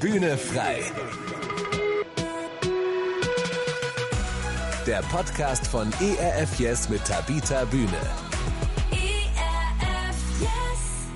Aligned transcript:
Bühne 0.00 0.38
frei. 0.38 0.80
Der 4.86 5.02
Podcast 5.10 5.66
von 5.66 5.90
ERF 6.00 6.60
Yes 6.60 6.88
mit 6.88 7.04
Tabita 7.04 7.64
Bühne. 7.64 8.00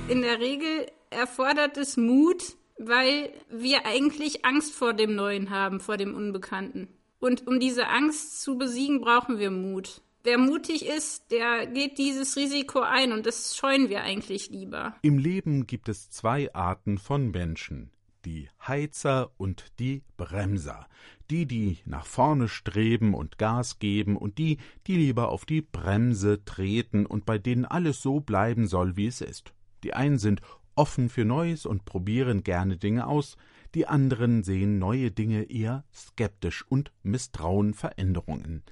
In 0.08 0.22
der 0.22 0.40
Regel 0.40 0.87
erfordert 1.10 1.76
es 1.76 1.96
Mut, 1.96 2.56
weil 2.76 3.30
wir 3.50 3.86
eigentlich 3.86 4.45
Angst 4.45 4.74
vor 4.74 4.94
dem 4.94 5.14
Neuen 5.14 5.50
haben, 5.50 5.78
vor 5.78 5.96
dem 5.96 6.16
Unbekannten. 6.16 6.88
Und 7.20 7.46
um 7.46 7.60
diese 7.60 7.86
Angst 7.86 8.42
zu 8.42 8.58
besiegen, 8.58 9.00
brauchen 9.00 9.38
wir 9.38 9.52
Mut. 9.52 10.02
Wer 10.24 10.38
mutig 10.38 10.86
ist, 10.86 11.30
der 11.30 11.66
geht 11.66 11.98
dieses 11.98 12.36
Risiko 12.36 12.80
ein 12.80 13.12
und 13.12 13.26
das 13.26 13.56
scheuen 13.56 13.88
wir 13.88 14.02
eigentlich 14.02 14.50
lieber. 14.50 14.96
Im 15.02 15.18
Leben 15.18 15.68
gibt 15.68 15.88
es 15.88 16.10
zwei 16.10 16.52
Arten 16.52 16.98
von 16.98 17.30
Menschen. 17.30 17.92
Die 18.25 18.48
Heizer 18.66 19.32
und 19.36 19.73
die 19.78 20.02
Bremser. 20.16 20.87
Die, 21.30 21.46
die 21.46 21.78
nach 21.84 22.06
vorne 22.06 22.48
streben 22.48 23.15
und 23.15 23.38
Gas 23.38 23.79
geben 23.79 24.16
und 24.16 24.38
die, 24.38 24.59
die 24.87 24.96
lieber 24.96 25.30
auf 25.30 25.45
die 25.45 25.62
Bremse 25.62 26.45
treten 26.45 27.06
und 27.06 27.27
bei 27.27 27.38
denen 27.38 27.65
alles 27.65 28.01
so 28.01 28.20
bleiben 28.20 28.66
soll, 28.66 28.96
wie 28.96 29.06
es 29.06 29.20
ist. 29.20 29.55
Die 29.82 29.95
einen 29.95 30.19
sind 30.19 30.41
offen 30.74 31.09
für 31.09 31.24
Neues 31.24 31.66
und 31.66 31.84
probieren 31.84 32.45
gerne 32.45 32.77
Dinge 32.77 33.06
aus, 33.06 33.37
die 33.74 33.87
anderen 33.87 34.43
sehen 34.43 34.79
neue 34.79 35.10
Dinge 35.10 35.45
eher 35.45 35.84
skeptisch 35.93 36.65
und 36.68 36.93
misstrauen 37.02 37.74
Veränderungen. 37.74 38.62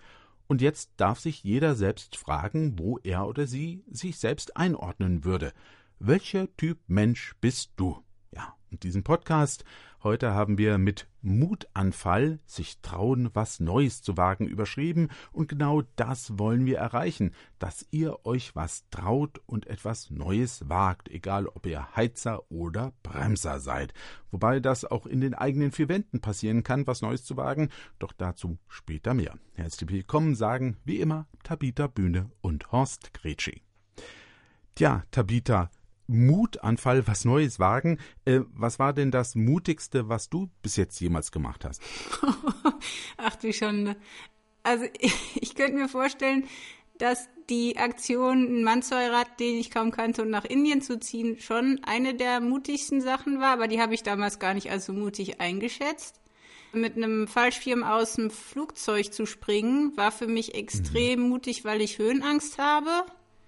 Und 0.47 0.61
jetzt 0.61 0.91
darf 0.97 1.21
sich 1.21 1.43
jeder 1.45 1.75
selbst 1.75 2.17
fragen, 2.17 2.79
wo 2.79 2.99
er 2.99 3.27
oder 3.27 3.47
sie 3.47 3.85
sich 3.91 4.19
selbst 4.19 4.57
einordnen 4.57 5.25
würde. 5.25 5.53
Welcher 5.99 6.55
Typ 6.57 6.79
Mensch 6.87 7.35
bist 7.41 7.73
du? 7.77 8.03
Diesen 8.71 9.03
Podcast 9.03 9.65
Heute 10.03 10.33
haben 10.33 10.57
wir 10.57 10.79
mit 10.79 11.07
Mutanfall, 11.21 12.39
sich 12.47 12.81
trauen, 12.81 13.29
was 13.35 13.61
Neues 13.61 14.01
zu 14.01 14.17
wagen, 14.17 14.47
überschrieben, 14.47 15.11
und 15.31 15.47
genau 15.47 15.83
das 15.97 16.39
wollen 16.39 16.65
wir 16.65 16.79
erreichen, 16.79 17.33
dass 17.59 17.87
ihr 17.91 18.25
euch 18.25 18.57
was 18.57 18.89
traut 18.91 19.43
und 19.45 19.67
etwas 19.67 20.09
Neues 20.09 20.67
wagt, 20.71 21.11
egal 21.11 21.47
ob 21.47 21.67
ihr 21.67 21.95
Heizer 21.97 22.51
oder 22.51 22.95
Bremser 23.03 23.61
seid. 23.61 23.93
Wobei 24.31 24.59
das 24.59 24.87
auch 24.87 25.05
in 25.05 25.21
den 25.21 25.35
eigenen 25.35 25.71
vier 25.71 25.91
Wänden 25.91 26.23
passieren 26.23 26.63
kann, 26.63 26.87
was 26.87 27.03
Neues 27.03 27.23
zu 27.23 27.37
wagen, 27.37 27.69
doch 27.99 28.13
dazu 28.13 28.57
später 28.69 29.13
mehr. 29.13 29.35
Herzlich 29.53 29.91
willkommen 29.91 30.35
sagen, 30.35 30.79
wie 30.87 31.01
immer, 31.01 31.27
Tabita 31.43 31.89
Bühne 31.89 32.31
und 32.41 32.73
Horst 32.73 33.13
Gretschi. 33.13 33.61
Tja, 34.77 35.05
Tabita, 35.11 35.71
Mutanfall, 36.11 37.07
was 37.07 37.25
Neues 37.25 37.59
wagen. 37.59 37.99
Äh, 38.25 38.41
was 38.53 38.79
war 38.79 38.93
denn 38.93 39.11
das 39.11 39.35
Mutigste, 39.35 40.09
was 40.09 40.29
du 40.29 40.51
bis 40.63 40.77
jetzt 40.77 41.01
jemals 41.01 41.33
gemacht 41.33 41.65
hast? 41.65 41.81
Ach 43.17 43.37
du 43.37 43.53
schon. 43.53 43.95
Also 44.63 44.85
ich, 44.99 45.15
ich 45.41 45.55
könnte 45.55 45.79
mir 45.79 45.89
vorstellen, 45.89 46.45
dass 46.99 47.29
die 47.49 47.79
Aktion, 47.79 48.47
einen 48.47 48.65
Mann 48.65 48.83
zu 48.83 48.95
heiraten, 48.95 49.33
den 49.41 49.57
ich 49.57 49.71
kaum 49.71 49.91
kannte, 49.91 50.23
und 50.23 50.31
nach 50.31 50.45
Indien 50.45 50.83
zu 50.83 50.99
ziehen, 50.99 51.39
schon 51.41 51.81
eine 51.83 52.15
der 52.15 52.41
mutigsten 52.41 53.01
Sachen 53.01 53.41
war, 53.41 53.53
aber 53.53 53.69
die 53.69 53.81
habe 53.81 53.95
ich 53.95 54.03
damals 54.03 54.39
gar 54.39 54.55
nicht 54.55 54.71
als 54.71 54.87
so 54.87 54.93
mutig 54.93 55.41
eingeschätzt. 55.41 56.21
Mit 56.73 56.97
einem 56.97 57.27
Fallschirm 57.27 57.83
aus 57.83 58.15
dem 58.15 58.31
Flugzeug 58.31 59.13
zu 59.13 59.27
springen, 59.27 59.97
war 59.97 60.13
für 60.13 60.29
mich 60.29 60.55
extrem 60.55 61.23
mhm. 61.23 61.29
mutig, 61.31 61.65
weil 61.65 61.81
ich 61.81 61.99
Höhenangst 61.99 62.59
habe. 62.59 62.91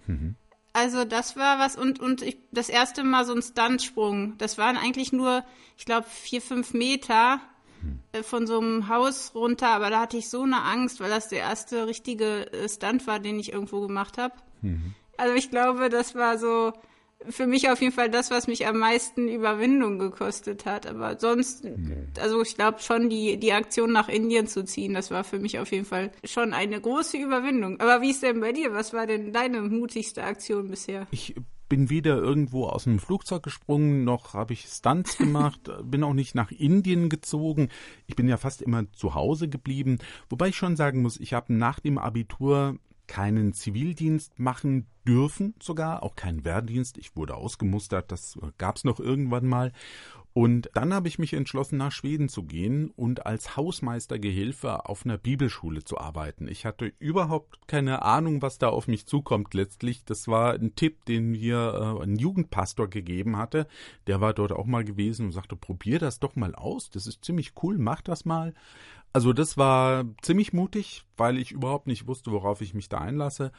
Mhm. 0.06 0.34
Also 0.72 1.04
das 1.04 1.36
war 1.36 1.58
was 1.58 1.76
und 1.76 2.00
und 2.00 2.22
ich, 2.22 2.38
das 2.50 2.68
erste 2.68 3.04
Mal 3.04 3.24
so 3.24 3.34
ein 3.34 3.42
Stuntsprung. 3.42 4.38
Das 4.38 4.56
waren 4.56 4.76
eigentlich 4.76 5.12
nur, 5.12 5.44
ich 5.76 5.84
glaube, 5.84 6.06
vier 6.08 6.40
fünf 6.40 6.72
Meter 6.72 7.40
hm. 7.80 8.24
von 8.24 8.46
so 8.46 8.58
einem 8.58 8.88
Haus 8.88 9.34
runter, 9.34 9.68
aber 9.68 9.90
da 9.90 10.00
hatte 10.00 10.16
ich 10.16 10.30
so 10.30 10.42
eine 10.42 10.62
Angst, 10.62 11.00
weil 11.00 11.10
das 11.10 11.28
der 11.28 11.40
erste 11.40 11.86
richtige 11.86 12.52
äh, 12.52 12.68
Stunt 12.68 13.06
war, 13.06 13.18
den 13.18 13.38
ich 13.38 13.52
irgendwo 13.52 13.80
gemacht 13.86 14.16
habe. 14.16 14.34
Mhm. 14.62 14.94
Also 15.18 15.34
ich 15.34 15.50
glaube, 15.50 15.90
das 15.90 16.14
war 16.14 16.38
so 16.38 16.72
für 17.28 17.46
mich 17.46 17.70
auf 17.70 17.80
jeden 17.80 17.92
Fall 17.92 18.10
das, 18.10 18.30
was 18.30 18.46
mich 18.46 18.66
am 18.66 18.78
meisten 18.78 19.28
Überwindung 19.28 19.98
gekostet 19.98 20.66
hat. 20.66 20.86
Aber 20.86 21.18
sonst, 21.18 21.66
also 22.20 22.42
ich 22.42 22.54
glaube 22.56 22.80
schon, 22.80 23.08
die, 23.08 23.38
die 23.38 23.52
Aktion 23.52 23.92
nach 23.92 24.08
Indien 24.08 24.46
zu 24.46 24.64
ziehen, 24.64 24.94
das 24.94 25.10
war 25.10 25.24
für 25.24 25.38
mich 25.38 25.58
auf 25.58 25.72
jeden 25.72 25.84
Fall 25.84 26.12
schon 26.24 26.52
eine 26.52 26.80
große 26.80 27.16
Überwindung. 27.16 27.80
Aber 27.80 28.02
wie 28.02 28.10
ist 28.10 28.22
denn 28.22 28.40
bei 28.40 28.52
dir? 28.52 28.72
Was 28.72 28.92
war 28.92 29.06
denn 29.06 29.32
deine 29.32 29.62
mutigste 29.62 30.24
Aktion 30.24 30.68
bisher? 30.68 31.06
Ich 31.10 31.34
bin 31.72 31.88
weder 31.88 32.18
irgendwo 32.18 32.66
aus 32.66 32.84
dem 32.84 32.98
Flugzeug 32.98 33.42
gesprungen, 33.42 34.04
noch 34.04 34.34
habe 34.34 34.52
ich 34.52 34.66
Stunts 34.66 35.16
gemacht, 35.18 35.70
bin 35.82 36.04
auch 36.04 36.12
nicht 36.12 36.34
nach 36.34 36.50
Indien 36.50 37.08
gezogen. 37.08 37.70
Ich 38.06 38.14
bin 38.14 38.28
ja 38.28 38.36
fast 38.36 38.60
immer 38.60 38.92
zu 38.92 39.14
Hause 39.14 39.48
geblieben. 39.48 39.98
Wobei 40.28 40.48
ich 40.48 40.56
schon 40.56 40.76
sagen 40.76 41.00
muss, 41.00 41.18
ich 41.18 41.32
habe 41.32 41.54
nach 41.54 41.80
dem 41.80 41.96
Abitur 41.96 42.76
keinen 43.12 43.52
Zivildienst 43.52 44.38
machen 44.38 44.86
dürfen, 45.06 45.54
sogar 45.60 46.02
auch 46.02 46.16
keinen 46.16 46.46
Wehrdienst. 46.46 46.96
Ich 46.96 47.14
wurde 47.14 47.34
ausgemustert, 47.34 48.10
das 48.10 48.38
gab 48.56 48.76
es 48.76 48.84
noch 48.84 49.00
irgendwann 49.00 49.46
mal. 49.46 49.72
Und 50.32 50.70
dann 50.72 50.94
habe 50.94 51.08
ich 51.08 51.18
mich 51.18 51.34
entschlossen, 51.34 51.76
nach 51.76 51.92
Schweden 51.92 52.30
zu 52.30 52.44
gehen 52.44 52.90
und 52.96 53.26
als 53.26 53.54
Hausmeistergehilfe 53.54 54.86
auf 54.86 55.04
einer 55.04 55.18
Bibelschule 55.18 55.84
zu 55.84 55.98
arbeiten. 55.98 56.48
Ich 56.48 56.64
hatte 56.64 56.94
überhaupt 57.00 57.68
keine 57.68 58.00
Ahnung, 58.00 58.40
was 58.40 58.56
da 58.56 58.70
auf 58.70 58.88
mich 58.88 59.04
zukommt 59.04 59.52
letztlich. 59.52 60.06
Das 60.06 60.28
war 60.28 60.54
ein 60.54 60.74
Tipp, 60.74 61.04
den 61.04 61.32
mir 61.32 61.98
äh, 62.00 62.02
ein 62.02 62.16
Jugendpastor 62.16 62.88
gegeben 62.88 63.36
hatte. 63.36 63.66
Der 64.06 64.22
war 64.22 64.32
dort 64.32 64.52
auch 64.52 64.64
mal 64.64 64.84
gewesen 64.84 65.26
und 65.26 65.32
sagte, 65.32 65.54
probier 65.54 65.98
das 65.98 66.18
doch 66.18 66.34
mal 66.34 66.54
aus. 66.54 66.88
Das 66.88 67.06
ist 67.06 67.22
ziemlich 67.26 67.52
cool, 67.62 67.76
mach 67.76 68.00
das 68.00 68.24
mal. 68.24 68.54
Also 69.12 69.32
das 69.32 69.58
war 69.58 70.04
ziemlich 70.22 70.52
mutig, 70.52 71.04
weil 71.16 71.38
ich 71.38 71.52
überhaupt 71.52 71.86
nicht 71.86 72.06
wusste, 72.06 72.32
worauf 72.32 72.60
ich 72.60 72.74
mich 72.74 72.88
da 72.88 72.98
einlasse. 72.98 73.52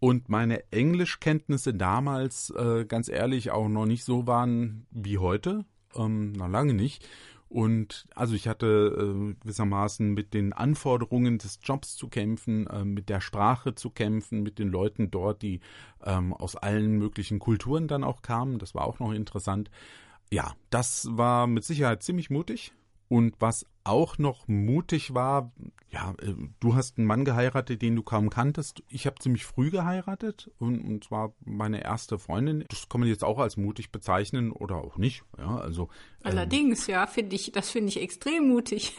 Und 0.00 0.28
meine 0.28 0.70
Englischkenntnisse 0.72 1.74
damals, 1.74 2.50
äh, 2.50 2.84
ganz 2.86 3.08
ehrlich, 3.08 3.50
auch 3.50 3.68
noch 3.68 3.86
nicht 3.86 4.04
so 4.04 4.26
waren 4.26 4.86
wie 4.90 5.18
heute. 5.18 5.64
Ähm, 5.94 6.32
noch 6.32 6.48
lange 6.48 6.74
nicht. 6.74 7.06
Und 7.48 8.06
also 8.16 8.34
ich 8.34 8.48
hatte 8.48 8.66
äh, 8.66 9.34
gewissermaßen 9.40 10.12
mit 10.12 10.34
den 10.34 10.52
Anforderungen 10.52 11.38
des 11.38 11.60
Jobs 11.62 11.94
zu 11.94 12.08
kämpfen, 12.08 12.66
äh, 12.66 12.84
mit 12.84 13.08
der 13.08 13.20
Sprache 13.20 13.74
zu 13.74 13.90
kämpfen, 13.90 14.42
mit 14.42 14.58
den 14.58 14.68
Leuten 14.68 15.10
dort, 15.10 15.42
die 15.42 15.60
ähm, 16.04 16.32
aus 16.32 16.56
allen 16.56 16.98
möglichen 16.98 17.38
Kulturen 17.38 17.86
dann 17.86 18.02
auch 18.02 18.22
kamen. 18.22 18.58
Das 18.58 18.74
war 18.74 18.84
auch 18.84 18.98
noch 18.98 19.12
interessant. 19.12 19.70
Ja, 20.32 20.52
das 20.70 21.06
war 21.12 21.46
mit 21.46 21.64
Sicherheit 21.64 22.02
ziemlich 22.02 22.28
mutig. 22.28 22.72
Und 23.08 23.36
was 23.38 23.66
auch 23.84 24.18
noch 24.18 24.48
mutig 24.48 25.14
war, 25.14 25.52
ja, 25.90 26.14
äh, 26.20 26.34
du 26.58 26.74
hast 26.74 26.98
einen 26.98 27.06
Mann 27.06 27.24
geheiratet, 27.24 27.82
den 27.82 27.94
du 27.94 28.02
kaum 28.02 28.30
kanntest. 28.30 28.82
Ich 28.88 29.06
habe 29.06 29.16
ziemlich 29.20 29.44
früh 29.44 29.70
geheiratet 29.70 30.50
und, 30.58 30.80
und 30.80 31.04
zwar 31.04 31.34
meine 31.44 31.84
erste 31.84 32.18
Freundin. 32.18 32.64
Das 32.68 32.88
kann 32.88 33.00
man 33.00 33.08
jetzt 33.08 33.22
auch 33.22 33.38
als 33.38 33.56
mutig 33.56 33.92
bezeichnen 33.92 34.50
oder 34.50 34.76
auch 34.76 34.96
nicht. 34.96 35.22
Ja, 35.38 35.58
also 35.58 35.84
ähm, 35.84 36.30
allerdings, 36.30 36.88
ähm, 36.88 36.94
ja, 36.94 37.06
finde 37.06 37.36
ich, 37.36 37.52
das 37.52 37.70
finde 37.70 37.90
ich 37.90 38.00
extrem 38.00 38.48
mutig. 38.48 38.96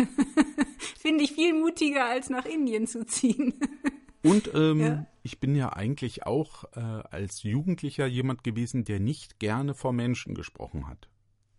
finde 0.98 1.24
ich 1.24 1.34
viel 1.34 1.54
mutiger 1.54 2.06
als 2.06 2.30
nach 2.30 2.46
Indien 2.46 2.88
zu 2.88 3.06
ziehen. 3.06 3.56
Und 4.24 4.50
ähm, 4.56 4.80
ja. 4.80 5.06
ich 5.22 5.40
bin 5.40 5.56
ja 5.56 5.74
eigentlich 5.74 6.26
auch 6.26 6.64
äh, 6.76 6.80
als 6.80 7.44
Jugendlicher 7.44 8.08
jemand 8.08 8.44
gewesen, 8.44 8.84
der 8.84 9.00
nicht 9.00 9.40
gerne 9.40 9.76
vor 9.76 9.94
Menschen 9.94 10.34
gesprochen 10.34 10.88
hat. 10.88 11.10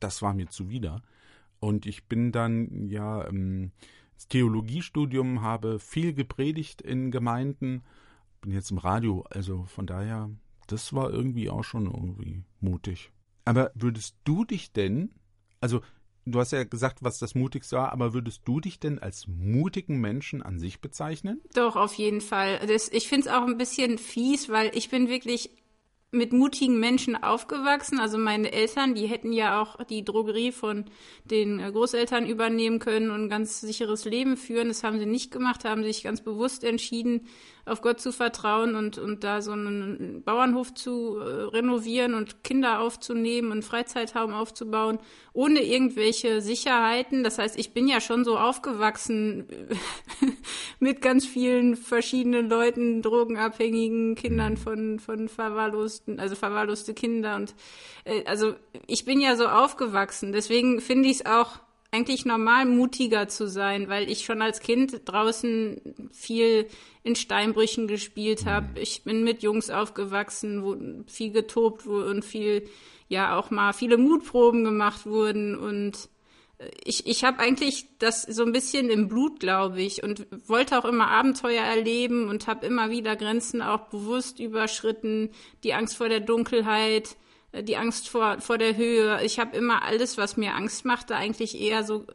Das 0.00 0.20
war 0.20 0.34
mir 0.34 0.48
zuwider. 0.48 1.00
Und 1.66 1.84
ich 1.84 2.04
bin 2.04 2.30
dann 2.30 2.86
ja 2.88 3.26
ähm, 3.26 3.72
ins 4.14 4.28
Theologiestudium, 4.28 5.42
habe 5.42 5.80
viel 5.80 6.14
gepredigt 6.14 6.80
in 6.80 7.10
Gemeinden, 7.10 7.82
bin 8.40 8.52
jetzt 8.52 8.70
im 8.70 8.78
Radio, 8.78 9.24
also 9.30 9.64
von 9.64 9.84
daher, 9.84 10.30
das 10.68 10.92
war 10.92 11.10
irgendwie 11.10 11.50
auch 11.50 11.64
schon 11.64 11.86
irgendwie 11.86 12.44
mutig. 12.60 13.10
Aber 13.44 13.72
würdest 13.74 14.14
du 14.22 14.44
dich 14.44 14.70
denn, 14.74 15.10
also 15.60 15.80
du 16.24 16.38
hast 16.38 16.52
ja 16.52 16.62
gesagt, 16.62 17.02
was 17.02 17.18
das 17.18 17.34
Mutigste 17.34 17.78
war, 17.78 17.90
aber 17.90 18.14
würdest 18.14 18.42
du 18.44 18.60
dich 18.60 18.78
denn 18.78 19.00
als 19.00 19.26
mutigen 19.26 20.00
Menschen 20.00 20.42
an 20.42 20.60
sich 20.60 20.80
bezeichnen? 20.80 21.40
Doch, 21.52 21.74
auf 21.74 21.94
jeden 21.94 22.20
Fall. 22.20 22.64
Das, 22.68 22.88
ich 22.92 23.08
finde 23.08 23.26
es 23.26 23.34
auch 23.34 23.44
ein 23.44 23.58
bisschen 23.58 23.98
fies, 23.98 24.48
weil 24.48 24.70
ich 24.72 24.88
bin 24.88 25.08
wirklich 25.08 25.50
mit 26.12 26.32
mutigen 26.32 26.78
Menschen 26.78 27.20
aufgewachsen. 27.20 27.98
Also 27.98 28.18
meine 28.18 28.52
Eltern, 28.52 28.94
die 28.94 29.06
hätten 29.06 29.32
ja 29.32 29.60
auch 29.60 29.82
die 29.84 30.04
Drogerie 30.04 30.52
von 30.52 30.86
den 31.24 31.58
Großeltern 31.58 32.26
übernehmen 32.26 32.78
können 32.78 33.10
und 33.10 33.24
ein 33.24 33.28
ganz 33.28 33.60
sicheres 33.60 34.04
Leben 34.04 34.36
führen. 34.36 34.68
Das 34.68 34.84
haben 34.84 34.98
sie 34.98 35.06
nicht 35.06 35.30
gemacht, 35.30 35.64
haben 35.64 35.82
sich 35.82 36.02
ganz 36.02 36.20
bewusst 36.20 36.64
entschieden, 36.64 37.26
auf 37.66 37.82
Gott 37.82 38.00
zu 38.00 38.12
vertrauen 38.12 38.76
und, 38.76 38.96
und 38.96 39.24
da 39.24 39.42
so 39.42 39.50
einen 39.50 40.22
Bauernhof 40.24 40.72
zu 40.72 41.18
äh, 41.18 41.24
renovieren 41.24 42.14
und 42.14 42.44
Kinder 42.44 42.80
aufzunehmen 42.80 43.50
und 43.50 43.64
Freizeitraum 43.64 44.32
aufzubauen, 44.32 45.00
ohne 45.32 45.60
irgendwelche 45.60 46.40
Sicherheiten. 46.40 47.24
Das 47.24 47.38
heißt, 47.38 47.58
ich 47.58 47.72
bin 47.72 47.88
ja 47.88 48.00
schon 48.00 48.24
so 48.24 48.38
aufgewachsen 48.38 49.46
mit 50.78 51.02
ganz 51.02 51.26
vielen 51.26 51.74
verschiedenen 51.74 52.48
Leuten, 52.48 53.02
drogenabhängigen 53.02 54.14
Kindern 54.14 54.56
von, 54.56 55.00
von 55.00 55.28
verwahrlosten, 55.28 56.20
also 56.20 56.36
verwahrloste 56.36 56.94
Kinder 56.94 57.34
und 57.34 57.56
äh, 58.04 58.24
also 58.26 58.54
ich 58.86 59.04
bin 59.04 59.20
ja 59.20 59.34
so 59.34 59.48
aufgewachsen. 59.48 60.32
Deswegen 60.32 60.80
finde 60.80 61.08
ich 61.08 61.16
es 61.16 61.26
auch 61.26 61.58
eigentlich 61.90 62.24
normal, 62.24 62.66
mutiger 62.66 63.28
zu 63.28 63.48
sein, 63.48 63.88
weil 63.88 64.10
ich 64.10 64.24
schon 64.24 64.42
als 64.42 64.60
Kind 64.60 65.02
draußen 65.04 66.10
viel 66.12 66.66
in 67.02 67.16
Steinbrüchen 67.16 67.86
gespielt 67.86 68.44
Mhm. 68.44 68.50
habe. 68.50 68.80
Ich 68.80 69.04
bin 69.04 69.24
mit 69.24 69.42
Jungs 69.42 69.70
aufgewachsen, 69.70 70.64
wo 70.64 70.76
viel 71.10 71.30
getobt 71.32 71.86
wurde 71.86 72.10
und 72.10 72.24
viel, 72.24 72.68
ja, 73.08 73.38
auch 73.38 73.50
mal 73.50 73.72
viele 73.72 73.98
Mutproben 73.98 74.64
gemacht 74.64 75.06
wurden 75.06 75.56
und 75.56 76.08
äh, 76.58 76.68
ich, 76.84 77.06
ich 77.06 77.24
habe 77.24 77.38
eigentlich 77.38 77.86
das 77.98 78.22
so 78.22 78.44
ein 78.44 78.52
bisschen 78.52 78.90
im 78.90 79.08
Blut, 79.08 79.40
glaube 79.40 79.80
ich, 79.80 80.02
und 80.02 80.26
wollte 80.48 80.78
auch 80.78 80.84
immer 80.84 81.08
Abenteuer 81.08 81.62
erleben 81.62 82.28
und 82.28 82.46
habe 82.46 82.66
immer 82.66 82.90
wieder 82.90 83.14
Grenzen 83.16 83.62
auch 83.62 83.88
bewusst 83.88 84.40
überschritten, 84.40 85.30
die 85.64 85.74
Angst 85.74 85.96
vor 85.96 86.08
der 86.08 86.20
Dunkelheit, 86.20 87.16
die 87.52 87.76
Angst 87.76 88.08
vor, 88.08 88.40
vor 88.40 88.58
der 88.58 88.76
Höhe. 88.76 89.20
Ich 89.24 89.38
habe 89.38 89.56
immer 89.56 89.82
alles, 89.82 90.18
was 90.18 90.36
mir 90.36 90.54
Angst 90.54 90.84
machte, 90.84 91.16
eigentlich 91.16 91.60
eher 91.60 91.84
so 91.84 92.06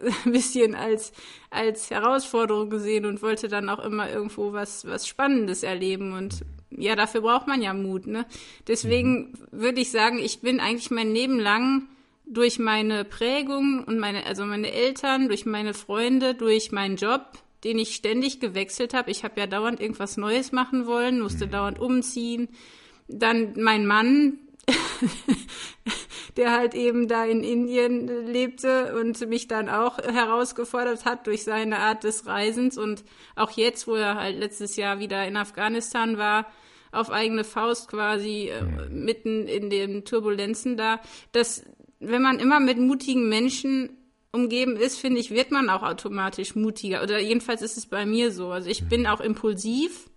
äh, 0.00 0.10
ein 0.24 0.32
bisschen 0.32 0.74
als, 0.74 1.12
als 1.50 1.90
Herausforderung 1.90 2.70
gesehen 2.70 3.06
und 3.06 3.22
wollte 3.22 3.48
dann 3.48 3.68
auch 3.68 3.84
immer 3.84 4.10
irgendwo 4.10 4.52
was, 4.52 4.86
was 4.86 5.06
Spannendes 5.06 5.62
erleben. 5.62 6.12
Und 6.12 6.44
ja, 6.70 6.96
dafür 6.96 7.22
braucht 7.22 7.46
man 7.46 7.62
ja 7.62 7.74
Mut. 7.74 8.06
Ne? 8.06 8.26
Deswegen 8.66 9.34
würde 9.50 9.80
ich 9.80 9.90
sagen, 9.90 10.18
ich 10.18 10.40
bin 10.40 10.60
eigentlich 10.60 10.90
mein 10.90 11.12
Leben 11.12 11.38
lang 11.38 11.88
durch 12.26 12.58
meine 12.58 13.04
Prägung 13.04 13.84
und 13.84 13.98
meine, 13.98 14.26
also 14.26 14.44
meine 14.44 14.72
Eltern, 14.72 15.28
durch 15.28 15.44
meine 15.44 15.74
Freunde, 15.74 16.34
durch 16.34 16.72
meinen 16.72 16.96
Job, 16.96 17.22
den 17.64 17.78
ich 17.78 17.94
ständig 17.94 18.40
gewechselt 18.40 18.94
habe. 18.94 19.10
Ich 19.10 19.24
habe 19.24 19.40
ja 19.40 19.46
dauernd 19.46 19.80
irgendwas 19.80 20.16
Neues 20.16 20.52
machen 20.52 20.86
wollen, 20.86 21.20
musste 21.20 21.48
dauernd 21.48 21.78
umziehen. 21.78 22.48
Dann 23.08 23.54
mein 23.56 23.86
Mann, 23.86 24.38
der 26.36 26.52
halt 26.52 26.74
eben 26.74 27.08
da 27.08 27.24
in 27.24 27.44
Indien 27.44 28.26
lebte 28.26 28.94
und 28.98 29.20
mich 29.28 29.48
dann 29.48 29.68
auch 29.68 29.98
herausgefordert 29.98 31.04
hat 31.04 31.26
durch 31.26 31.44
seine 31.44 31.78
Art 31.78 32.04
des 32.04 32.26
Reisens 32.26 32.76
und 32.78 33.04
auch 33.36 33.50
jetzt, 33.52 33.86
wo 33.86 33.94
er 33.94 34.16
halt 34.16 34.38
letztes 34.38 34.76
Jahr 34.76 34.98
wieder 34.98 35.26
in 35.26 35.36
Afghanistan 35.36 36.18
war, 36.18 36.46
auf 36.92 37.10
eigene 37.10 37.44
Faust 37.44 37.88
quasi 37.88 38.50
äh, 38.50 38.88
mitten 38.88 39.46
in 39.46 39.70
den 39.70 40.04
Turbulenzen 40.04 40.76
da, 40.76 41.00
dass 41.32 41.64
wenn 42.00 42.22
man 42.22 42.38
immer 42.38 42.60
mit 42.60 42.78
mutigen 42.78 43.28
Menschen 43.28 43.98
umgeben 44.32 44.76
ist, 44.76 44.98
finde 44.98 45.20
ich, 45.20 45.30
wird 45.30 45.50
man 45.50 45.70
auch 45.70 45.82
automatisch 45.82 46.54
mutiger. 46.54 47.02
Oder 47.02 47.20
jedenfalls 47.20 47.62
ist 47.62 47.76
es 47.76 47.86
bei 47.86 48.04
mir 48.04 48.32
so. 48.32 48.50
Also 48.50 48.68
ich 48.68 48.88
bin 48.88 49.06
auch 49.06 49.20
impulsiv 49.20 50.10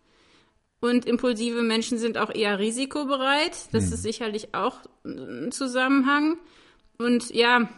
und 0.80 1.06
impulsive 1.06 1.62
Menschen 1.64 1.98
sind 1.98 2.18
auch 2.18 2.34
eher 2.34 2.60
risikobereit. 2.60 3.70
Das 3.72 3.92
ist 3.92 4.04
sicherlich 4.04 4.54
auch 4.54 4.82
ein 5.04 5.52
Zusammenhang. 5.52 6.38
Und 6.98 7.34
ja, 7.34 7.70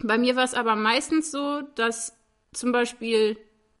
bei 0.00 0.18
mir 0.18 0.36
war 0.36 0.44
es 0.44 0.54
aber 0.54 0.74
meistens 0.74 1.30
so, 1.30 1.62
dass 1.76 2.16
zum 2.52 2.72
Beispiel 2.72 3.36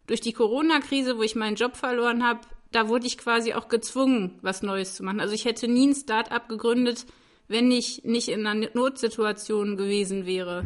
durch 0.06 0.20
die 0.20 0.32
Corona-Krise, 0.32 1.18
wo 1.18 1.22
ich 1.22 1.34
meinen 1.34 1.56
Job 1.56 1.76
verloren 1.76 2.24
habe, 2.24 2.40
da 2.70 2.88
wurde 2.88 3.06
ich 3.06 3.18
quasi 3.18 3.52
auch 3.52 3.68
gezwungen, 3.68 4.38
was 4.42 4.62
Neues 4.62 4.94
zu 4.94 5.02
machen. 5.02 5.20
Also 5.20 5.34
ich 5.34 5.44
hätte 5.44 5.68
nie 5.68 5.88
ein 5.88 5.94
Start-up 5.94 6.48
gegründet, 6.48 7.06
wenn 7.48 7.70
ich 7.70 8.04
nicht 8.04 8.28
in 8.28 8.46
einer 8.46 8.68
Notsituation 8.72 9.76
gewesen 9.76 10.24
wäre. 10.24 10.64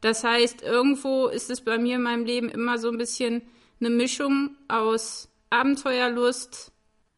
Das 0.00 0.22
heißt, 0.22 0.62
irgendwo 0.62 1.28
ist 1.28 1.50
es 1.50 1.62
bei 1.62 1.78
mir 1.78 1.96
in 1.96 2.02
meinem 2.02 2.24
Leben 2.24 2.48
immer 2.48 2.78
so 2.78 2.90
ein 2.90 2.98
bisschen 2.98 3.42
eine 3.80 3.90
Mischung 3.90 4.56
aus 4.68 5.28
Abenteuerlust, 5.50 6.72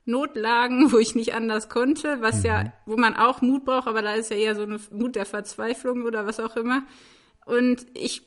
Notlagen, 0.08 0.90
wo 0.93 0.99
ich 0.99 1.14
nicht 1.14 1.34
anders 1.34 1.69
konnte, 1.69 2.20
was 2.20 2.43
ja, 2.43 2.72
wo 2.87 2.96
man 2.96 3.14
auch 3.14 3.43
Mut 3.43 3.64
braucht, 3.64 3.87
aber 3.87 4.02
da 4.02 4.14
ist 4.14 4.31
ja 4.31 4.37
eher 4.37 4.55
so 4.55 4.62
eine 4.62 4.81
Mut 4.90 5.14
der 5.14 5.26
Verzweiflung 5.26 6.05
oder 6.05 6.26
was 6.26 6.40
auch 6.40 6.56
immer. 6.56 6.82
Und 7.44 7.87
ich 7.94 8.22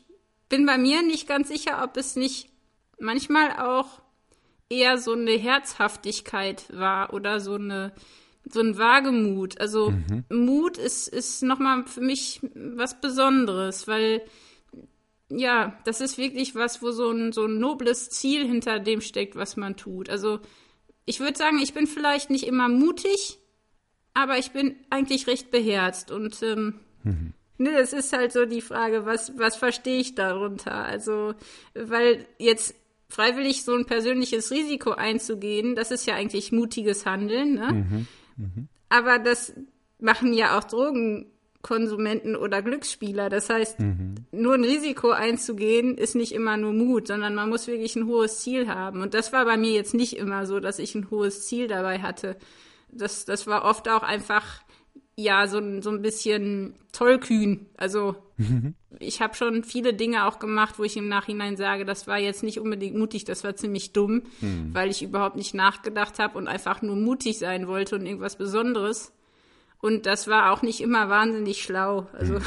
bin 0.48 0.66
bei 0.66 0.78
mir 0.78 1.02
nicht 1.02 1.28
ganz 1.28 1.48
sicher, 1.48 1.84
ob 1.84 1.98
es 1.98 2.16
nicht 2.16 2.50
manchmal 3.00 3.60
auch 3.60 4.02
eher 4.70 4.98
so 4.98 5.14
eine 5.14 5.32
Herzhaftigkeit 5.32 6.66
war 6.72 7.14
oder 7.14 7.40
so 7.40 7.56
eine 7.56 7.94
so 8.50 8.60
ein 8.60 8.78
Wagemut. 8.78 9.60
Also 9.62 9.94
Mut 10.30 10.78
ist 10.78 11.08
ist 11.08 11.44
noch 11.44 11.60
mal 11.60 11.86
für 11.86 12.02
mich 12.02 12.42
was 12.56 13.00
Besonderes, 13.00 13.88
weil 13.88 14.24
ja, 15.30 15.80
das 15.86 16.02
ist 16.02 16.18
wirklich 16.18 16.56
was, 16.56 16.82
wo 16.82 16.92
so 16.92 17.12
ein 17.12 17.32
so 17.32 17.46
ein 17.46 17.60
nobles 17.60 18.10
Ziel 18.10 18.46
hinter 18.46 18.80
dem 18.80 19.02
steckt, 19.02 19.36
was 19.36 19.58
man 19.58 19.78
tut. 19.78 20.10
Also 20.10 20.40
ich 21.12 21.20
würde 21.20 21.38
sagen, 21.38 21.60
ich 21.60 21.74
bin 21.74 21.88
vielleicht 21.88 22.30
nicht 22.30 22.48
immer 22.48 22.70
mutig, 22.70 23.38
aber 24.14 24.38
ich 24.38 24.52
bin 24.52 24.76
eigentlich 24.90 25.28
recht 25.28 25.52
beherzt 25.52 26.10
und 26.10 26.42
ähm, 26.42 26.80
ne, 27.58 27.72
es 27.80 27.92
ist 27.92 28.14
halt 28.14 28.32
so 28.32 28.46
die 28.46 28.62
Frage, 28.62 29.06
was 29.06 29.38
was 29.38 29.58
verstehe 29.58 30.00
ich 30.00 30.16
darunter? 30.16 30.86
Also 30.86 31.34
weil 31.74 32.26
jetzt 32.38 32.76
freiwillig 33.10 33.64
so 33.64 33.76
ein 33.76 33.86
persönliches 33.86 34.52
Risiko 34.52 34.92
einzugehen, 34.92 35.76
das 35.76 35.92
ist 35.92 36.08
ja 36.08 36.16
eigentlich 36.16 36.54
mutiges 36.54 37.06
Handeln, 37.06 37.56
ne? 37.56 37.68
Aber 38.88 39.20
das 39.20 39.54
machen 40.00 40.34
ja 40.34 40.58
auch 40.58 40.64
Drogenkonsumenten 41.62 42.36
oder 42.36 42.62
Glücksspieler. 42.62 43.30
Das 43.30 43.50
heißt, 43.50 43.78
nur 44.32 44.56
ein 44.56 44.64
Risiko 44.64 45.12
einzugehen, 45.12 45.98
ist 45.98 46.16
nicht 46.16 46.34
immer 46.34 46.58
nur 46.58 46.74
Mut, 46.74 47.08
sondern 47.08 47.36
man 47.36 47.50
muss 47.50 47.68
wirklich 47.68 47.96
ein 47.96 48.08
hohes 48.08 48.42
Ziel 48.42 48.68
haben. 48.68 49.02
Und 49.02 49.14
das 49.14 49.34
war 49.34 49.46
bei 49.46 49.58
mir 49.58 49.72
jetzt 49.72 49.94
nicht 49.94 50.18
immer 50.18 50.46
so, 50.46 50.60
dass 50.60 50.80
ich 50.80 50.96
ein 50.96 51.10
hohes 51.10 51.48
Ziel 51.48 51.68
dabei 51.68 52.00
hatte. 52.00 52.38
Das, 52.92 53.26
das 53.26 53.48
war 53.48 53.64
oft 53.64 53.88
auch 53.90 54.04
einfach, 54.04 54.62
ja, 55.16 55.48
so, 55.48 55.62
so 55.82 55.90
ein 55.90 56.02
bisschen 56.02 56.76
tollkühn. 56.92 57.68
Also 57.78 58.16
ich 59.00 59.22
habe 59.22 59.36
schon 59.36 59.64
viele 59.64 59.94
Dinge 59.94 60.26
auch 60.26 60.40
gemacht, 60.40 60.80
wo 60.80 60.84
ich 60.84 60.98
im 60.98 61.08
Nachhinein 61.08 61.58
sage, 61.58 61.86
das 61.86 62.08
war 62.08 62.18
jetzt 62.18 62.44
nicht 62.44 62.60
unbedingt 62.60 62.98
mutig, 62.98 63.24
das 63.24 63.44
war 63.44 63.56
ziemlich 63.56 63.94
dumm, 63.94 64.24
weil 64.74 64.90
ich 64.90 65.04
überhaupt 65.04 65.36
nicht 65.36 65.54
nachgedacht 65.54 66.20
habe 66.20 66.38
und 66.38 66.48
einfach 66.48 66.82
nur 66.82 66.96
mutig 66.96 67.38
sein 67.38 67.68
wollte 67.68 67.96
und 67.96 68.06
irgendwas 68.06 68.36
Besonderes. 68.36 69.14
Und 69.82 70.06
das 70.06 70.28
war 70.28 70.52
auch 70.52 70.62
nicht 70.62 70.82
immer 70.82 71.10
wahnsinnig 71.10 71.64
schlau. 71.64 72.08
Also 72.14 72.40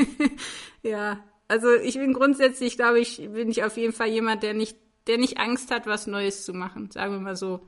ja, 0.82 1.22
also 1.48 1.72
ich 1.74 1.94
bin 1.94 2.12
grundsätzlich, 2.12 2.76
glaube 2.76 3.00
ich, 3.00 3.16
bin 3.32 3.50
ich 3.50 3.64
auf 3.64 3.76
jeden 3.76 3.92
Fall 3.92 4.08
jemand, 4.08 4.42
der 4.42 4.54
nicht, 4.54 4.78
der 5.06 5.18
nicht 5.18 5.38
Angst 5.38 5.70
hat, 5.70 5.86
was 5.86 6.06
Neues 6.06 6.44
zu 6.44 6.54
machen, 6.54 6.90
sagen 6.90 7.12
wir 7.12 7.20
mal 7.20 7.36
so. 7.36 7.60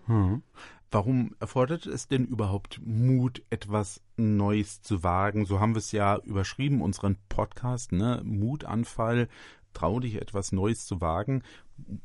Warum 0.90 1.34
erfordert 1.40 1.86
es 1.86 2.06
denn 2.06 2.24
überhaupt 2.24 2.80
Mut, 2.84 3.42
etwas 3.50 4.00
Neues 4.16 4.80
zu 4.80 5.02
wagen? 5.02 5.44
So 5.44 5.58
haben 5.58 5.74
wir 5.74 5.80
es 5.80 5.90
ja 5.90 6.18
überschrieben, 6.18 6.80
unseren 6.80 7.18
Podcast, 7.28 7.90
ne? 7.90 8.22
Mutanfall, 8.24 9.28
trau 9.72 9.98
dich, 9.98 10.14
etwas 10.14 10.52
Neues 10.52 10.86
zu 10.86 11.00
wagen. 11.00 11.42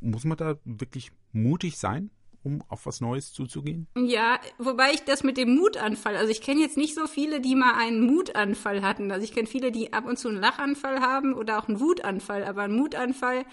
Muss 0.01 0.25
man 0.25 0.37
da 0.37 0.55
wirklich 0.65 1.11
mutig 1.31 1.77
sein, 1.77 2.09
um 2.43 2.63
auf 2.67 2.85
was 2.85 3.01
Neues 3.01 3.33
zuzugehen? 3.33 3.87
Ja, 3.97 4.39
wobei 4.57 4.91
ich 4.93 5.03
das 5.03 5.23
mit 5.23 5.37
dem 5.37 5.55
Mutanfall, 5.55 6.15
also 6.15 6.31
ich 6.31 6.41
kenne 6.41 6.61
jetzt 6.61 6.77
nicht 6.77 6.95
so 6.95 7.07
viele, 7.07 7.41
die 7.41 7.55
mal 7.55 7.75
einen 7.75 8.05
Mutanfall 8.05 8.81
hatten. 8.81 9.11
Also 9.11 9.23
ich 9.23 9.33
kenne 9.33 9.47
viele, 9.47 9.71
die 9.71 9.93
ab 9.93 10.05
und 10.05 10.17
zu 10.17 10.29
einen 10.29 10.39
Lachanfall 10.39 11.01
haben 11.01 11.33
oder 11.33 11.59
auch 11.59 11.67
einen 11.67 11.79
Wutanfall, 11.79 12.43
aber 12.43 12.63
einen 12.63 12.77
Mutanfall, 12.77 13.45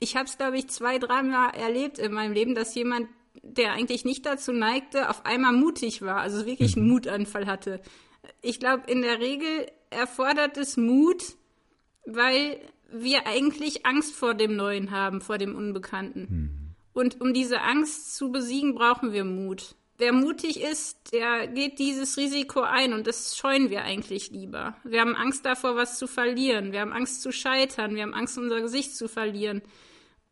ich 0.00 0.16
habe 0.16 0.26
es, 0.26 0.36
glaube 0.36 0.58
ich, 0.58 0.68
zwei, 0.68 0.98
dreimal 0.98 1.54
erlebt 1.54 1.98
in 1.98 2.12
meinem 2.12 2.32
Leben, 2.32 2.54
dass 2.54 2.74
jemand, 2.74 3.08
der 3.42 3.72
eigentlich 3.72 4.04
nicht 4.04 4.26
dazu 4.26 4.52
neigte, 4.52 5.08
auf 5.08 5.24
einmal 5.24 5.52
mutig 5.52 6.02
war, 6.02 6.20
also 6.20 6.44
wirklich 6.44 6.76
einen 6.76 6.88
Mutanfall 6.88 7.46
hatte. 7.46 7.80
Ich 8.40 8.58
glaube, 8.58 8.90
in 8.90 9.02
der 9.02 9.20
Regel 9.20 9.66
erfordert 9.90 10.56
es 10.56 10.76
Mut, 10.76 11.36
weil 12.04 12.58
wir 12.90 13.26
eigentlich 13.26 13.86
Angst 13.86 14.14
vor 14.14 14.34
dem 14.34 14.56
Neuen 14.56 14.90
haben, 14.90 15.20
vor 15.20 15.38
dem 15.38 15.54
Unbekannten. 15.54 16.61
Und 16.92 17.20
um 17.20 17.32
diese 17.32 17.60
Angst 17.60 18.14
zu 18.16 18.30
besiegen, 18.30 18.74
brauchen 18.74 19.12
wir 19.12 19.24
Mut. 19.24 19.74
Wer 19.98 20.12
mutig 20.12 20.60
ist, 20.60 21.12
der 21.12 21.46
geht 21.46 21.78
dieses 21.78 22.16
Risiko 22.16 22.60
ein 22.60 22.92
und 22.92 23.06
das 23.06 23.36
scheuen 23.36 23.70
wir 23.70 23.82
eigentlich 23.82 24.30
lieber. 24.30 24.76
Wir 24.84 25.00
haben 25.00 25.14
Angst 25.14 25.44
davor, 25.44 25.76
was 25.76 25.98
zu 25.98 26.06
verlieren. 26.06 26.72
Wir 26.72 26.80
haben 26.80 26.92
Angst 26.92 27.22
zu 27.22 27.30
scheitern. 27.30 27.94
Wir 27.94 28.02
haben 28.02 28.14
Angst, 28.14 28.36
unser 28.36 28.60
Gesicht 28.60 28.96
zu 28.96 29.08
verlieren. 29.08 29.62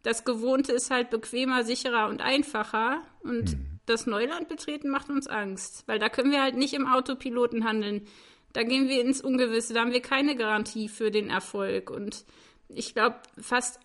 Das 0.03 0.25
Gewohnte 0.25 0.73
ist 0.73 0.91
halt 0.91 1.11
bequemer, 1.11 1.63
sicherer 1.63 2.09
und 2.09 2.21
einfacher. 2.21 3.03
Und 3.23 3.59
das 3.87 4.07
Neuland 4.07 4.49
betreten 4.49 4.89
macht 4.89 5.11
uns 5.11 5.27
Angst, 5.27 5.85
weil 5.87 5.99
da 5.99 6.09
können 6.09 6.33
wir 6.33 6.43
halt 6.43 6.57
nicht 6.57 6.75
im 6.75 6.87
Autopiloten 6.87 7.65
handeln. 7.65 8.07
Da 8.53 8.63
gehen 8.63 8.89
wir 8.89 9.01
ins 9.01 9.21
Ungewisse, 9.21 9.75
da 9.75 9.81
haben 9.81 9.93
wir 9.93 10.03
keine 10.03 10.37
Garantie 10.37 10.89
für 10.89 11.11
den 11.11 11.29
Erfolg. 11.31 11.91
Und 11.91 12.25
ich 12.69 12.95
glaube, 12.95 13.17
fast 13.39 13.79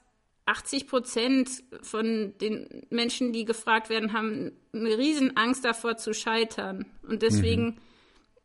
80 0.45 0.87
Prozent 0.87 1.49
von 1.81 2.33
den 2.39 2.85
Menschen, 2.89 3.33
die 3.33 3.45
gefragt 3.45 3.89
werden, 3.89 4.13
haben 4.13 4.51
eine 4.73 4.97
riesen 4.97 5.35
Angst 5.37 5.65
davor 5.65 5.97
zu 5.97 6.13
scheitern. 6.13 6.85
Und 7.07 7.23
deswegen 7.23 7.77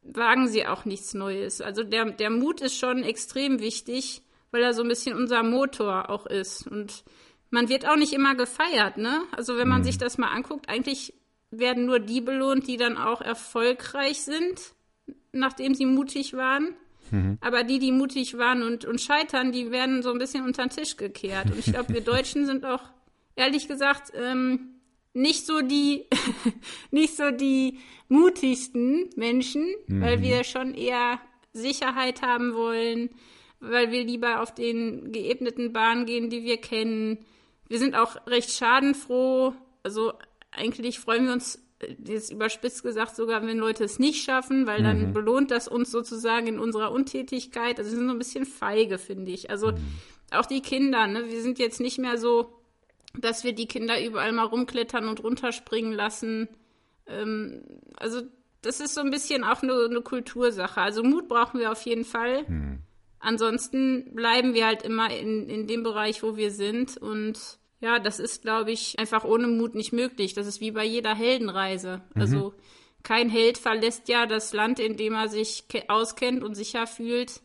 wagen 0.02 0.48
sie 0.48 0.66
auch 0.66 0.84
nichts 0.84 1.14
Neues. 1.14 1.60
Also 1.60 1.82
der, 1.82 2.06
der 2.10 2.30
Mut 2.30 2.62
ist 2.62 2.78
schon 2.78 3.02
extrem 3.02 3.60
wichtig, 3.60 4.22
weil 4.50 4.62
er 4.62 4.72
so 4.72 4.82
ein 4.82 4.88
bisschen 4.88 5.16
unser 5.16 5.42
Motor 5.42 6.08
auch 6.08 6.26
ist. 6.26 6.66
Und 6.66 7.04
man 7.50 7.68
wird 7.68 7.86
auch 7.86 7.96
nicht 7.96 8.12
immer 8.12 8.34
gefeiert, 8.34 8.96
ne? 8.96 9.22
Also 9.32 9.56
wenn 9.56 9.68
man 9.68 9.84
sich 9.84 9.98
das 9.98 10.18
mal 10.18 10.32
anguckt, 10.32 10.68
eigentlich 10.68 11.14
werden 11.50 11.84
nur 11.84 11.98
die 11.98 12.20
belohnt, 12.20 12.66
die 12.66 12.76
dann 12.76 12.96
auch 12.96 13.20
erfolgreich 13.20 14.22
sind, 14.22 14.72
nachdem 15.32 15.74
sie 15.74 15.86
mutig 15.86 16.34
waren. 16.34 16.74
Mhm. 17.10 17.38
Aber 17.40 17.64
die, 17.64 17.78
die 17.78 17.92
mutig 17.92 18.38
waren 18.38 18.62
und, 18.62 18.84
und 18.84 19.00
scheitern, 19.00 19.52
die 19.52 19.70
werden 19.70 20.02
so 20.02 20.10
ein 20.10 20.18
bisschen 20.18 20.44
unter 20.44 20.66
den 20.66 20.70
Tisch 20.70 20.96
gekehrt. 20.96 21.46
Und 21.46 21.58
ich 21.58 21.72
glaube, 21.72 21.94
wir 21.94 22.00
Deutschen 22.04 22.46
sind 22.46 22.64
auch, 22.64 22.82
ehrlich 23.36 23.68
gesagt, 23.68 24.12
ähm, 24.14 24.80
nicht 25.12 25.46
so 25.46 25.60
die, 25.60 26.06
nicht 26.90 27.16
so 27.16 27.30
die 27.30 27.78
mutigsten 28.08 29.10
Menschen, 29.16 29.66
mhm. 29.86 30.02
weil 30.02 30.22
wir 30.22 30.44
schon 30.44 30.74
eher 30.74 31.20
Sicherheit 31.52 32.22
haben 32.22 32.54
wollen, 32.54 33.10
weil 33.60 33.90
wir 33.90 34.04
lieber 34.04 34.40
auf 34.40 34.54
den 34.54 35.12
geebneten 35.12 35.72
Bahnen 35.72 36.06
gehen, 36.06 36.30
die 36.30 36.44
wir 36.44 36.58
kennen. 36.58 37.18
Wir 37.68 37.78
sind 37.78 37.94
auch 37.94 38.26
recht 38.26 38.50
schadenfroh. 38.50 39.54
Also 39.82 40.12
eigentlich 40.50 40.98
freuen 40.98 41.26
wir 41.26 41.32
uns 41.32 41.62
jetzt 42.04 42.32
überspitzt 42.32 42.82
gesagt 42.82 43.16
sogar, 43.16 43.46
wenn 43.46 43.58
Leute 43.58 43.84
es 43.84 43.98
nicht 43.98 44.22
schaffen, 44.22 44.66
weil 44.66 44.82
dann 44.82 45.08
mhm. 45.08 45.12
belohnt 45.12 45.50
das 45.50 45.68
uns 45.68 45.90
sozusagen 45.90 46.46
in 46.46 46.58
unserer 46.58 46.92
Untätigkeit. 46.92 47.78
Also 47.78 47.90
wir 47.90 47.98
sind 47.98 48.08
so 48.08 48.14
ein 48.14 48.18
bisschen 48.18 48.46
feige, 48.46 48.98
finde 48.98 49.30
ich. 49.32 49.50
Also 49.50 49.72
mhm. 49.72 49.78
auch 50.30 50.46
die 50.46 50.60
Kinder, 50.60 51.06
ne? 51.06 51.28
wir 51.28 51.42
sind 51.42 51.58
jetzt 51.58 51.80
nicht 51.80 51.98
mehr 51.98 52.18
so, 52.18 52.52
dass 53.18 53.44
wir 53.44 53.54
die 53.54 53.66
Kinder 53.66 54.04
überall 54.04 54.32
mal 54.32 54.44
rumklettern 54.44 55.08
und 55.08 55.22
runterspringen 55.22 55.92
lassen. 55.92 56.48
Ähm, 57.06 57.62
also 57.96 58.22
das 58.62 58.80
ist 58.80 58.94
so 58.94 59.00
ein 59.00 59.10
bisschen 59.10 59.42
auch 59.42 59.62
eine, 59.62 59.72
eine, 59.72 60.02
Kultursache. 60.02 60.80
Also 60.80 61.02
Mut 61.02 61.28
brauchen 61.28 61.60
wir 61.60 61.72
auf 61.72 61.82
jeden 61.82 62.04
Fall. 62.04 62.44
Mhm. 62.46 62.78
Ansonsten 63.18 64.14
bleiben 64.14 64.54
wir 64.54 64.66
halt 64.66 64.82
immer 64.82 65.10
in, 65.14 65.48
in 65.48 65.66
dem 65.66 65.82
Bereich, 65.82 66.22
wo 66.22 66.36
wir 66.36 66.50
sind 66.50 66.96
und 66.96 67.58
ja, 67.80 67.98
das 67.98 68.20
ist, 68.20 68.42
glaube 68.42 68.72
ich, 68.72 68.98
einfach 68.98 69.24
ohne 69.24 69.46
Mut 69.46 69.74
nicht 69.74 69.92
möglich. 69.92 70.34
Das 70.34 70.46
ist 70.46 70.60
wie 70.60 70.70
bei 70.70 70.84
jeder 70.84 71.14
Heldenreise. 71.14 72.02
Mhm. 72.14 72.20
Also 72.20 72.54
kein 73.02 73.30
Held 73.30 73.58
verlässt 73.58 74.08
ja 74.08 74.26
das 74.26 74.52
Land, 74.52 74.78
in 74.78 74.96
dem 74.96 75.14
er 75.14 75.28
sich 75.28 75.64
auskennt 75.88 76.44
und 76.44 76.54
sicher 76.54 76.86
fühlt, 76.86 77.40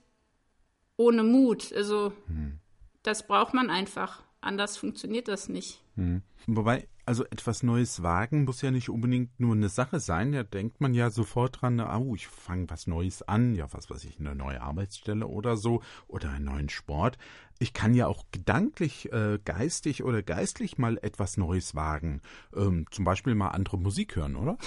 ohne 0.98 1.24
Mut. 1.24 1.72
Also 1.74 2.12
mhm. 2.28 2.60
das 3.04 3.26
braucht 3.26 3.54
man 3.54 3.70
einfach. 3.70 4.24
Anders 4.42 4.78
funktioniert 4.78 5.28
das 5.28 5.48
nicht. 5.48 5.82
Mhm. 5.96 6.22
Wobei, 6.48 6.88
also 7.06 7.24
etwas 7.26 7.64
Neues 7.64 8.02
wagen 8.04 8.46
muss 8.46 8.62
ja 8.62 8.72
nicht 8.72 8.90
unbedingt 8.90 9.40
nur 9.40 9.54
eine 9.54 9.70
Sache 9.70 10.00
sein. 10.00 10.32
Da 10.32 10.44
denkt 10.44 10.82
man 10.82 10.94
ja 10.94 11.10
sofort 11.10 11.62
dran, 11.62 11.80
oh, 11.80 12.16
ich 12.16 12.28
fange 12.28 12.70
was 12.70 12.88
Neues 12.88 13.22
an, 13.24 13.56
ja, 13.56 13.72
was 13.72 13.90
weiß 13.90 14.04
ich, 14.06 14.20
eine 14.20 14.36
neue 14.36 14.62
Arbeitsstelle 14.62 15.28
oder 15.28 15.58
so 15.58 15.82
oder 16.08 16.30
einen 16.32 16.46
neuen 16.46 16.70
Sport 16.70 17.18
ich 17.60 17.74
kann 17.74 17.94
ja 17.94 18.08
auch 18.08 18.26
gedanklich, 18.32 19.12
äh, 19.14 19.40
geistig 19.44 20.04
oder 20.04 20.22
geistlich 20.22 20.78
mal 20.78 20.98
etwas 21.02 21.38
Neues 21.38 21.74
wagen. 21.74 22.22
Ähm, 22.56 22.86
zum 22.92 23.06
Beispiel 23.06 23.34
mal 23.34 23.50
andere 23.50 23.78
Musik 23.78 24.18
hören, 24.18 24.36
oder? 24.36 24.58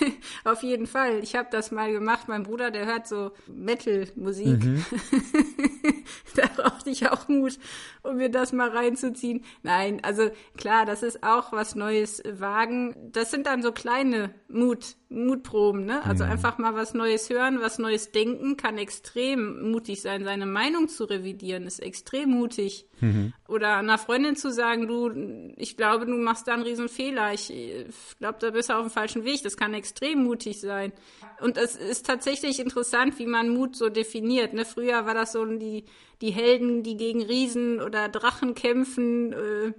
Auf 0.44 0.62
jeden 0.62 0.86
Fall. 0.86 1.22
Ich 1.22 1.36
habe 1.36 1.48
das 1.50 1.70
mal 1.70 1.92
gemacht. 1.92 2.28
Mein 2.28 2.44
Bruder, 2.44 2.70
der 2.70 2.86
hört 2.86 3.06
so 3.06 3.32
Metal-Musik. 3.48 4.64
Mhm. 4.64 4.84
da 6.36 6.46
brauchte 6.56 6.88
ich 6.88 7.08
auch 7.10 7.28
Mut, 7.28 7.58
um 8.02 8.16
mir 8.16 8.30
das 8.30 8.52
mal 8.52 8.70
reinzuziehen. 8.70 9.44
Nein, 9.62 10.02
also 10.02 10.30
klar, 10.56 10.86
das 10.86 11.02
ist 11.02 11.22
auch 11.22 11.52
was 11.52 11.74
Neues 11.74 11.87
wagen. 11.90 12.94
Das 13.12 13.30
sind 13.30 13.46
dann 13.46 13.62
so 13.62 13.72
kleine 13.72 14.34
Mut, 14.48 14.96
Mutproben, 15.08 15.84
ne? 15.84 16.04
Also 16.04 16.24
mhm. 16.24 16.32
einfach 16.32 16.58
mal 16.58 16.74
was 16.74 16.94
Neues 16.94 17.30
hören, 17.30 17.60
was 17.60 17.78
Neues 17.78 18.12
denken, 18.12 18.56
kann 18.56 18.78
extrem 18.78 19.70
mutig 19.70 20.02
sein. 20.02 20.24
Seine 20.24 20.46
Meinung 20.46 20.88
zu 20.88 21.04
revidieren 21.04 21.66
ist 21.66 21.80
extrem 21.80 22.30
mutig. 22.30 22.86
Mhm. 23.00 23.32
Oder 23.46 23.76
einer 23.76 23.98
Freundin 23.98 24.36
zu 24.36 24.52
sagen, 24.52 24.86
du, 24.86 25.54
ich 25.56 25.76
glaube, 25.76 26.06
du 26.06 26.12
machst 26.12 26.48
da 26.48 26.54
einen 26.54 26.62
riesen 26.62 26.88
Fehler. 26.88 27.32
Ich, 27.32 27.50
ich 27.50 28.18
glaube, 28.18 28.38
da 28.40 28.50
bist 28.50 28.68
du 28.68 28.74
auf 28.74 28.86
dem 28.86 28.90
falschen 28.90 29.24
Weg. 29.24 29.42
Das 29.42 29.56
kann 29.56 29.72
extrem 29.74 30.24
mutig 30.24 30.60
sein. 30.60 30.92
Und 31.40 31.56
es 31.56 31.76
ist 31.76 32.06
tatsächlich 32.06 32.60
interessant, 32.60 33.18
wie 33.18 33.26
man 33.26 33.48
Mut 33.48 33.76
so 33.76 33.88
definiert. 33.88 34.52
Ne? 34.52 34.64
Früher 34.64 35.06
war 35.06 35.14
das 35.14 35.32
so 35.32 35.44
die, 35.44 35.84
die 36.20 36.30
Helden, 36.30 36.82
die 36.82 36.96
gegen 36.96 37.22
Riesen 37.22 37.80
oder 37.80 38.08
Drachen 38.08 38.54
kämpfen. 38.54 39.32
Äh, 39.32 39.72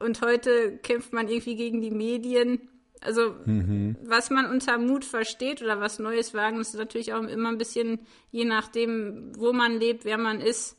und 0.00 0.20
heute 0.22 0.78
kämpft 0.78 1.12
man 1.12 1.28
irgendwie 1.28 1.56
gegen 1.56 1.80
die 1.80 1.90
Medien. 1.90 2.68
Also, 3.02 3.34
mhm. 3.46 3.96
was 4.02 4.28
man 4.30 4.50
unter 4.50 4.76
Mut 4.76 5.04
versteht 5.04 5.62
oder 5.62 5.80
was 5.80 5.98
Neues 5.98 6.34
wagen, 6.34 6.60
ist 6.60 6.74
natürlich 6.74 7.14
auch 7.14 7.22
immer 7.22 7.48
ein 7.48 7.58
bisschen 7.58 8.00
je 8.30 8.44
nachdem, 8.44 9.32
wo 9.38 9.52
man 9.52 9.78
lebt, 9.78 10.04
wer 10.04 10.18
man 10.18 10.40
ist 10.40 10.76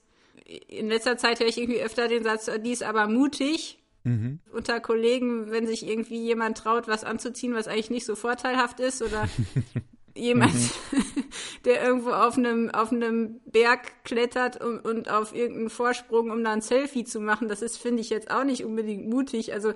in 0.67 0.89
letzter 0.89 1.17
Zeit 1.17 1.39
höre 1.39 1.47
ich 1.47 1.57
irgendwie 1.57 1.81
öfter 1.81 2.07
den 2.07 2.23
Satz, 2.23 2.49
die 2.63 2.71
ist 2.71 2.83
aber 2.83 3.07
mutig. 3.07 3.77
Mhm. 4.03 4.39
Unter 4.51 4.79
Kollegen, 4.79 5.51
wenn 5.51 5.67
sich 5.67 5.87
irgendwie 5.87 6.19
jemand 6.19 6.57
traut, 6.57 6.87
was 6.87 7.03
anzuziehen, 7.03 7.53
was 7.53 7.67
eigentlich 7.67 7.91
nicht 7.91 8.05
so 8.05 8.15
vorteilhaft 8.15 8.79
ist 8.79 9.01
oder 9.03 9.29
jemand, 10.15 10.53
mhm. 10.53 11.03
der 11.65 11.83
irgendwo 11.83 12.11
auf 12.11 12.37
einem, 12.37 12.69
auf 12.69 12.91
einem 12.91 13.39
Berg 13.45 14.03
klettert 14.03 14.63
und, 14.63 14.79
und 14.79 15.09
auf 15.09 15.33
irgendeinen 15.35 15.69
Vorsprung, 15.69 16.31
um 16.31 16.43
da 16.43 16.51
ein 16.51 16.61
Selfie 16.61 17.03
zu 17.03 17.19
machen, 17.19 17.47
das 17.47 17.61
ist, 17.61 17.77
finde 17.77 18.01
ich, 18.01 18.09
jetzt 18.09 18.31
auch 18.31 18.43
nicht 18.43 18.65
unbedingt 18.65 19.07
mutig. 19.07 19.53
Also 19.53 19.69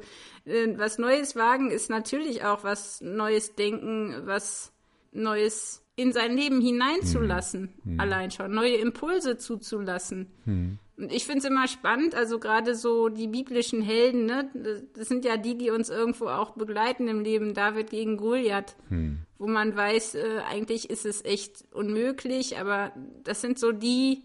äh, 0.45 0.77
was 0.77 0.97
Neues 0.97 1.35
wagen 1.35 1.71
ist 1.71 1.89
natürlich 1.89 2.43
auch 2.43 2.63
was 2.63 3.01
Neues 3.01 3.55
denken, 3.55 4.15
was 4.25 4.71
Neues 5.11 5.85
in 5.95 6.11
sein 6.11 6.35
Leben 6.35 6.59
hineinzulassen, 6.59 7.73
hm. 7.83 7.99
allein 7.99 8.31
schon, 8.31 8.53
neue 8.53 8.75
Impulse 8.75 9.37
zuzulassen. 9.37 10.27
Hm. 10.43 10.77
Und 10.97 11.11
ich 11.11 11.25
finde 11.25 11.39
es 11.39 11.45
immer 11.45 11.67
spannend, 11.67 12.15
also 12.15 12.39
gerade 12.39 12.75
so 12.75 13.09
die 13.09 13.27
biblischen 13.27 13.81
Helden, 13.81 14.25
ne, 14.25 14.49
das 14.93 15.07
sind 15.07 15.25
ja 15.25 15.37
die, 15.37 15.57
die 15.57 15.69
uns 15.69 15.89
irgendwo 15.89 16.27
auch 16.27 16.51
begleiten 16.51 17.07
im 17.07 17.21
Leben, 17.21 17.53
David 17.53 17.89
gegen 17.89 18.17
Goliath, 18.17 18.75
hm. 18.89 19.19
Wo 19.37 19.47
man 19.47 19.75
weiß, 19.75 20.15
äh, 20.15 20.41
eigentlich 20.47 20.89
ist 20.89 21.05
es 21.05 21.23
echt 21.23 21.65
unmöglich, 21.71 22.57
aber 22.57 22.91
das 23.23 23.41
sind 23.41 23.59
so 23.59 23.71
die 23.71 24.23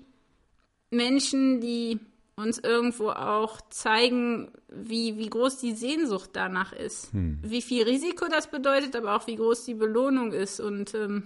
Menschen, 0.90 1.60
die 1.60 2.00
uns 2.36 2.58
irgendwo 2.58 3.10
auch 3.10 3.60
zeigen, 3.70 4.50
wie, 4.68 5.18
wie 5.18 5.28
groß 5.28 5.58
die 5.58 5.72
Sehnsucht 5.72 6.30
danach 6.32 6.72
ist. 6.72 7.12
Hm. 7.12 7.38
Wie 7.42 7.62
viel 7.62 7.84
Risiko 7.84 8.26
das 8.30 8.50
bedeutet, 8.50 8.96
aber 8.96 9.16
auch 9.16 9.26
wie 9.26 9.36
groß 9.36 9.64
die 9.64 9.74
Belohnung 9.74 10.32
ist. 10.32 10.58
Und 10.58 10.94
ähm, 10.94 11.24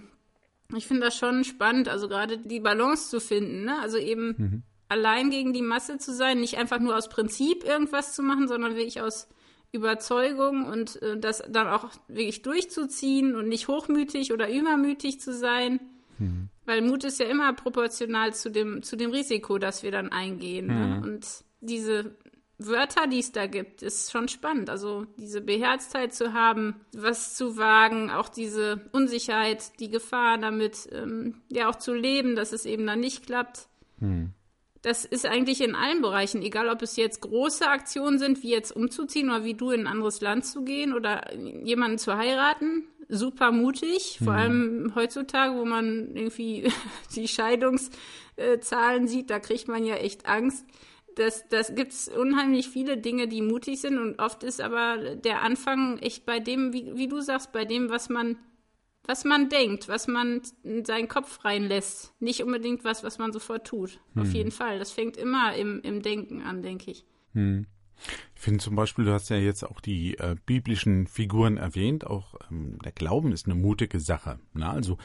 ich 0.75 0.87
finde 0.87 1.03
das 1.05 1.17
schon 1.17 1.43
spannend, 1.43 1.87
also 1.87 2.07
gerade 2.07 2.37
die 2.37 2.59
Balance 2.59 3.09
zu 3.09 3.19
finden, 3.19 3.65
ne? 3.65 3.79
Also 3.79 3.97
eben 3.97 4.35
mhm. 4.37 4.63
allein 4.89 5.29
gegen 5.29 5.53
die 5.53 5.61
Masse 5.61 5.97
zu 5.97 6.13
sein, 6.13 6.39
nicht 6.39 6.57
einfach 6.57 6.79
nur 6.79 6.97
aus 6.97 7.07
Prinzip 7.07 7.63
irgendwas 7.63 8.13
zu 8.13 8.23
machen, 8.23 8.47
sondern 8.47 8.75
wirklich 8.75 9.01
aus 9.01 9.27
Überzeugung 9.75 10.65
und 10.65 11.01
äh, 11.01 11.17
das 11.17 11.43
dann 11.49 11.67
auch 11.67 11.89
wirklich 12.07 12.41
durchzuziehen 12.41 13.35
und 13.35 13.47
nicht 13.47 13.67
hochmütig 13.67 14.33
oder 14.33 14.49
übermütig 14.49 15.19
zu 15.19 15.33
sein. 15.33 15.79
Mhm. 16.17 16.49
Weil 16.65 16.81
Mut 16.81 17.03
ist 17.03 17.19
ja 17.19 17.27
immer 17.27 17.53
proportional 17.53 18.33
zu 18.33 18.49
dem, 18.49 18.81
zu 18.81 18.95
dem 18.95 19.11
Risiko, 19.11 19.57
das 19.57 19.83
wir 19.83 19.91
dann 19.91 20.11
eingehen. 20.11 20.67
Ne? 20.67 20.73
Mhm. 20.73 20.89
Ne? 20.89 21.01
Und 21.03 21.27
diese 21.61 22.15
Wörter, 22.57 23.07
die 23.07 23.19
es 23.19 23.31
da 23.31 23.47
gibt, 23.47 23.83
ist 23.83 24.11
schon 24.11 24.27
spannend. 24.27 24.69
Also 24.69 25.05
diese 25.17 25.41
Beherztheit 25.41 26.13
zu 26.13 26.33
haben, 26.33 26.75
was 26.93 27.35
zu 27.35 27.57
wagen, 27.57 28.09
auch 28.09 28.29
diese 28.29 28.81
Unsicherheit, 28.93 29.79
die 29.79 29.89
Gefahr 29.89 30.37
damit, 30.37 30.87
ähm, 30.91 31.41
ja 31.49 31.69
auch 31.69 31.75
zu 31.75 31.93
leben, 31.93 32.35
dass 32.35 32.53
es 32.53 32.65
eben 32.65 32.87
dann 32.87 33.01
nicht 33.01 33.25
klappt. 33.25 33.67
Hm. 33.99 34.31
Das 34.85 35.03
ist 35.03 35.25
eigentlich 35.25 35.61
in 35.61 35.73
allen 35.73 36.03
Bereichen, 36.03 36.43
egal 36.43 36.69
ob 36.69 36.83
es 36.83 36.95
jetzt 36.95 37.21
große 37.21 37.67
Aktionen 37.67 38.19
sind, 38.19 38.43
wie 38.43 38.51
jetzt 38.51 38.71
umzuziehen 38.75 39.29
oder 39.31 39.43
wie 39.43 39.55
du 39.55 39.71
in 39.71 39.81
ein 39.81 39.87
anderes 39.87 40.21
Land 40.21 40.45
zu 40.45 40.63
gehen 40.63 40.93
oder 40.93 41.33
jemanden 41.33 41.97
zu 41.97 42.15
heiraten. 42.15 42.87
Super 43.09 43.51
mutig, 43.51 44.19
vor 44.23 44.33
hm. 44.33 44.39
allem 44.39 44.91
heutzutage, 44.93 45.55
wo 45.57 45.65
man 45.65 46.15
irgendwie 46.15 46.71
die 47.15 47.27
Scheidungszahlen 47.27 49.07
sieht, 49.07 49.31
da 49.31 49.39
kriegt 49.39 49.67
man 49.67 49.83
ja 49.85 49.95
echt 49.95 50.27
Angst 50.27 50.65
das, 51.15 51.47
das 51.47 51.73
gibt 51.75 51.93
es 51.93 52.09
unheimlich 52.09 52.69
viele 52.69 52.97
Dinge, 52.97 53.27
die 53.27 53.41
mutig 53.41 53.81
sind 53.81 53.97
und 53.97 54.19
oft 54.19 54.43
ist 54.43 54.61
aber 54.61 55.15
der 55.15 55.41
Anfang 55.41 55.97
echt 55.99 56.25
bei 56.25 56.39
dem, 56.39 56.73
wie, 56.73 56.95
wie 56.95 57.07
du 57.07 57.21
sagst, 57.21 57.51
bei 57.51 57.65
dem, 57.65 57.89
was 57.89 58.09
man, 58.09 58.37
was 59.07 59.23
man 59.23 59.49
denkt, 59.49 59.87
was 59.87 60.07
man 60.07 60.41
in 60.63 60.85
seinen 60.85 61.07
Kopf 61.07 61.43
reinlässt. 61.45 62.13
Nicht 62.19 62.43
unbedingt 62.43 62.83
was, 62.83 63.03
was 63.03 63.17
man 63.17 63.31
sofort 63.31 63.67
tut. 63.67 63.99
Hm. 64.13 64.21
Auf 64.21 64.33
jeden 64.33 64.51
Fall. 64.51 64.79
Das 64.79 64.91
fängt 64.91 65.17
immer 65.17 65.55
im, 65.55 65.81
im 65.81 66.01
Denken 66.01 66.41
an, 66.41 66.61
denke 66.61 66.91
ich. 66.91 67.05
Hm. 67.33 67.67
Ich 68.35 68.41
finde 68.41 68.63
zum 68.63 68.75
Beispiel, 68.75 69.05
du 69.05 69.13
hast 69.13 69.29
ja 69.29 69.37
jetzt 69.37 69.63
auch 69.63 69.79
die 69.79 70.17
äh, 70.17 70.35
biblischen 70.45 71.07
Figuren 71.07 71.57
erwähnt, 71.57 72.05
auch 72.05 72.35
ähm, 72.51 72.77
der 72.83 72.91
Glauben 72.91 73.31
ist 73.31 73.45
eine 73.45 73.55
mutige 73.55 73.99
Sache. 73.99 74.39
Na, 74.53 74.71
also 74.71 74.97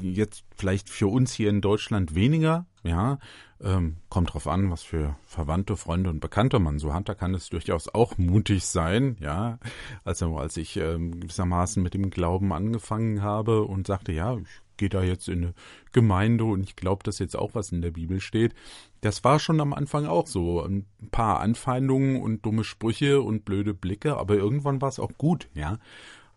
jetzt 0.00 0.44
vielleicht 0.56 0.88
für 0.88 1.08
uns 1.08 1.32
hier 1.32 1.50
in 1.50 1.60
Deutschland 1.60 2.14
weniger, 2.14 2.66
ja, 2.82 3.18
ähm, 3.60 3.96
kommt 4.08 4.32
drauf 4.32 4.46
an, 4.46 4.70
was 4.70 4.82
für 4.82 5.16
Verwandte, 5.24 5.76
Freunde 5.76 6.10
und 6.10 6.20
Bekannte 6.20 6.58
man 6.58 6.78
so 6.78 6.94
hat. 6.94 7.08
Da 7.08 7.14
kann 7.14 7.34
es 7.34 7.48
durchaus 7.48 7.88
auch 7.88 8.16
mutig 8.16 8.64
sein, 8.64 9.16
ja. 9.20 9.58
Also 10.04 10.36
als 10.38 10.56
ich 10.56 10.76
ähm, 10.76 11.20
gewissermaßen 11.20 11.82
mit 11.82 11.94
dem 11.94 12.10
Glauben 12.10 12.52
angefangen 12.52 13.22
habe 13.22 13.64
und 13.64 13.86
sagte, 13.86 14.12
ja, 14.12 14.36
ich 14.36 14.62
gehe 14.78 14.88
da 14.88 15.02
jetzt 15.02 15.28
in 15.28 15.44
eine 15.44 15.54
Gemeinde 15.92 16.44
und 16.44 16.62
ich 16.62 16.74
glaube, 16.74 17.02
dass 17.04 17.18
jetzt 17.18 17.36
auch 17.36 17.54
was 17.54 17.70
in 17.70 17.82
der 17.82 17.90
Bibel 17.90 18.20
steht. 18.20 18.54
Das 19.02 19.22
war 19.24 19.38
schon 19.38 19.60
am 19.60 19.74
Anfang 19.74 20.06
auch 20.06 20.26
so. 20.26 20.62
Ein 20.62 20.86
paar 21.10 21.40
Anfeindungen 21.40 22.22
und 22.22 22.46
dumme 22.46 22.64
Sprüche 22.64 23.20
und 23.20 23.44
blöde 23.44 23.74
Blicke, 23.74 24.16
aber 24.16 24.34
irgendwann 24.36 24.80
war 24.80 24.88
es 24.88 24.98
auch 24.98 25.12
gut, 25.18 25.48
ja. 25.54 25.78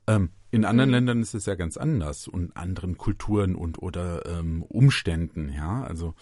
Ähm, 0.07 0.31
In 0.49 0.65
anderen 0.65 0.89
mhm. 0.89 0.95
Ländern 0.95 1.21
ist 1.21 1.33
es 1.33 1.45
ja 1.45 1.55
ganz 1.55 1.77
anders 1.77 2.27
und 2.27 2.57
anderen 2.57 2.97
Kulturen 2.97 3.55
und 3.55 3.81
oder 3.81 4.25
ähm, 4.25 4.63
Umständen, 4.63 5.53
ja. 5.55 5.83
Also 5.83 6.13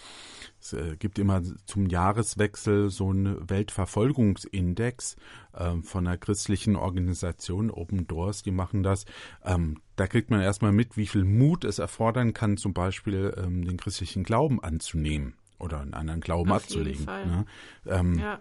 es 0.60 0.74
äh, 0.74 0.98
gibt 0.98 1.18
immer 1.18 1.42
zum 1.66 1.88
Jahreswechsel 1.88 2.90
so 2.90 3.10
einen 3.10 3.50
Weltverfolgungsindex 3.50 5.16
äh, 5.54 5.76
von 5.82 6.08
einer 6.08 6.18
christlichen 6.18 6.76
Organisation, 6.76 7.72
Open 7.72 8.06
Doors, 8.06 8.44
die 8.44 8.52
machen 8.52 8.84
das. 8.84 9.06
Ähm, 9.44 9.78
da 10.00 10.08
kriegt 10.08 10.30
man 10.30 10.40
erstmal 10.40 10.72
mit, 10.72 10.96
wie 10.96 11.08
viel 11.08 11.26
Mut 11.26 11.66
es 11.66 11.80
erfordern 11.80 12.34
kann, 12.34 12.56
zum 12.56 12.74
Beispiel 12.74 13.34
ähm, 13.38 13.66
den 13.66 13.78
christlichen 13.78 14.24
Glauben 14.24 14.64
anzunehmen 14.64 15.34
oder 15.58 15.82
einen 15.82 15.94
anderen 15.94 16.22
Glauben 16.22 16.52
Auf 16.52 16.64
abzulegen. 16.64 17.06
Ne? 17.06 17.46
Ähm, 17.86 18.18
ja. 18.18 18.40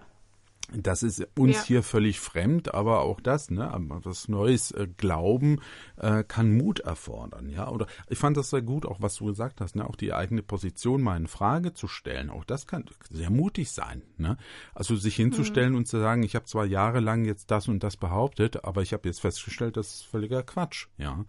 Das 0.72 1.02
ist 1.02 1.26
uns 1.36 1.56
ja. 1.56 1.62
hier 1.64 1.82
völlig 1.82 2.20
fremd, 2.20 2.74
aber 2.74 3.00
auch 3.00 3.20
das, 3.20 3.50
ne, 3.50 3.72
was 3.88 4.28
Neues 4.28 4.70
äh, 4.72 4.86
Glauben 4.98 5.60
äh, 5.96 6.24
kann 6.24 6.54
Mut 6.54 6.80
erfordern, 6.80 7.48
ja. 7.48 7.70
Oder 7.70 7.86
ich 8.08 8.18
fand 8.18 8.36
das 8.36 8.50
sehr 8.50 8.60
gut, 8.60 8.84
auch 8.84 9.00
was 9.00 9.16
du 9.16 9.26
gesagt 9.26 9.62
hast, 9.62 9.76
ne, 9.76 9.88
auch 9.88 9.96
die 9.96 10.12
eigene 10.12 10.42
Position 10.42 11.02
mal 11.02 11.16
in 11.16 11.26
Frage 11.26 11.72
zu 11.72 11.88
stellen. 11.88 12.28
Auch 12.28 12.44
das 12.44 12.66
kann 12.66 12.84
sehr 13.10 13.30
mutig 13.30 13.70
sein, 13.70 14.02
ne. 14.18 14.36
Also 14.74 14.94
sich 14.96 15.16
hinzustellen 15.16 15.72
mhm. 15.72 15.78
und 15.78 15.88
zu 15.88 15.98
sagen, 15.98 16.22
ich 16.22 16.34
habe 16.34 16.44
zwar 16.44 16.66
jahrelang 16.66 17.24
jetzt 17.24 17.50
das 17.50 17.68
und 17.68 17.82
das 17.82 17.96
behauptet, 17.96 18.64
aber 18.64 18.82
ich 18.82 18.92
habe 18.92 19.08
jetzt 19.08 19.20
festgestellt, 19.20 19.78
das 19.78 19.94
ist 19.94 20.02
völliger 20.02 20.42
Quatsch, 20.42 20.88
ja 20.98 21.24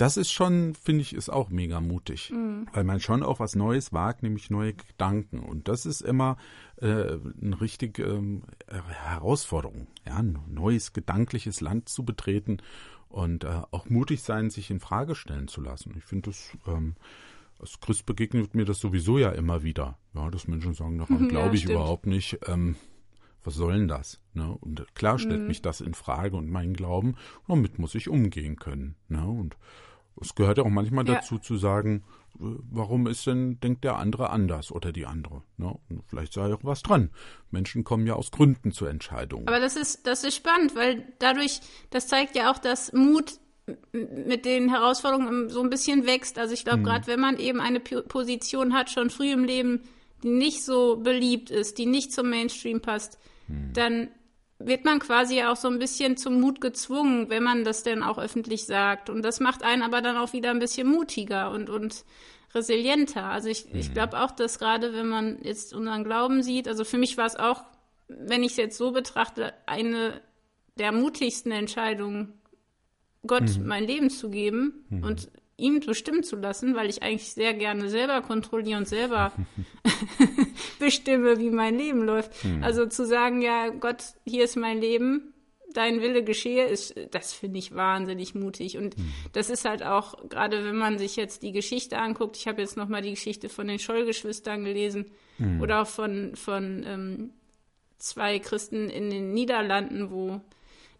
das 0.00 0.16
ist 0.16 0.32
schon, 0.32 0.74
finde 0.74 1.02
ich, 1.02 1.14
ist 1.14 1.28
auch 1.28 1.50
mega 1.50 1.80
mutig, 1.80 2.30
mhm. 2.30 2.66
weil 2.72 2.84
man 2.84 3.00
schon 3.00 3.22
auch 3.22 3.38
was 3.38 3.54
Neues 3.54 3.92
wagt, 3.92 4.22
nämlich 4.22 4.48
neue 4.48 4.72
Gedanken. 4.72 5.40
Und 5.40 5.68
das 5.68 5.84
ist 5.84 6.00
immer 6.00 6.38
äh, 6.76 7.18
eine 7.42 7.60
richtige 7.60 8.04
ähm, 8.04 8.42
Herausforderung, 8.66 9.88
ja, 10.06 10.16
ein 10.16 10.38
neues 10.48 10.94
gedankliches 10.94 11.60
Land 11.60 11.90
zu 11.90 12.04
betreten 12.04 12.58
und 13.08 13.44
äh, 13.44 13.60
auch 13.72 13.90
mutig 13.90 14.22
sein, 14.22 14.48
sich 14.48 14.70
in 14.70 14.80
Frage 14.80 15.14
stellen 15.14 15.48
zu 15.48 15.60
lassen. 15.60 15.94
Ich 15.98 16.04
finde 16.04 16.30
das 16.30 16.56
ähm, 16.66 16.94
als 17.58 17.78
Christ 17.80 18.06
begegnet 18.06 18.54
mir 18.54 18.64
das 18.64 18.80
sowieso 18.80 19.18
ja 19.18 19.30
immer 19.30 19.62
wieder, 19.62 19.98
ja, 20.14 20.30
dass 20.30 20.48
Menschen 20.48 20.72
sagen, 20.72 20.96
daran 20.96 21.28
glaube 21.28 21.56
ich 21.56 21.66
überhaupt 21.66 22.06
nicht. 22.06 22.38
Ähm, 22.46 22.76
was 23.42 23.54
soll 23.54 23.74
denn 23.74 23.88
das? 23.88 24.20
Ne? 24.34 24.50
Und 24.60 24.94
klar 24.94 25.18
stellt 25.18 25.42
mhm. 25.42 25.46
mich 25.48 25.62
das 25.62 25.80
in 25.80 25.94
Frage 25.94 26.36
und 26.36 26.50
mein 26.50 26.74
Glauben, 26.74 27.16
damit 27.48 27.78
muss 27.78 27.94
ich 27.94 28.08
umgehen 28.08 28.56
können. 28.56 28.96
Ne? 29.08 29.26
Und 29.26 29.56
es 30.20 30.34
gehört 30.34 30.58
ja 30.58 30.64
auch 30.64 30.70
manchmal 30.70 31.06
ja. 31.06 31.14
dazu 31.14 31.38
zu 31.38 31.56
sagen, 31.56 32.04
äh, 32.38 32.44
warum 32.70 33.06
ist 33.06 33.26
denn, 33.26 33.60
denkt 33.60 33.84
der 33.84 33.96
andere 33.96 34.30
anders 34.30 34.72
oder 34.72 34.92
die 34.92 35.06
andere? 35.06 35.42
Ne? 35.56 35.74
Vielleicht 36.06 36.32
sei 36.32 36.52
auch 36.52 36.62
was 36.62 36.82
dran. 36.82 37.10
Menschen 37.50 37.84
kommen 37.84 38.06
ja 38.06 38.14
aus 38.14 38.30
Gründen 38.30 38.72
zur 38.72 38.90
Entscheidung. 38.90 39.46
Aber 39.48 39.60
das 39.60 39.76
ist, 39.76 40.06
das 40.06 40.24
ist 40.24 40.36
spannend, 40.36 40.74
weil 40.74 41.04
dadurch, 41.18 41.60
das 41.90 42.08
zeigt 42.08 42.36
ja 42.36 42.52
auch, 42.52 42.58
dass 42.58 42.92
Mut 42.92 43.38
mit 43.92 44.44
den 44.44 44.68
Herausforderungen 44.68 45.48
so 45.48 45.62
ein 45.62 45.70
bisschen 45.70 46.06
wächst. 46.06 46.38
Also 46.38 46.54
ich 46.54 46.64
glaube, 46.64 46.78
hm. 46.78 46.84
gerade 46.84 47.06
wenn 47.06 47.20
man 47.20 47.38
eben 47.38 47.60
eine 47.60 47.80
Position 47.80 48.74
hat, 48.74 48.90
schon 48.90 49.10
früh 49.10 49.32
im 49.32 49.44
Leben, 49.44 49.82
die 50.22 50.30
nicht 50.30 50.64
so 50.64 50.96
beliebt 50.96 51.50
ist, 51.50 51.78
die 51.78 51.86
nicht 51.86 52.12
zum 52.12 52.30
Mainstream 52.30 52.80
passt, 52.80 53.18
hm. 53.46 53.72
dann 53.72 54.08
wird 54.62 54.84
man 54.84 54.98
quasi 54.98 55.42
auch 55.42 55.56
so 55.56 55.68
ein 55.68 55.78
bisschen 55.78 56.18
zum 56.18 56.38
Mut 56.38 56.60
gezwungen, 56.60 57.30
wenn 57.30 57.42
man 57.42 57.64
das 57.64 57.82
denn 57.82 58.02
auch 58.02 58.18
öffentlich 58.18 58.66
sagt. 58.66 59.08
Und 59.08 59.22
das 59.22 59.40
macht 59.40 59.62
einen 59.62 59.82
aber 59.82 60.02
dann 60.02 60.18
auch 60.18 60.34
wieder 60.34 60.50
ein 60.50 60.58
bisschen 60.58 60.86
mutiger 60.86 61.50
und, 61.50 61.70
und 61.70 62.04
resilienter. 62.54 63.24
Also 63.24 63.48
ich, 63.48 63.72
mhm. 63.72 63.80
ich 63.80 63.94
glaube 63.94 64.20
auch, 64.20 64.30
dass 64.30 64.58
gerade 64.58 64.92
wenn 64.92 65.08
man 65.08 65.38
jetzt 65.42 65.72
unseren 65.72 66.04
Glauben 66.04 66.42
sieht, 66.42 66.68
also 66.68 66.84
für 66.84 66.98
mich 66.98 67.16
war 67.16 67.26
es 67.26 67.36
auch, 67.36 67.64
wenn 68.08 68.42
ich 68.42 68.52
es 68.52 68.56
jetzt 68.58 68.76
so 68.76 68.92
betrachte, 68.92 69.54
eine 69.64 70.20
der 70.78 70.92
mutigsten 70.92 71.52
Entscheidungen, 71.52 72.34
Gott 73.26 73.58
mhm. 73.58 73.66
mein 73.66 73.84
Leben 73.84 74.10
zu 74.10 74.28
geben 74.28 74.84
mhm. 74.90 75.04
und 75.04 75.30
ihm 75.60 75.80
bestimmen 75.80 76.22
zu 76.22 76.36
lassen, 76.36 76.74
weil 76.74 76.88
ich 76.88 77.02
eigentlich 77.02 77.32
sehr 77.32 77.54
gerne 77.54 77.88
selber 77.88 78.22
kontrolliere 78.22 78.78
und 78.78 78.88
selber 78.88 79.32
bestimme, 80.78 81.38
wie 81.38 81.50
mein 81.50 81.76
Leben 81.76 82.02
läuft. 82.02 82.44
Mhm. 82.44 82.62
Also 82.62 82.86
zu 82.86 83.06
sagen, 83.06 83.42
ja, 83.42 83.68
Gott, 83.68 84.02
hier 84.24 84.44
ist 84.44 84.56
mein 84.56 84.80
Leben, 84.80 85.34
dein 85.72 86.00
Wille 86.00 86.24
geschehe, 86.24 86.66
ist, 86.66 86.94
das 87.10 87.32
finde 87.32 87.58
ich 87.58 87.74
wahnsinnig 87.74 88.34
mutig. 88.34 88.76
Und 88.76 88.98
mhm. 88.98 89.12
das 89.32 89.50
ist 89.50 89.64
halt 89.64 89.82
auch, 89.82 90.28
gerade 90.28 90.64
wenn 90.64 90.76
man 90.76 90.98
sich 90.98 91.16
jetzt 91.16 91.42
die 91.42 91.52
Geschichte 91.52 91.98
anguckt, 91.98 92.36
ich 92.36 92.48
habe 92.48 92.60
jetzt 92.60 92.76
nochmal 92.76 93.02
die 93.02 93.10
Geschichte 93.10 93.48
von 93.48 93.68
den 93.68 93.78
Scholl-Geschwistern 93.78 94.64
gelesen 94.64 95.06
mhm. 95.38 95.60
oder 95.60 95.82
auch 95.82 95.86
von, 95.86 96.34
von 96.36 96.84
ähm, 96.86 97.30
zwei 97.98 98.38
Christen 98.38 98.88
in 98.88 99.10
den 99.10 99.32
Niederlanden, 99.32 100.10
wo 100.10 100.40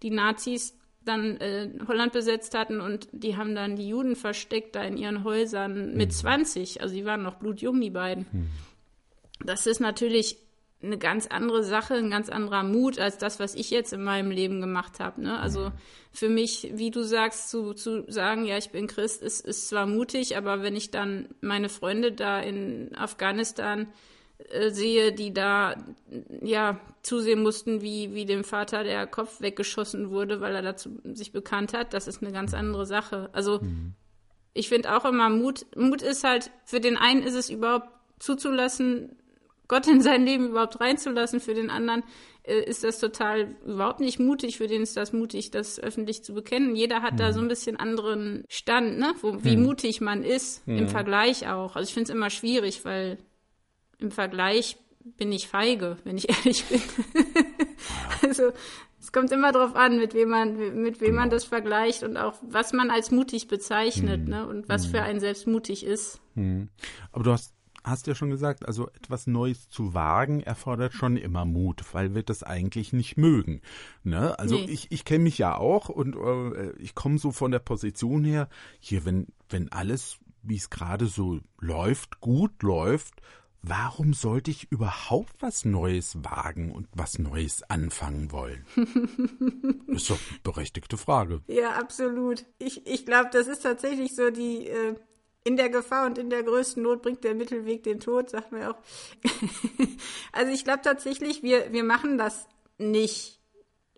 die 0.02 0.10
Nazis 0.10 0.74
dann 1.04 1.36
äh, 1.38 1.70
Holland 1.88 2.12
besetzt 2.12 2.54
hatten 2.54 2.80
und 2.80 3.08
die 3.12 3.36
haben 3.36 3.54
dann 3.54 3.76
die 3.76 3.88
Juden 3.88 4.16
versteckt 4.16 4.76
da 4.76 4.82
in 4.82 4.96
ihren 4.96 5.24
Häusern 5.24 5.94
mit 5.94 6.12
20. 6.12 6.76
Mhm. 6.76 6.82
Also 6.82 6.94
die 6.94 7.04
waren 7.04 7.22
noch 7.22 7.36
blutjung, 7.36 7.80
die 7.80 7.90
beiden. 7.90 8.26
Mhm. 8.30 8.50
Das 9.44 9.66
ist 9.66 9.80
natürlich 9.80 10.36
eine 10.82 10.98
ganz 10.98 11.26
andere 11.26 11.62
Sache, 11.62 11.94
ein 11.94 12.10
ganz 12.10 12.30
anderer 12.30 12.62
Mut 12.62 12.98
als 12.98 13.18
das, 13.18 13.38
was 13.38 13.54
ich 13.54 13.70
jetzt 13.70 13.92
in 13.92 14.02
meinem 14.02 14.30
Leben 14.30 14.60
gemacht 14.60 14.98
habe. 14.98 15.22
Ne? 15.22 15.38
Also 15.38 15.66
mhm. 15.66 15.72
für 16.12 16.28
mich, 16.28 16.70
wie 16.72 16.90
du 16.90 17.02
sagst, 17.02 17.50
zu, 17.50 17.74
zu 17.74 18.04
sagen, 18.10 18.44
ja, 18.44 18.56
ich 18.56 18.70
bin 18.70 18.86
Christ, 18.86 19.22
ist, 19.22 19.46
ist 19.46 19.68
zwar 19.68 19.86
mutig, 19.86 20.36
aber 20.36 20.62
wenn 20.62 20.76
ich 20.76 20.90
dann 20.90 21.28
meine 21.40 21.68
Freunde 21.68 22.12
da 22.12 22.40
in 22.40 22.94
Afghanistan 22.96 23.88
äh, 24.48 24.70
sehe, 24.70 25.12
die 25.12 25.32
da 25.32 25.76
ja 26.42 26.80
zusehen 27.02 27.42
mussten, 27.42 27.82
wie, 27.82 28.14
wie 28.14 28.24
dem 28.24 28.44
Vater 28.44 28.84
der 28.84 29.06
Kopf 29.06 29.40
weggeschossen 29.40 30.10
wurde, 30.10 30.40
weil 30.40 30.54
er 30.54 30.62
dazu 30.62 31.00
sich 31.04 31.32
bekannt 31.32 31.72
hat, 31.74 31.94
das 31.94 32.08
ist 32.08 32.22
eine 32.22 32.32
ganz 32.32 32.54
andere 32.54 32.86
Sache. 32.86 33.30
Also 33.32 33.60
mhm. 33.60 33.94
ich 34.52 34.68
finde 34.68 34.96
auch 34.96 35.04
immer 35.04 35.30
Mut, 35.30 35.66
Mut 35.76 36.02
ist 36.02 36.24
halt, 36.24 36.50
für 36.64 36.80
den 36.80 36.96
einen 36.96 37.22
ist 37.22 37.34
es 37.34 37.50
überhaupt 37.50 37.88
zuzulassen, 38.18 39.16
Gott 39.68 39.86
in 39.86 40.00
sein 40.00 40.24
Leben 40.24 40.48
überhaupt 40.48 40.80
reinzulassen, 40.80 41.38
für 41.38 41.54
den 41.54 41.70
anderen 41.70 42.02
äh, 42.42 42.60
ist 42.64 42.82
das 42.82 42.98
total 42.98 43.54
überhaupt 43.64 44.00
nicht 44.00 44.18
mutig, 44.18 44.58
für 44.58 44.66
den 44.66 44.82
ist 44.82 44.96
das 44.96 45.12
mutig, 45.12 45.52
das 45.52 45.78
öffentlich 45.78 46.24
zu 46.24 46.34
bekennen. 46.34 46.74
Jeder 46.74 47.02
hat 47.02 47.14
mhm. 47.14 47.18
da 47.18 47.32
so 47.32 47.40
ein 47.40 47.48
bisschen 47.48 47.76
anderen 47.76 48.44
Stand, 48.48 48.98
ne? 48.98 49.14
Wo, 49.20 49.44
wie 49.44 49.56
mhm. 49.56 49.62
mutig 49.62 50.00
man 50.00 50.24
ist, 50.24 50.66
im 50.66 50.88
Vergleich 50.88 51.48
auch. 51.48 51.76
Also 51.76 51.88
ich 51.88 51.94
finde 51.94 52.10
es 52.10 52.16
immer 52.16 52.30
schwierig, 52.30 52.84
weil 52.84 53.18
im 54.00 54.10
Vergleich 54.10 54.76
bin 55.16 55.32
ich 55.32 55.48
feige, 55.48 55.96
wenn 56.04 56.16
ich 56.16 56.28
ehrlich 56.36 56.64
bin. 56.66 56.80
also 58.22 58.52
es 59.00 59.12
kommt 59.12 59.32
immer 59.32 59.52
darauf 59.52 59.74
an, 59.74 59.98
mit 59.98 60.14
wem 60.14 60.28
man, 60.28 60.56
mit 60.82 61.00
wem 61.00 61.10
genau. 61.10 61.20
man 61.20 61.30
das 61.30 61.44
vergleicht 61.44 62.02
und 62.02 62.16
auch 62.16 62.34
was 62.42 62.72
man 62.72 62.90
als 62.90 63.10
mutig 63.10 63.48
bezeichnet, 63.48 64.24
mhm. 64.24 64.28
ne? 64.28 64.46
Und 64.46 64.68
was 64.68 64.86
mhm. 64.86 64.90
für 64.90 65.02
einen 65.02 65.20
selbst 65.20 65.46
mutig 65.46 65.84
ist. 65.84 66.20
Mhm. 66.34 66.68
Aber 67.12 67.24
du 67.24 67.32
hast 67.32 67.54
hast 67.82 68.06
ja 68.06 68.14
schon 68.14 68.30
gesagt, 68.30 68.66
also 68.66 68.88
etwas 68.88 69.26
Neues 69.26 69.68
zu 69.68 69.94
wagen 69.94 70.40
erfordert 70.40 70.92
schon 70.92 71.16
immer 71.16 71.44
Mut, 71.44 71.82
weil 71.92 72.14
wir 72.14 72.22
das 72.22 72.42
eigentlich 72.42 72.92
nicht 72.92 73.16
mögen. 73.16 73.62
Ne? 74.04 74.38
Also 74.38 74.56
nee. 74.56 74.66
ich, 74.66 74.92
ich 74.92 75.04
kenne 75.04 75.24
mich 75.24 75.38
ja 75.38 75.56
auch 75.56 75.88
und 75.88 76.14
äh, 76.14 76.72
ich 76.72 76.94
komme 76.94 77.18
so 77.18 77.32
von 77.32 77.50
der 77.50 77.58
Position 77.58 78.24
her, 78.24 78.48
hier, 78.80 79.04
wenn, 79.04 79.28
wenn 79.48 79.72
alles, 79.72 80.18
wie 80.42 80.56
es 80.56 80.70
gerade 80.70 81.06
so 81.06 81.40
läuft, 81.58 82.20
gut 82.20 82.62
läuft, 82.62 83.14
Warum 83.62 84.14
sollte 84.14 84.50
ich 84.50 84.72
überhaupt 84.72 85.34
was 85.40 85.64
Neues 85.64 86.16
wagen 86.24 86.72
und 86.72 86.88
was 86.94 87.18
Neues 87.18 87.62
anfangen 87.68 88.32
wollen? 88.32 88.64
ist 89.88 90.08
doch 90.08 90.18
eine 90.30 90.40
berechtigte 90.42 90.96
Frage. 90.96 91.42
Ja, 91.46 91.72
absolut. 91.72 92.46
Ich, 92.58 92.86
ich 92.86 93.04
glaube, 93.04 93.28
das 93.32 93.48
ist 93.48 93.62
tatsächlich 93.62 94.14
so 94.14 94.30
die, 94.30 94.66
äh, 94.66 94.94
in 95.44 95.56
der 95.56 95.68
Gefahr 95.68 96.06
und 96.06 96.16
in 96.16 96.30
der 96.30 96.42
größten 96.42 96.82
Not 96.82 97.02
bringt 97.02 97.24
der 97.24 97.34
Mittelweg 97.34 97.82
den 97.82 98.00
Tod, 98.00 98.30
sagt 98.30 98.52
man 98.52 98.64
auch. 98.64 98.76
also 100.32 100.52
ich 100.52 100.64
glaube 100.64 100.80
tatsächlich, 100.82 101.42
wir, 101.42 101.72
wir 101.72 101.84
machen 101.84 102.16
das 102.16 102.46
nicht 102.78 103.39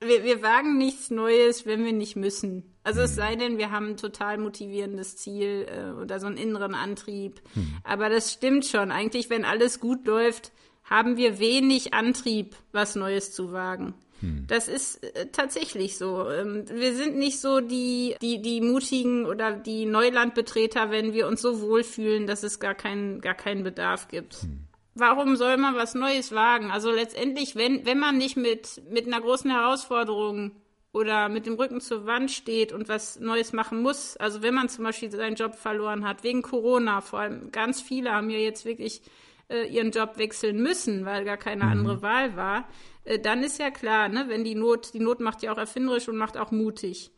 wir, 0.06 0.24
wir 0.24 0.42
wagen 0.42 0.78
nichts 0.78 1.10
Neues, 1.10 1.66
wenn 1.66 1.84
wir 1.84 1.92
nicht 1.92 2.16
müssen. 2.16 2.74
Also 2.84 3.02
es 3.02 3.14
sei 3.14 3.36
denn, 3.36 3.58
wir 3.58 3.70
haben 3.70 3.90
ein 3.90 3.96
total 3.96 4.38
motivierendes 4.38 5.16
Ziel 5.16 5.66
äh, 5.68 6.00
oder 6.00 6.18
so 6.18 6.26
einen 6.26 6.36
inneren 6.36 6.74
Antrieb. 6.74 7.40
Hm. 7.54 7.76
Aber 7.84 8.08
das 8.08 8.32
stimmt 8.32 8.66
schon. 8.66 8.90
Eigentlich, 8.90 9.30
wenn 9.30 9.44
alles 9.44 9.80
gut 9.80 10.06
läuft, 10.06 10.52
haben 10.84 11.16
wir 11.16 11.38
wenig 11.38 11.94
Antrieb, 11.94 12.56
was 12.72 12.96
Neues 12.96 13.32
zu 13.32 13.52
wagen. 13.52 13.94
Hm. 14.20 14.46
Das 14.48 14.68
ist 14.68 15.02
äh, 15.04 15.26
tatsächlich 15.30 15.96
so. 15.96 16.28
Ähm, 16.28 16.64
wir 16.68 16.94
sind 16.94 17.16
nicht 17.16 17.40
so 17.40 17.60
die, 17.60 18.16
die, 18.20 18.42
die 18.42 18.60
mutigen 18.60 19.26
oder 19.26 19.52
die 19.52 19.86
Neulandbetreter, 19.86 20.90
wenn 20.90 21.12
wir 21.12 21.28
uns 21.28 21.40
so 21.40 21.60
wohlfühlen, 21.60 22.26
dass 22.26 22.42
es 22.42 22.58
gar 22.58 22.74
keinen, 22.74 23.20
gar 23.20 23.34
keinen 23.34 23.62
Bedarf 23.62 24.08
gibt. 24.08 24.42
Hm 24.42 24.66
warum 24.94 25.36
soll 25.36 25.56
man 25.56 25.74
was 25.74 25.94
Neues 25.94 26.32
wagen? 26.32 26.70
Also 26.70 26.90
letztendlich, 26.90 27.56
wenn, 27.56 27.86
wenn 27.86 27.98
man 27.98 28.18
nicht 28.18 28.36
mit, 28.36 28.82
mit 28.90 29.06
einer 29.06 29.20
großen 29.20 29.50
Herausforderung 29.50 30.52
oder 30.92 31.28
mit 31.28 31.46
dem 31.46 31.54
Rücken 31.54 31.80
zur 31.80 32.06
Wand 32.06 32.30
steht 32.30 32.72
und 32.72 32.88
was 32.88 33.18
Neues 33.18 33.52
machen 33.52 33.80
muss, 33.80 34.16
also 34.16 34.42
wenn 34.42 34.54
man 34.54 34.68
zum 34.68 34.84
Beispiel 34.84 35.10
seinen 35.10 35.36
Job 35.36 35.54
verloren 35.54 36.06
hat, 36.06 36.22
wegen 36.22 36.42
Corona, 36.42 37.00
vor 37.00 37.20
allem 37.20 37.50
ganz 37.50 37.80
viele 37.80 38.12
haben 38.12 38.30
ja 38.30 38.38
jetzt 38.38 38.64
wirklich 38.64 39.02
äh, 39.48 39.66
ihren 39.66 39.90
Job 39.90 40.18
wechseln 40.18 40.62
müssen, 40.62 41.04
weil 41.04 41.24
gar 41.24 41.38
keine 41.38 41.64
mhm. 41.64 41.72
andere 41.72 42.02
Wahl 42.02 42.36
war, 42.36 42.68
äh, 43.04 43.18
dann 43.18 43.42
ist 43.42 43.58
ja 43.58 43.70
klar, 43.70 44.08
ne, 44.08 44.24
wenn 44.28 44.44
die 44.44 44.54
Not, 44.54 44.92
die 44.94 45.00
Not 45.00 45.20
macht 45.20 45.42
ja 45.42 45.52
auch 45.52 45.58
erfinderisch 45.58 46.08
und 46.08 46.16
macht 46.16 46.36
auch 46.36 46.50
mutig. 46.50 47.10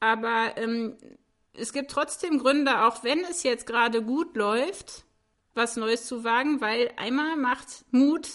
Aber 0.00 0.54
ähm, 0.56 0.96
es 1.52 1.72
gibt 1.72 1.90
trotzdem 1.90 2.38
Gründe, 2.38 2.84
auch 2.84 3.04
wenn 3.04 3.20
es 3.24 3.42
jetzt 3.42 3.66
gerade 3.66 4.02
gut 4.02 4.36
läuft, 4.36 5.04
was 5.54 5.76
Neues 5.76 6.06
zu 6.06 6.24
wagen, 6.24 6.60
weil 6.60 6.90
einmal 6.96 7.36
macht 7.36 7.84
Mut 7.90 8.28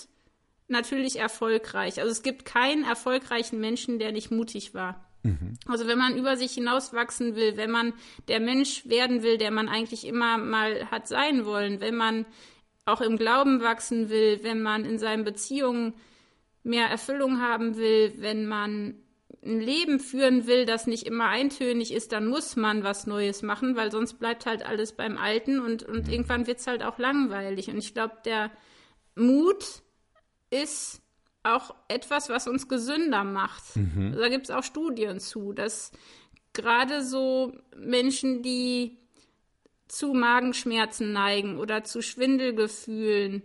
natürlich 0.68 1.20
erfolgreich. 1.20 2.00
Also 2.00 2.12
es 2.12 2.24
gibt 2.24 2.46
keinen 2.46 2.84
erfolgreichen 2.84 3.60
Menschen, 3.60 4.00
der 4.00 4.12
nicht 4.12 4.32
mutig 4.32 4.74
war. 4.74 5.06
Mhm. 5.24 5.58
Also 5.68 5.88
wenn 5.88 5.98
man 5.98 6.18
über 6.18 6.38
sich 6.38 6.54
hinauswachsen 6.54 7.36
will, 7.36 7.58
wenn 7.58 7.72
man 7.72 7.94
der 8.28 8.40
Mensch 8.40 8.88
werden 8.88 9.24
will, 9.24 9.38
der 9.38 9.52
man 9.52 9.70
eigentlich 9.70 10.06
immer 10.06 10.38
mal 10.38 10.90
hat 10.92 11.08
sein 11.08 11.46
wollen, 11.46 11.82
wenn 11.82 11.96
man 11.96 12.26
auch 12.86 13.02
im 13.02 13.18
Glauben 13.18 13.62
wachsen 13.62 14.10
will, 14.10 14.40
wenn 14.44 14.62
man 14.62 14.86
in 14.86 15.00
seinen 15.00 15.24
Beziehungen 15.24 15.94
mehr 16.64 16.88
Erfüllung 16.88 17.42
haben 17.42 17.78
will, 17.78 18.14
wenn 18.18 18.46
man 18.48 18.96
ein 19.46 19.60
Leben 19.60 20.00
führen 20.00 20.48
will, 20.48 20.66
das 20.66 20.88
nicht 20.88 21.06
immer 21.06 21.28
eintönig 21.28 21.94
ist, 21.94 22.12
dann 22.12 22.28
muss 22.28 22.56
man 22.56 22.84
was 22.84 23.06
Neues 23.06 23.42
machen, 23.44 23.76
weil 23.76 23.92
sonst 23.92 24.16
bleibt 24.16 24.46
halt 24.46 24.66
alles 24.66 24.94
beim 24.94 25.18
Alten 25.18 25.60
und, 25.60 25.84
und 25.84 26.08
mhm. 26.08 26.14
irgendwann 26.14 26.48
wird 26.48 26.60
es 26.60 26.68
halt 26.68 26.84
auch 26.84 26.98
langweilig. 26.98 27.70
Und 27.70 27.78
ich 27.78 27.94
glaube, 27.94 28.16
der 28.26 28.52
Mut 29.16 29.64
ist 30.50 31.02
auch 31.44 31.76
etwas, 31.88 32.30
was 32.30 32.48
uns 32.48 32.68
gesünder 32.68 33.24
macht. 33.24 33.76
Mhm. 33.76 34.16
Da 34.20 34.30
gibt 34.30 34.46
es 34.46 34.52
auch 34.52 34.64
Studien 34.64 35.20
zu, 35.20 35.54
dass 35.54 35.92
gerade 36.54 37.04
so 37.04 37.54
Menschen, 37.78 38.42
die 38.42 38.98
zu 39.88 40.14
Magenschmerzen 40.14 41.14
neigen 41.14 41.60
oder 41.60 41.84
zu 41.84 42.02
Schwindelgefühlen, 42.02 43.44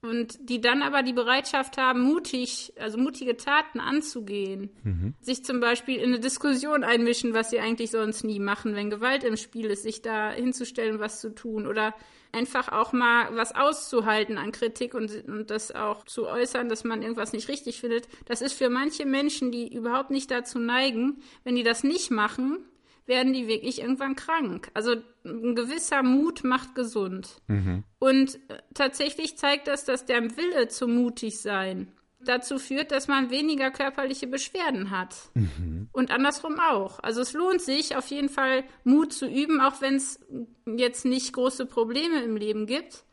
und 0.00 0.38
die 0.48 0.60
dann 0.60 0.82
aber 0.82 1.02
die 1.02 1.12
Bereitschaft 1.12 1.76
haben, 1.76 2.00
mutig, 2.00 2.72
also 2.78 2.98
mutige 2.98 3.36
Taten 3.36 3.80
anzugehen, 3.80 4.70
mhm. 4.84 5.14
sich 5.20 5.44
zum 5.44 5.60
Beispiel 5.60 5.96
in 5.96 6.10
eine 6.10 6.20
Diskussion 6.20 6.84
einmischen, 6.84 7.34
was 7.34 7.50
sie 7.50 7.58
eigentlich 7.58 7.90
sonst 7.90 8.22
nie 8.22 8.38
machen, 8.38 8.76
wenn 8.76 8.90
Gewalt 8.90 9.24
im 9.24 9.36
Spiel 9.36 9.66
ist, 9.66 9.82
sich 9.82 10.00
da 10.00 10.30
hinzustellen, 10.30 11.00
was 11.00 11.20
zu 11.20 11.34
tun 11.34 11.66
oder 11.66 11.94
einfach 12.30 12.70
auch 12.70 12.92
mal 12.92 13.34
was 13.34 13.54
auszuhalten 13.54 14.38
an 14.38 14.52
Kritik 14.52 14.94
und, 14.94 15.24
und 15.26 15.50
das 15.50 15.74
auch 15.74 16.04
zu 16.04 16.26
äußern, 16.26 16.68
dass 16.68 16.84
man 16.84 17.02
irgendwas 17.02 17.32
nicht 17.32 17.48
richtig 17.48 17.80
findet. 17.80 18.06
Das 18.26 18.42
ist 18.42 18.52
für 18.52 18.70
manche 18.70 19.06
Menschen, 19.06 19.50
die 19.50 19.74
überhaupt 19.74 20.10
nicht 20.10 20.30
dazu 20.30 20.58
neigen, 20.58 21.22
wenn 21.42 21.56
die 21.56 21.64
das 21.64 21.82
nicht 21.82 22.10
machen, 22.10 22.58
werden 23.06 23.32
die 23.32 23.48
wirklich 23.48 23.80
irgendwann 23.80 24.14
krank. 24.14 24.70
Also 24.74 24.96
ein 25.28 25.54
gewisser 25.54 26.02
Mut 26.02 26.44
macht 26.44 26.74
gesund. 26.74 27.40
Mhm. 27.46 27.84
Und 27.98 28.36
äh, 28.48 28.58
tatsächlich 28.74 29.36
zeigt 29.36 29.68
das, 29.68 29.84
dass 29.84 30.04
der 30.04 30.36
Wille 30.36 30.68
zum 30.68 30.94
mutig 30.94 31.40
sein 31.40 31.92
dazu 32.20 32.58
führt, 32.58 32.90
dass 32.90 33.08
man 33.08 33.30
weniger 33.30 33.70
körperliche 33.70 34.26
Beschwerden 34.26 34.90
hat. 34.90 35.14
Mhm. 35.34 35.88
Und 35.92 36.10
andersrum 36.10 36.58
auch. 36.58 36.98
Also 37.00 37.20
es 37.20 37.32
lohnt 37.32 37.60
sich 37.60 37.96
auf 37.96 38.08
jeden 38.08 38.28
Fall 38.28 38.64
Mut 38.84 39.12
zu 39.12 39.26
üben, 39.26 39.60
auch 39.60 39.80
wenn 39.80 39.94
es 39.94 40.20
jetzt 40.66 41.04
nicht 41.04 41.32
große 41.32 41.66
Probleme 41.66 42.22
im 42.22 42.36
Leben 42.36 42.66
gibt. 42.66 43.04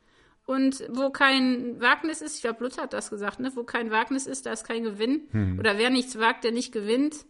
Und 0.48 0.84
wo 0.90 1.10
kein 1.10 1.80
Wagnis 1.82 2.22
ist, 2.22 2.36
ich 2.36 2.42
glaube, 2.42 2.64
Luther 2.64 2.84
hat 2.84 2.94
das 2.94 3.10
gesagt, 3.10 3.40
ne? 3.40 3.52
wo 3.56 3.64
kein 3.64 3.90
Wagnis 3.90 4.28
ist, 4.28 4.46
da 4.46 4.54
ist 4.54 4.64
kein 4.64 4.84
Gewinn. 4.84 5.28
Mhm. 5.32 5.60
Oder 5.60 5.78
wer 5.78 5.90
nichts 5.90 6.20
wagt, 6.20 6.44
der 6.44 6.52
nicht 6.52 6.72
gewinnt 6.72 7.26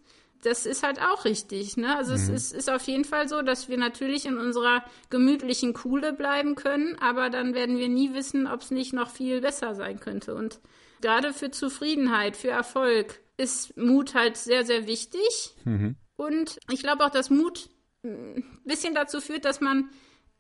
das 0.46 0.66
ist 0.66 0.84
halt 0.84 1.02
auch 1.02 1.26
richtig. 1.26 1.76
Ne? 1.76 1.96
Also 1.96 2.12
mhm. 2.12 2.20
es 2.20 2.30
ist, 2.30 2.54
ist 2.54 2.70
auf 2.70 2.84
jeden 2.84 3.06
Fall 3.06 3.28
so, 3.28 3.42
dass 3.42 3.68
wir 3.68 3.78
natürlich 3.78 4.26
in 4.26 4.38
unserer 4.38 4.84
gemütlichen 5.10 5.74
Kuhle 5.74 6.14
bleiben 6.14 6.56
können, 6.56 6.98
aber 7.00 7.30
dann 7.30 7.54
werden 7.54 7.78
wir 7.78 7.90
nie 7.90 8.14
wissen, 8.14 8.48
ob 8.48 8.62
es 8.62 8.72
nicht 8.72 8.94
noch 8.94 9.10
viel 9.10 9.42
besser 9.42 9.74
sein 9.74 10.00
könnte. 10.00 10.36
Und 10.36 10.60
gerade 11.02 11.34
für 11.34 11.52
Zufriedenheit, 11.52 12.38
für 12.38 12.50
Erfolg 12.50 13.20
ist 13.38 13.76
Mut 13.76 14.14
halt 14.14 14.38
sehr, 14.38 14.66
sehr 14.66 14.88
wichtig. 14.88 15.56
Mhm. 15.64 15.96
Und 16.16 16.60
ich 16.72 16.82
glaube 16.82 17.04
auch, 17.04 17.10
dass 17.10 17.30
Mut 17.30 17.70
ein 18.04 18.62
bisschen 18.64 18.94
dazu 18.94 19.20
führt, 19.22 19.46
dass 19.46 19.62
man 19.62 19.90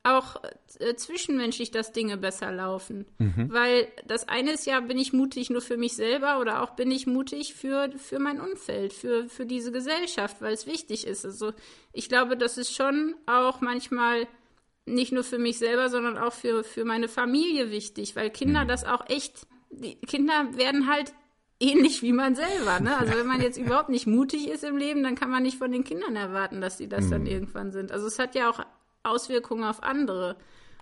auch 0.05 0.35
äh, 0.79 0.95
zwischenmenschlich, 0.95 1.71
dass 1.71 1.91
Dinge 1.91 2.17
besser 2.17 2.51
laufen. 2.51 3.05
Mhm. 3.17 3.51
Weil 3.51 3.87
das 4.05 4.27
eine 4.29 4.51
ist 4.51 4.65
ja, 4.65 4.79
bin 4.79 4.97
ich 4.97 5.13
mutig 5.13 5.49
nur 5.49 5.61
für 5.61 5.77
mich 5.77 5.95
selber 5.95 6.39
oder 6.39 6.61
auch 6.61 6.71
bin 6.71 6.91
ich 6.91 7.07
mutig 7.07 7.55
für, 7.55 7.89
für 7.97 8.19
mein 8.19 8.39
Umfeld, 8.39 8.93
für, 8.93 9.27
für 9.27 9.45
diese 9.45 9.71
Gesellschaft, 9.71 10.41
weil 10.41 10.53
es 10.53 10.67
wichtig 10.67 11.07
ist. 11.07 11.25
Also 11.25 11.53
ich 11.91 12.07
glaube, 12.07 12.37
das 12.37 12.57
ist 12.57 12.73
schon 12.73 13.15
auch 13.25 13.61
manchmal 13.61 14.27
nicht 14.85 15.11
nur 15.11 15.23
für 15.23 15.39
mich 15.39 15.57
selber, 15.57 15.89
sondern 15.89 16.17
auch 16.17 16.33
für, 16.33 16.63
für 16.63 16.85
meine 16.85 17.07
Familie 17.07 17.71
wichtig, 17.71 18.15
weil 18.15 18.29
Kinder 18.29 18.63
mhm. 18.63 18.67
das 18.67 18.83
auch 18.83 19.09
echt, 19.09 19.47
die 19.71 19.95
Kinder 19.95 20.55
werden 20.55 20.87
halt 20.87 21.13
ähnlich 21.59 22.03
wie 22.03 22.13
man 22.13 22.35
selber. 22.35 22.79
Ne? 22.79 22.95
Also 22.95 23.13
wenn 23.13 23.25
man 23.25 23.41
jetzt 23.41 23.57
überhaupt 23.57 23.89
nicht 23.89 24.05
mutig 24.05 24.49
ist 24.49 24.63
im 24.63 24.77
Leben, 24.77 25.01
dann 25.01 25.15
kann 25.15 25.31
man 25.31 25.41
nicht 25.41 25.57
von 25.57 25.71
den 25.71 25.83
Kindern 25.83 26.15
erwarten, 26.15 26.61
dass 26.61 26.77
sie 26.77 26.87
das 26.87 27.05
mhm. 27.05 27.11
dann 27.11 27.25
irgendwann 27.25 27.71
sind. 27.71 27.91
Also 27.91 28.05
es 28.05 28.19
hat 28.19 28.35
ja 28.35 28.51
auch 28.51 28.59
Auswirkungen 29.05 29.63
auf 29.63 29.83
andere. 29.83 30.35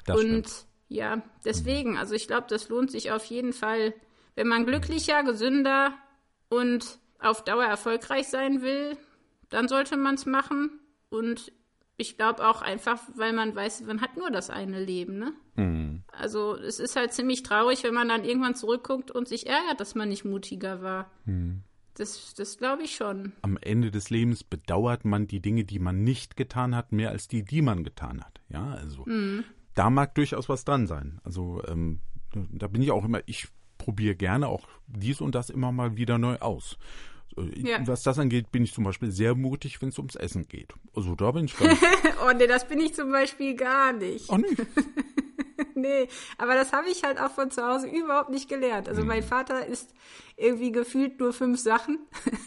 Das 0.06 0.18
und 0.20 0.48
stimmt. 0.48 0.66
ja, 0.90 1.22
deswegen, 1.46 1.98
also 1.98 2.16
ich 2.16 2.28
glaube, 2.28 2.48
das 2.50 2.70
lohnt 2.70 2.92
sich 2.92 3.12
auf 3.12 3.26
jeden 3.26 3.54
Fall, 3.54 3.94
wenn 4.36 4.48
man 4.48 4.66
glücklicher, 4.66 5.24
gesünder 5.24 5.94
und 6.50 7.00
auf 7.20 7.44
Dauer 7.44 7.66
erfolgreich 7.66 8.28
sein 8.28 8.62
will, 8.62 8.98
dann 9.50 9.68
sollte 9.68 9.98
man 9.98 10.16
es 10.16 10.26
machen. 10.26 10.80
Und 11.10 11.52
ich 11.98 12.18
glaube 12.18 12.48
auch 12.48 12.62
einfach, 12.62 13.00
weil 13.16 13.34
man 13.34 13.56
weiß, 13.56 13.82
man 13.82 14.02
hat 14.02 14.18
nur 14.18 14.32
das 14.32 14.50
eine 14.50 14.84
Leben, 14.84 15.20
ne? 15.20 15.34
Mhm. 15.56 16.04
Also 16.12 16.56
es 16.56 16.80
ist 16.80 16.96
halt 16.96 17.14
ziemlich 17.14 17.44
traurig, 17.44 17.84
wenn 17.84 17.94
man 17.94 18.10
dann 18.10 18.26
irgendwann 18.26 18.56
zurückguckt 18.56 19.12
und 19.12 19.28
sich 19.28 19.48
ärgert, 19.48 19.80
dass 19.80 19.96
man 19.96 20.10
nicht 20.10 20.26
mutiger 20.26 20.82
war. 20.82 21.12
Mhm. 21.26 21.64
Das, 21.96 22.34
das 22.34 22.58
glaube 22.58 22.84
ich 22.84 22.96
schon. 22.96 23.34
Am 23.42 23.58
Ende 23.58 23.92
des 23.92 24.10
Lebens 24.10 24.44
bedauert 24.44 25.06
man 25.06 25.28
die 25.28 25.42
Dinge, 25.42 25.64
die 25.64 25.80
man 25.80 26.04
nicht 26.04 26.36
getan 26.36 26.76
hat, 26.76 26.92
mehr 26.92 27.12
als 27.12 27.28
die, 27.28 27.44
die 27.44 27.62
man 27.62 27.84
getan 27.84 28.22
hat. 28.24 28.42
Ja, 28.50 28.72
also 28.72 29.04
mhm. 29.06 29.44
da 29.76 29.90
mag 29.90 30.16
durchaus 30.16 30.50
was 30.50 30.66
dran 30.66 30.88
sein. 30.88 31.20
Also 31.24 31.62
ähm, 31.68 32.00
da 32.34 32.68
bin 32.68 32.82
ich 32.82 32.92
auch 32.92 33.06
immer, 33.06 33.22
ich 33.28 33.48
probiere 33.78 34.16
gerne 34.16 34.48
auch 34.48 34.68
dies 34.88 35.22
und 35.22 35.36
das 35.36 35.50
immer 35.50 35.72
mal 35.72 35.98
wieder 35.98 36.18
neu 36.18 36.38
aus. 36.38 36.78
Ja. 37.56 37.86
Was 37.88 38.04
das 38.04 38.20
angeht, 38.20 38.52
bin 38.52 38.64
ich 38.64 38.74
zum 38.74 38.84
Beispiel 38.84 39.12
sehr 39.12 39.36
mutig, 39.36 39.82
wenn 39.82 39.90
es 39.90 39.98
ums 39.98 40.16
Essen 40.16 40.48
geht. 40.48 40.74
Also 40.96 41.16
da 41.16 41.32
bin 41.32 41.46
ich 41.46 41.58
ganz. 41.58 41.80
oh 42.24 42.32
nee, 42.38 42.48
das 42.48 42.68
bin 42.68 42.80
ich 42.80 42.94
zum 42.94 43.12
Beispiel 43.12 43.56
gar 43.56 43.92
nicht. 43.94 44.30
Ach 44.30 44.38
nicht? 44.38 44.58
nee, 45.76 46.08
aber 46.38 46.56
das 46.56 46.74
habe 46.74 46.90
ich 46.90 47.04
halt 47.04 47.20
auch 47.20 47.32
von 47.32 47.52
zu 47.52 47.66
Hause 47.66 47.88
überhaupt 47.88 48.30
nicht 48.30 48.50
gelernt. 48.50 48.90
Also 48.90 49.02
mhm. 49.02 49.08
mein 49.08 49.24
Vater 49.24 49.66
isst 49.66 49.94
irgendwie 50.36 50.72
gefühlt 50.72 51.20
nur 51.20 51.34
fünf 51.34 51.60
Sachen. 51.60 52.00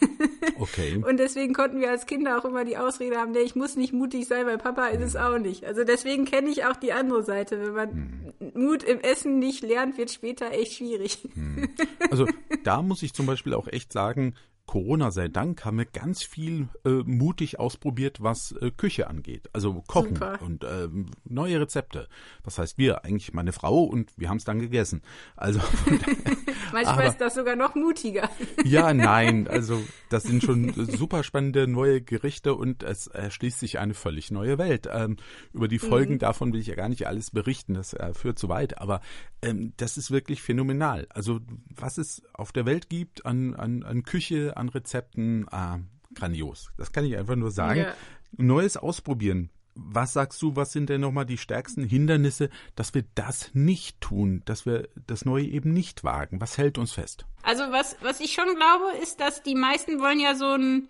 okay. 0.59 1.01
Und 1.07 1.17
deswegen 1.17 1.53
konnten 1.53 1.79
wir 1.79 1.89
als 1.89 2.05
Kinder 2.05 2.37
auch 2.37 2.45
immer 2.45 2.65
die 2.65 2.77
Ausrede 2.77 3.17
haben, 3.17 3.31
nee, 3.31 3.39
ich 3.39 3.55
muss 3.55 3.75
nicht 3.75 3.93
mutig 3.93 4.27
sein, 4.27 4.45
weil 4.45 4.57
Papa 4.57 4.87
ist 4.87 5.01
es 5.01 5.13
mhm. 5.13 5.19
auch 5.19 5.37
nicht. 5.37 5.65
Also 5.65 5.83
deswegen 5.83 6.25
kenne 6.25 6.49
ich 6.49 6.65
auch 6.65 6.75
die 6.75 6.93
andere 6.93 7.23
Seite. 7.23 7.61
Wenn 7.61 7.73
man 7.73 8.33
mhm. 8.39 8.61
Mut 8.61 8.83
im 8.83 8.99
Essen 8.99 9.39
nicht 9.39 9.63
lernt, 9.63 9.97
wird 9.97 10.11
später 10.11 10.51
echt 10.51 10.73
schwierig. 10.73 11.27
Mhm. 11.35 11.69
Also 12.09 12.25
da 12.63 12.81
muss 12.81 13.03
ich 13.03 13.13
zum 13.13 13.25
Beispiel 13.25 13.53
auch 13.53 13.67
echt 13.67 13.91
sagen, 13.91 14.33
Corona 14.67 15.11
sei 15.11 15.29
Dank 15.29 15.63
haben 15.63 15.77
wir 15.77 15.85
ganz 15.85 16.23
viel 16.23 16.67
äh, 16.85 16.89
mutig 16.89 17.57
ausprobiert, 17.57 18.21
was 18.21 18.51
äh, 18.51 18.69
Küche 18.69 19.07
angeht. 19.07 19.49
Also 19.53 19.81
Kochen 19.87 20.15
Super. 20.15 20.41
und 20.41 20.65
äh, 20.65 20.89
neue 21.23 21.61
Rezepte. 21.61 22.09
Das 22.43 22.59
heißt 22.59 22.77
wir, 22.77 23.05
eigentlich 23.05 23.33
meine 23.33 23.53
Frau 23.53 23.83
und 23.83 24.11
wir 24.17 24.29
haben 24.29 24.37
es 24.37 24.43
dann 24.43 24.59
gegessen. 24.59 25.01
Also 25.37 25.61
manchmal 26.73 26.85
aber, 26.85 27.05
ist 27.05 27.21
das 27.21 27.35
sogar 27.35 27.55
noch 27.55 27.75
mutiger. 27.75 28.29
ja, 28.65 28.93
nein, 28.93 29.47
also 29.49 29.81
das 30.09 30.23
sind 30.23 30.43
schon 30.43 30.73
super 30.73 31.23
spannende 31.23 31.65
neue 31.65 32.01
Gerichte 32.01 32.53
und 32.53 32.83
es 32.83 33.07
erschließt 33.07 33.59
sich 33.59 33.79
eine 33.79 33.93
völlig 33.93 34.31
neue 34.31 34.57
Welt. 34.57 34.89
Ähm, 34.91 35.15
über 35.53 35.69
die 35.69 35.79
Folgen 35.79 36.15
mhm. 36.15 36.19
davon 36.19 36.51
will 36.51 36.59
ich 36.59 36.67
ja 36.67 36.75
gar 36.75 36.89
nicht 36.89 37.07
alles 37.07 37.31
berichten, 37.31 37.73
das 37.73 37.93
äh, 37.93 38.13
führt 38.13 38.37
zu 38.37 38.49
weit, 38.49 38.79
aber 38.79 38.99
ähm, 39.41 39.71
das 39.77 39.95
ist 39.95 40.11
wirklich 40.11 40.41
phänomenal. 40.41 41.07
Also 41.09 41.39
was 41.73 41.97
es 41.97 42.21
auf 42.33 42.51
der 42.51 42.65
Welt 42.65 42.89
gibt 42.89 43.25
an, 43.25 43.55
an, 43.55 43.83
an 43.83 44.03
Küche, 44.03 44.56
an 44.57 44.69
Rezepten, 44.69 45.47
ah, 45.49 45.79
grandios. 46.13 46.71
Das 46.77 46.91
kann 46.91 47.05
ich 47.05 47.17
einfach 47.17 47.35
nur 47.35 47.51
sagen. 47.51 47.81
Ja. 47.81 47.93
Neues 48.31 48.77
ausprobieren. 48.77 49.49
Was 49.75 50.13
sagst 50.13 50.41
du, 50.41 50.55
was 50.55 50.71
sind 50.71 50.89
denn 50.89 51.01
nochmal 51.01 51.27
die 51.27 51.37
stärksten 51.37 51.83
Hindernisse, 51.83 52.49
dass 52.75 52.95
wir 52.95 53.03
das 53.13 53.51
nicht 53.53 54.01
tun, 54.01 54.41
dass 54.45 54.65
wir 54.65 54.89
das 55.05 55.23
Neue 55.23 55.45
eben 55.45 55.71
nicht 55.71 56.03
wagen? 56.03 56.41
Was 56.41 56.57
hält 56.57 56.79
uns 56.79 56.93
fest? 56.93 57.27
Also 57.43 57.63
was, 57.71 57.95
was 58.01 58.19
ich 58.19 58.33
schon 58.33 58.55
glaube, 58.55 58.97
ist, 59.03 59.19
dass 59.19 59.43
die 59.43 59.53
meisten 59.55 59.99
wollen 59.99 60.19
ja 60.19 60.35
so 60.35 60.47
einen 60.47 60.89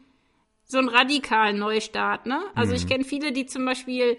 so 0.68 0.78
einen 0.80 0.90
radikalen 0.90 1.60
Neustart, 1.60 2.26
ne? 2.26 2.42
Also 2.54 2.72
mhm. 2.72 2.78
ich 2.78 2.88
kenne 2.88 3.04
viele, 3.06 3.32
die 3.32 3.46
zum 3.46 3.64
Beispiel 3.66 4.18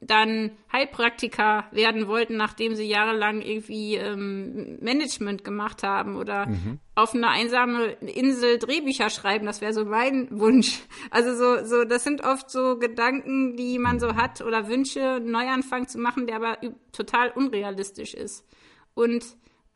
dann 0.00 0.52
Heilpraktiker 0.72 1.66
werden 1.72 2.06
wollten, 2.08 2.36
nachdem 2.36 2.74
sie 2.74 2.88
jahrelang 2.88 3.42
irgendwie 3.42 3.96
ähm, 3.96 4.78
Management 4.80 5.44
gemacht 5.44 5.82
haben 5.82 6.16
oder 6.16 6.46
mhm. 6.46 6.78
auf 6.94 7.14
einer 7.14 7.28
einsamen 7.28 7.90
Insel 8.00 8.58
Drehbücher 8.58 9.10
schreiben. 9.10 9.44
Das 9.44 9.60
wäre 9.60 9.74
so 9.74 9.84
mein 9.84 10.28
Wunsch. 10.38 10.80
Also 11.10 11.34
so, 11.34 11.64
so, 11.66 11.84
das 11.84 12.02
sind 12.04 12.24
oft 12.24 12.50
so 12.50 12.78
Gedanken, 12.78 13.56
die 13.56 13.78
man 13.78 14.00
so 14.00 14.16
hat 14.16 14.40
oder 14.40 14.68
Wünsche, 14.68 15.02
einen 15.02 15.30
Neuanfang 15.30 15.86
zu 15.86 15.98
machen, 15.98 16.26
der 16.26 16.36
aber 16.36 16.58
total 16.92 17.30
unrealistisch 17.30 18.14
ist. 18.14 18.46
Und 18.94 19.24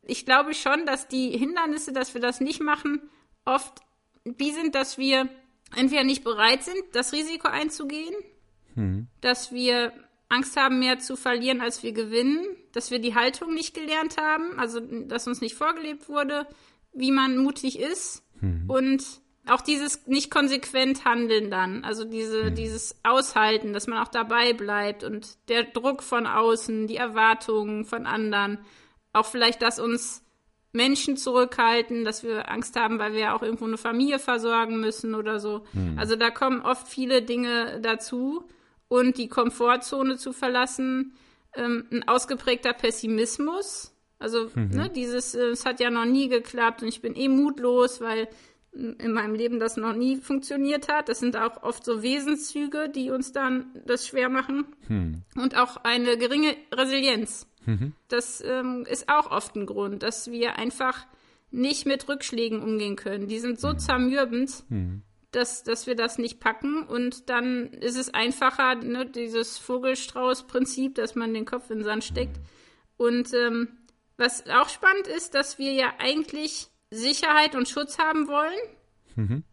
ich 0.03 0.25
glaube 0.25 0.55
schon, 0.55 0.87
dass 0.87 1.07
die 1.07 1.37
Hindernisse, 1.37 1.93
dass 1.93 2.15
wir 2.15 2.23
das 2.23 2.41
nicht 2.41 2.63
machen, 2.63 3.03
oft 3.45 3.81
wie 4.25 4.53
sind, 4.53 4.75
dass 4.75 4.97
wir 4.97 5.29
entweder 5.77 6.03
nicht 6.03 6.25
bereit 6.25 6.63
sind, 6.63 6.83
das 6.93 7.13
Risiko 7.13 7.49
einzugehen 7.49 8.15
mhm. 8.75 9.09
dass 9.21 9.53
wir 9.53 9.93
Angst 10.29 10.57
haben, 10.57 10.79
mehr 10.79 10.99
zu 10.99 11.17
verlieren, 11.17 11.61
als 11.61 11.83
wir 11.83 11.93
gewinnen, 11.93 12.45
dass 12.73 12.91
wir 12.91 12.99
die 12.99 13.15
Haltung 13.15 13.55
nicht 13.55 13.75
gelernt 13.75 14.17
haben, 14.17 14.59
also 14.59 14.81
dass 14.81 15.27
uns 15.27 15.41
nicht 15.41 15.55
vorgelebt 15.55 16.09
wurde, 16.09 16.47
wie 16.93 17.13
man 17.13 17.37
mutig 17.37 17.79
ist 17.79 18.23
mhm. 18.41 18.69
und 18.69 19.05
auch 19.47 19.61
dieses 19.61 20.07
nicht 20.07 20.31
konsequent 20.31 21.05
handeln 21.05 21.51
dann, 21.51 21.85
also 21.85 22.05
diese, 22.05 22.45
mhm. 22.45 22.55
dieses 22.55 22.97
Aushalten, 23.03 23.73
dass 23.73 23.87
man 23.87 23.99
auch 23.99 24.09
dabei 24.09 24.55
bleibt 24.55 25.05
und 25.05 25.37
der 25.49 25.65
Druck 25.65 26.03
von 26.03 26.27
außen, 26.27 26.87
die 26.87 26.97
Erwartungen 26.97 27.85
von 27.85 28.07
anderen, 28.07 28.59
auch 29.13 29.27
vielleicht, 29.27 29.61
dass 29.63 29.79
uns 29.79 30.23
Menschen 30.73 31.17
zurückhalten, 31.17 32.05
dass 32.05 32.25
wir 32.25 32.51
Angst 32.51 32.75
haben, 32.77 32.99
weil 32.99 33.13
wir 33.13 33.35
auch 33.35 33.43
irgendwo 33.43 33.67
eine 33.67 33.79
Familie 33.79 34.19
versorgen 34.19 34.81
müssen 34.81 35.15
oder 35.15 35.39
so. 35.39 35.65
Mhm. 35.73 35.99
Also 35.99 36.17
da 36.17 36.31
kommen 36.31 36.63
oft 36.63 36.89
viele 36.89 37.23
Dinge 37.23 37.81
dazu 37.81 38.49
und 38.89 39.19
die 39.19 39.29
Komfortzone 39.29 40.17
zu 40.17 40.33
verlassen, 40.33 41.15
ähm, 41.55 41.87
ein 41.91 42.09
ausgeprägter 42.09 42.73
Pessimismus. 42.73 43.95
Also 44.19 44.51
mhm. 44.55 44.71
ne, 44.71 44.91
dieses, 44.91 45.35
äh, 45.35 45.49
es 45.49 45.65
hat 45.65 45.81
ja 45.81 45.91
noch 45.91 46.05
nie 46.05 46.29
geklappt 46.29 46.83
und 46.83 46.89
ich 46.89 47.03
bin 47.03 47.15
eh 47.15 47.29
mutlos, 47.29 48.01
weil 48.01 48.29
in 48.75 49.13
meinem 49.13 49.35
Leben 49.35 49.61
das 49.61 49.77
noch 49.77 49.95
nie 49.95 50.17
funktioniert 50.17 50.89
hat. 50.89 51.09
Das 51.09 51.21
sind 51.21 51.37
auch 51.37 51.63
oft 51.63 51.85
so 51.85 52.03
Wesenszüge, 52.03 52.89
die 52.89 53.11
uns 53.11 53.33
dann 53.33 53.67
das 53.87 54.07
schwer 54.07 54.29
machen. 54.29 54.67
Hm. 54.89 55.23
Und 55.37 55.57
auch 55.57 55.77
eine 55.85 56.19
geringe 56.19 56.57
Resilienz. 56.73 57.47
Mhm. 57.67 57.93
Das 58.09 58.43
ähm, 58.45 58.85
ist 58.91 59.09
auch 59.09 59.31
oft 59.31 59.55
ein 59.57 59.67
Grund, 59.67 60.03
dass 60.03 60.31
wir 60.31 60.57
einfach 60.59 61.07
nicht 61.51 61.87
mit 61.87 62.09
Rückschlägen 62.09 62.63
umgehen 62.63 62.97
können. 62.97 63.29
Die 63.29 63.39
sind 63.39 63.61
so 63.61 63.69
mhm. 63.69 63.79
zermürbend, 63.79 64.65
mhm. 64.69 65.03
Dass, 65.35 65.65
dass 65.65 65.87
wir 65.87 65.95
das 65.95 66.19
nicht 66.19 66.41
packen. 66.41 66.83
Und 66.83 67.29
dann 67.31 67.73
ist 67.73 67.97
es 67.97 68.13
einfacher, 68.13 68.77
ne, 68.77 69.07
dieses 69.07 69.59
Vogelstrauß-Prinzip, 69.59 70.95
dass 70.95 71.15
man 71.15 71.35
den 71.35 71.45
Kopf 71.45 71.71
in 71.71 71.79
den 71.79 71.85
Sand 71.85 72.05
steckt. 72.05 72.39
Und 72.97 73.33
ähm, 73.35 73.69
was 74.17 74.49
auch 74.49 74.69
spannend 74.69 75.07
ist, 75.07 75.35
dass 75.35 75.59
wir 75.59 75.73
ja 75.73 75.93
eigentlich 75.99 76.69
Sicherheit 76.91 77.55
und 77.57 77.69
Schutz 77.69 77.99
haben 77.99 78.29
wollen 78.29 78.59
mhm. 79.17 79.45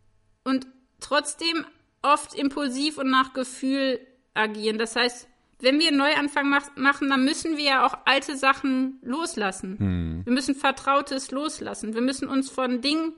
und 0.43 0.67
trotzdem 0.99 1.65
oft 2.03 2.35
impulsiv 2.35 2.97
und 2.97 3.09
nach 3.09 3.33
Gefühl 3.33 3.99
agieren. 4.33 4.77
Das 4.77 4.95
heißt, 4.95 5.27
wenn 5.59 5.79
wir 5.79 5.89
einen 5.89 5.97
Neuanfang 5.97 6.49
mach 6.49 6.75
machen, 6.75 7.09
dann 7.09 7.23
müssen 7.23 7.57
wir 7.57 7.63
ja 7.63 7.85
auch 7.85 7.97
alte 8.05 8.35
Sachen 8.35 8.99
loslassen. 9.03 9.77
Mhm. 9.79 10.25
Wir 10.25 10.33
müssen 10.33 10.55
Vertrautes 10.55 11.31
loslassen. 11.31 11.93
Wir 11.93 12.01
müssen 12.01 12.27
uns 12.27 12.49
von 12.49 12.81
Dingen 12.81 13.13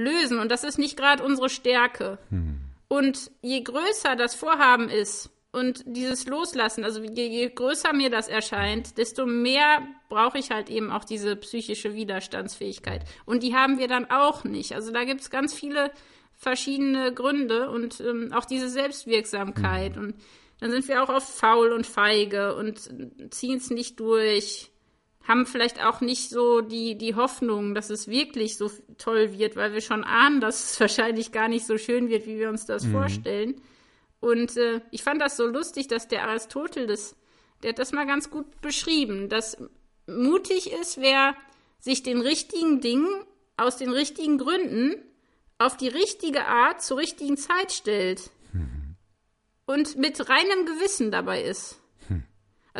lösen 0.00 0.38
und 0.38 0.50
das 0.50 0.64
ist 0.64 0.78
nicht 0.78 0.96
gerade 0.96 1.22
unsere 1.22 1.48
Stärke. 1.48 2.18
Mhm. 2.30 2.60
Und 2.88 3.30
je 3.40 3.62
größer 3.62 4.16
das 4.16 4.34
Vorhaben 4.34 4.88
ist, 4.88 5.30
und 5.52 5.82
dieses 5.84 6.26
Loslassen, 6.26 6.84
also 6.84 7.02
je, 7.02 7.26
je, 7.26 7.48
größer 7.48 7.92
mir 7.92 8.08
das 8.08 8.28
erscheint, 8.28 8.98
desto 8.98 9.26
mehr 9.26 9.82
brauche 10.08 10.38
ich 10.38 10.50
halt 10.50 10.70
eben 10.70 10.92
auch 10.92 11.04
diese 11.04 11.34
psychische 11.34 11.94
Widerstandsfähigkeit. 11.94 13.04
Und 13.24 13.42
die 13.42 13.54
haben 13.54 13.78
wir 13.78 13.88
dann 13.88 14.08
auch 14.10 14.44
nicht. 14.44 14.74
Also 14.74 14.92
da 14.92 15.02
gibt 15.04 15.22
es 15.22 15.30
ganz 15.30 15.52
viele 15.52 15.90
verschiedene 16.36 17.12
Gründe 17.12 17.68
und 17.70 18.00
ähm, 18.00 18.32
auch 18.32 18.44
diese 18.44 18.68
Selbstwirksamkeit. 18.68 19.96
Und 19.96 20.14
dann 20.60 20.70
sind 20.70 20.86
wir 20.86 21.02
auch 21.02 21.08
oft 21.08 21.28
faul 21.28 21.72
und 21.72 21.86
feige 21.86 22.54
und 22.54 22.78
ziehen 23.30 23.56
es 23.56 23.70
nicht 23.70 23.98
durch, 23.98 24.69
haben 25.26 25.46
vielleicht 25.46 25.84
auch 25.84 26.00
nicht 26.00 26.30
so 26.30 26.60
die, 26.60 26.96
die 26.96 27.14
Hoffnung, 27.14 27.74
dass 27.74 27.90
es 27.90 28.08
wirklich 28.08 28.56
so 28.56 28.70
toll 28.98 29.38
wird, 29.38 29.56
weil 29.56 29.72
wir 29.72 29.80
schon 29.80 30.04
ahnen, 30.04 30.40
dass 30.40 30.72
es 30.72 30.80
wahrscheinlich 30.80 31.32
gar 31.32 31.48
nicht 31.48 31.66
so 31.66 31.78
schön 31.78 32.08
wird, 32.08 32.26
wie 32.26 32.38
wir 32.38 32.48
uns 32.48 32.66
das 32.66 32.84
mhm. 32.84 32.92
vorstellen. 32.92 33.60
Und 34.20 34.56
äh, 34.56 34.80
ich 34.90 35.02
fand 35.02 35.20
das 35.20 35.36
so 35.36 35.46
lustig, 35.46 35.88
dass 35.88 36.08
der 36.08 36.28
Aristoteles, 36.28 37.16
der 37.62 37.70
hat 37.70 37.78
das 37.78 37.92
mal 37.92 38.06
ganz 38.06 38.30
gut 38.30 38.60
beschrieben, 38.60 39.28
dass 39.28 39.56
mutig 40.06 40.72
ist, 40.72 41.00
wer 41.00 41.34
sich 41.78 42.02
den 42.02 42.20
richtigen 42.20 42.80
Dingen 42.80 43.08
aus 43.56 43.76
den 43.76 43.90
richtigen 43.90 44.38
Gründen 44.38 44.96
auf 45.58 45.76
die 45.76 45.88
richtige 45.88 46.46
Art 46.46 46.82
zur 46.82 46.98
richtigen 46.98 47.36
Zeit 47.36 47.72
stellt 47.72 48.30
mhm. 48.52 48.96
und 49.66 49.96
mit 49.96 50.28
reinem 50.28 50.66
Gewissen 50.66 51.10
dabei 51.10 51.42
ist. 51.42 51.79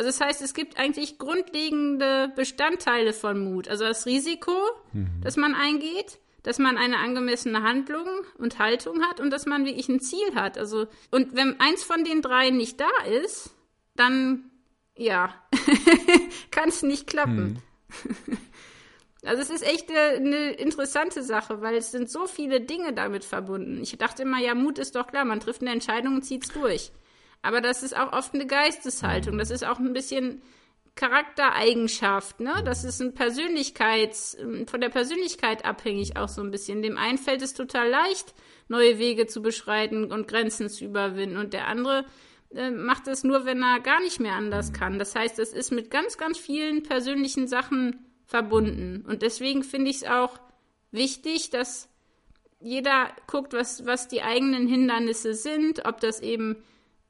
Mhm. 0.01 0.07
Also 0.07 0.09
das 0.09 0.21
heißt, 0.21 0.41
es 0.41 0.53
gibt 0.53 0.77
eigentlich 0.77 1.17
grundlegende 1.17 2.31
Bestandteile 2.35 3.13
von 3.13 3.43
Mut. 3.43 3.67
Also 3.67 3.85
das 3.85 4.05
Risiko, 4.05 4.53
mhm. 4.93 5.21
das 5.23 5.37
man 5.37 5.55
eingeht, 5.55 6.19
dass 6.43 6.57
man 6.57 6.77
eine 6.77 6.97
angemessene 6.97 7.61
Handlung 7.61 8.07
und 8.37 8.59
Haltung 8.59 9.03
hat 9.03 9.19
und 9.19 9.29
dass 9.29 9.45
man 9.45 9.65
wirklich 9.65 9.89
ein 9.89 9.99
Ziel 9.99 10.35
hat. 10.35 10.57
Also, 10.57 10.87
und 11.11 11.35
wenn 11.35 11.59
eins 11.59 11.83
von 11.83 12.03
den 12.03 12.21
drei 12.21 12.49
nicht 12.49 12.79
da 12.79 12.89
ist, 13.23 13.51
dann, 13.95 14.49
ja, 14.95 15.35
kann 16.51 16.69
es 16.69 16.81
nicht 16.81 17.07
klappen. 17.07 17.61
Hm. 18.03 18.37
Also 19.23 19.43
es 19.43 19.51
ist 19.51 19.61
echt 19.61 19.87
eine, 19.91 20.15
eine, 20.17 20.51
interessante 20.53 21.21
Sache, 21.21 21.61
weil 21.61 21.75
es 21.75 21.91
sind 21.91 22.09
so 22.09 22.25
viele 22.25 22.59
Dinge 22.59 22.91
damit 22.91 23.23
verbunden. 23.23 23.79
Ich 23.83 23.95
dachte 23.95 24.23
immer, 24.23 24.39
ja, 24.39 24.55
Mut 24.55 24.79
ist 24.79 24.95
doch 24.95 25.05
klar, 25.05 25.25
man 25.25 25.39
trifft 25.39 25.61
eine 25.61 25.69
Entscheidung 25.69 26.15
und 26.15 26.23
zieht 26.23 26.45
es 26.45 26.51
durch. 26.51 26.91
Aber 27.41 27.61
das 27.61 27.83
ist 27.83 27.97
auch 27.97 28.13
oft 28.13 28.33
eine 28.33 28.45
Geisteshaltung. 28.45 29.37
Das 29.37 29.51
ist 29.51 29.65
auch 29.65 29.79
ein 29.79 29.93
bisschen 29.93 30.41
Charaktereigenschaft, 30.95 32.39
ne? 32.41 32.61
Das 32.65 32.83
ist 32.83 33.01
ein 33.01 33.13
Persönlichkeits, 33.13 34.37
ähm, 34.39 34.67
von 34.67 34.81
der 34.81 34.89
Persönlichkeit 34.89 35.63
abhängig 35.63 36.17
auch 36.17 36.27
so 36.27 36.41
ein 36.41 36.51
bisschen. 36.51 36.81
Dem 36.81 36.97
einen 36.97 37.17
fällt 37.17 37.41
es 37.41 37.53
total 37.53 37.89
leicht, 37.89 38.33
neue 38.67 38.99
Wege 38.99 39.25
zu 39.25 39.41
beschreiten 39.41 40.11
und 40.11 40.27
Grenzen 40.27 40.69
zu 40.69 40.85
überwinden 40.85 41.37
und 41.37 41.53
der 41.53 41.67
andere 41.67 42.05
äh, 42.53 42.71
macht 42.71 43.07
es 43.07 43.23
nur, 43.23 43.45
wenn 43.45 43.63
er 43.63 43.79
gar 43.79 44.01
nicht 44.01 44.19
mehr 44.19 44.33
anders 44.33 44.73
kann. 44.73 44.99
Das 44.99 45.15
heißt, 45.15 45.39
es 45.39 45.53
ist 45.53 45.71
mit 45.71 45.89
ganz, 45.89 46.17
ganz 46.17 46.37
vielen 46.37 46.83
persönlichen 46.83 47.47
Sachen 47.47 48.05
verbunden. 48.25 49.05
Und 49.07 49.21
deswegen 49.21 49.63
finde 49.63 49.89
ich 49.89 49.97
es 49.97 50.03
auch 50.03 50.39
wichtig, 50.91 51.49
dass 51.49 51.89
jeder 52.59 53.13
guckt, 53.27 53.53
was, 53.53 53.85
was 53.85 54.07
die 54.07 54.21
eigenen 54.21 54.67
Hindernisse 54.67 55.33
sind, 55.33 55.85
ob 55.85 55.99
das 56.01 56.19
eben 56.19 56.57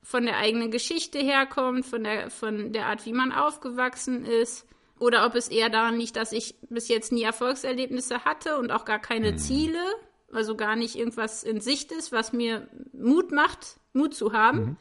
von 0.03 0.25
der 0.25 0.37
eigenen 0.37 0.71
Geschichte 0.71 1.19
herkommt, 1.19 1.85
von 1.85 2.03
der, 2.03 2.29
von 2.29 2.73
der 2.73 2.87
Art, 2.87 3.05
wie 3.05 3.13
man 3.13 3.31
aufgewachsen 3.31 4.25
ist. 4.25 4.67
Oder 4.99 5.25
ob 5.25 5.35
es 5.35 5.47
eher 5.47 5.69
daran 5.69 5.97
liegt, 5.97 6.15
dass 6.15 6.31
ich 6.31 6.55
bis 6.69 6.87
jetzt 6.87 7.11
nie 7.11 7.23
Erfolgserlebnisse 7.23 8.23
hatte 8.23 8.57
und 8.57 8.71
auch 8.71 8.85
gar 8.85 8.99
keine 8.99 9.31
mhm. 9.31 9.37
Ziele, 9.37 9.83
also 10.31 10.55
gar 10.55 10.75
nicht 10.75 10.95
irgendwas 10.95 11.43
in 11.43 11.59
Sicht 11.59 11.91
ist, 11.91 12.11
was 12.11 12.33
mir 12.33 12.67
Mut 12.93 13.31
macht, 13.31 13.79
Mut 13.93 14.13
zu 14.13 14.33
haben. 14.33 14.59
Mhm. 14.59 14.77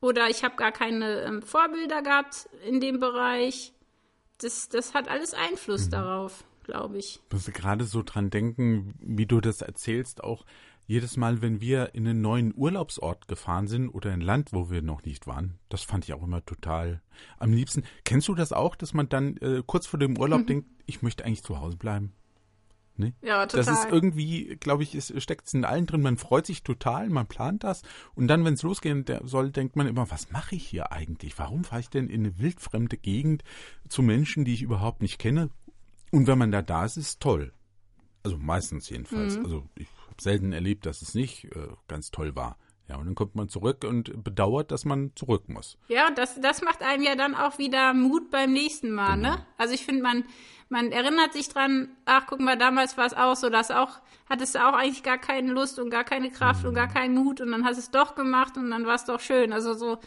Oder 0.00 0.30
ich 0.30 0.44
habe 0.44 0.56
gar 0.56 0.72
keine 0.72 1.22
ähm, 1.22 1.42
Vorbilder 1.42 2.02
gehabt 2.02 2.48
in 2.66 2.80
dem 2.80 3.00
Bereich. 3.00 3.74
Das, 4.38 4.70
das 4.70 4.94
hat 4.94 5.08
alles 5.08 5.34
Einfluss 5.34 5.86
mhm. 5.86 5.90
darauf, 5.90 6.44
glaube 6.64 6.96
ich. 6.98 7.20
Ich 7.26 7.32
muss 7.32 7.44
gerade 7.52 7.84
so 7.84 8.02
dran 8.02 8.30
denken, 8.30 8.94
wie 8.98 9.26
du 9.26 9.42
das 9.42 9.60
erzählst, 9.60 10.24
auch 10.24 10.46
jedes 10.90 11.16
Mal, 11.16 11.40
wenn 11.40 11.60
wir 11.60 11.94
in 11.94 12.04
einen 12.04 12.20
neuen 12.20 12.52
Urlaubsort 12.52 13.28
gefahren 13.28 13.68
sind 13.68 13.90
oder 13.90 14.10
ein 14.10 14.20
Land, 14.20 14.52
wo 14.52 14.70
wir 14.70 14.82
noch 14.82 15.04
nicht 15.04 15.28
waren, 15.28 15.60
das 15.68 15.84
fand 15.84 16.04
ich 16.04 16.14
auch 16.14 16.22
immer 16.24 16.44
total 16.44 17.00
am 17.38 17.52
liebsten. 17.52 17.84
Kennst 18.02 18.26
du 18.26 18.34
das 18.34 18.52
auch, 18.52 18.74
dass 18.74 18.92
man 18.92 19.08
dann 19.08 19.36
äh, 19.36 19.62
kurz 19.64 19.86
vor 19.86 20.00
dem 20.00 20.18
Urlaub 20.18 20.40
mhm. 20.40 20.46
denkt, 20.46 20.68
ich 20.86 21.00
möchte 21.00 21.24
eigentlich 21.24 21.44
zu 21.44 21.60
Hause 21.60 21.76
bleiben? 21.76 22.12
Ne? 22.96 23.14
Ja, 23.22 23.46
total. 23.46 23.66
Das 23.66 23.84
ist 23.84 23.92
irgendwie, 23.92 24.56
glaube 24.56 24.82
ich, 24.82 24.96
es 24.96 25.14
steckt 25.22 25.46
es 25.46 25.54
in 25.54 25.64
allen 25.64 25.86
drin. 25.86 26.02
Man 26.02 26.16
freut 26.16 26.44
sich 26.44 26.64
total, 26.64 27.08
man 27.08 27.28
plant 27.28 27.62
das. 27.62 27.82
Und 28.16 28.26
dann, 28.26 28.44
wenn 28.44 28.54
es 28.54 28.62
losgehen 28.62 29.04
soll, 29.22 29.52
denkt 29.52 29.76
man 29.76 29.86
immer, 29.86 30.10
was 30.10 30.32
mache 30.32 30.56
ich 30.56 30.66
hier 30.66 30.90
eigentlich? 30.90 31.38
Warum 31.38 31.62
fahre 31.62 31.82
ich 31.82 31.90
denn 31.90 32.10
in 32.10 32.26
eine 32.26 32.40
wildfremde 32.40 32.96
Gegend 32.96 33.44
zu 33.88 34.02
Menschen, 34.02 34.44
die 34.44 34.54
ich 34.54 34.62
überhaupt 34.62 35.02
nicht 35.02 35.20
kenne? 35.20 35.50
Und 36.10 36.26
wenn 36.26 36.38
man 36.38 36.50
da 36.50 36.62
da 36.62 36.84
ist, 36.84 36.96
ist 36.96 37.06
es 37.06 37.18
toll. 37.20 37.52
Also 38.22 38.36
meistens 38.38 38.88
jedenfalls. 38.88 39.38
Mhm. 39.38 39.44
Also 39.44 39.64
ich 39.76 39.88
selten 40.18 40.52
erlebt, 40.52 40.86
dass 40.86 41.02
es 41.02 41.14
nicht 41.14 41.44
äh, 41.44 41.68
ganz 41.88 42.10
toll 42.10 42.36
war. 42.36 42.58
Ja, 42.88 42.96
und 42.96 43.06
dann 43.06 43.14
kommt 43.14 43.36
man 43.36 43.48
zurück 43.48 43.84
und 43.84 44.24
bedauert, 44.24 44.72
dass 44.72 44.84
man 44.84 45.12
zurück 45.14 45.48
muss. 45.48 45.78
Ja, 45.86 46.10
das, 46.10 46.40
das 46.40 46.60
macht 46.60 46.82
einem 46.82 47.04
ja 47.04 47.14
dann 47.14 47.36
auch 47.36 47.56
wieder 47.56 47.94
Mut 47.94 48.30
beim 48.30 48.52
nächsten 48.52 48.90
Mal, 48.90 49.16
ne? 49.16 49.28
genau. 49.28 49.36
ne? 49.36 49.46
Also 49.58 49.74
ich 49.74 49.84
finde, 49.84 50.02
man, 50.02 50.24
man 50.68 50.90
erinnert 50.90 51.32
sich 51.32 51.48
dran, 51.48 51.90
ach, 52.04 52.24
guck 52.26 52.40
mal, 52.40 52.58
damals 52.58 52.96
war 52.96 53.06
es 53.06 53.14
auch 53.14 53.36
so, 53.36 53.48
dass 53.48 53.70
auch, 53.70 54.00
hattest 54.28 54.56
du 54.56 54.68
auch 54.68 54.72
eigentlich 54.72 55.04
gar 55.04 55.18
keine 55.18 55.52
Lust 55.52 55.78
und 55.78 55.90
gar 55.90 56.02
keine 56.02 56.32
Kraft 56.32 56.64
mhm. 56.64 56.70
und 56.70 56.74
gar 56.74 56.88
mhm. 56.88 56.92
keinen 56.92 57.14
Mut 57.14 57.40
und 57.40 57.52
dann 57.52 57.64
hast 57.64 57.76
du 57.76 57.80
es 57.80 57.90
doch 57.92 58.16
gemacht 58.16 58.56
und 58.56 58.70
dann 58.70 58.84
war 58.86 58.96
es 58.96 59.04
doch 59.04 59.20
schön. 59.20 59.52
Also 59.52 59.74
so, 59.74 59.98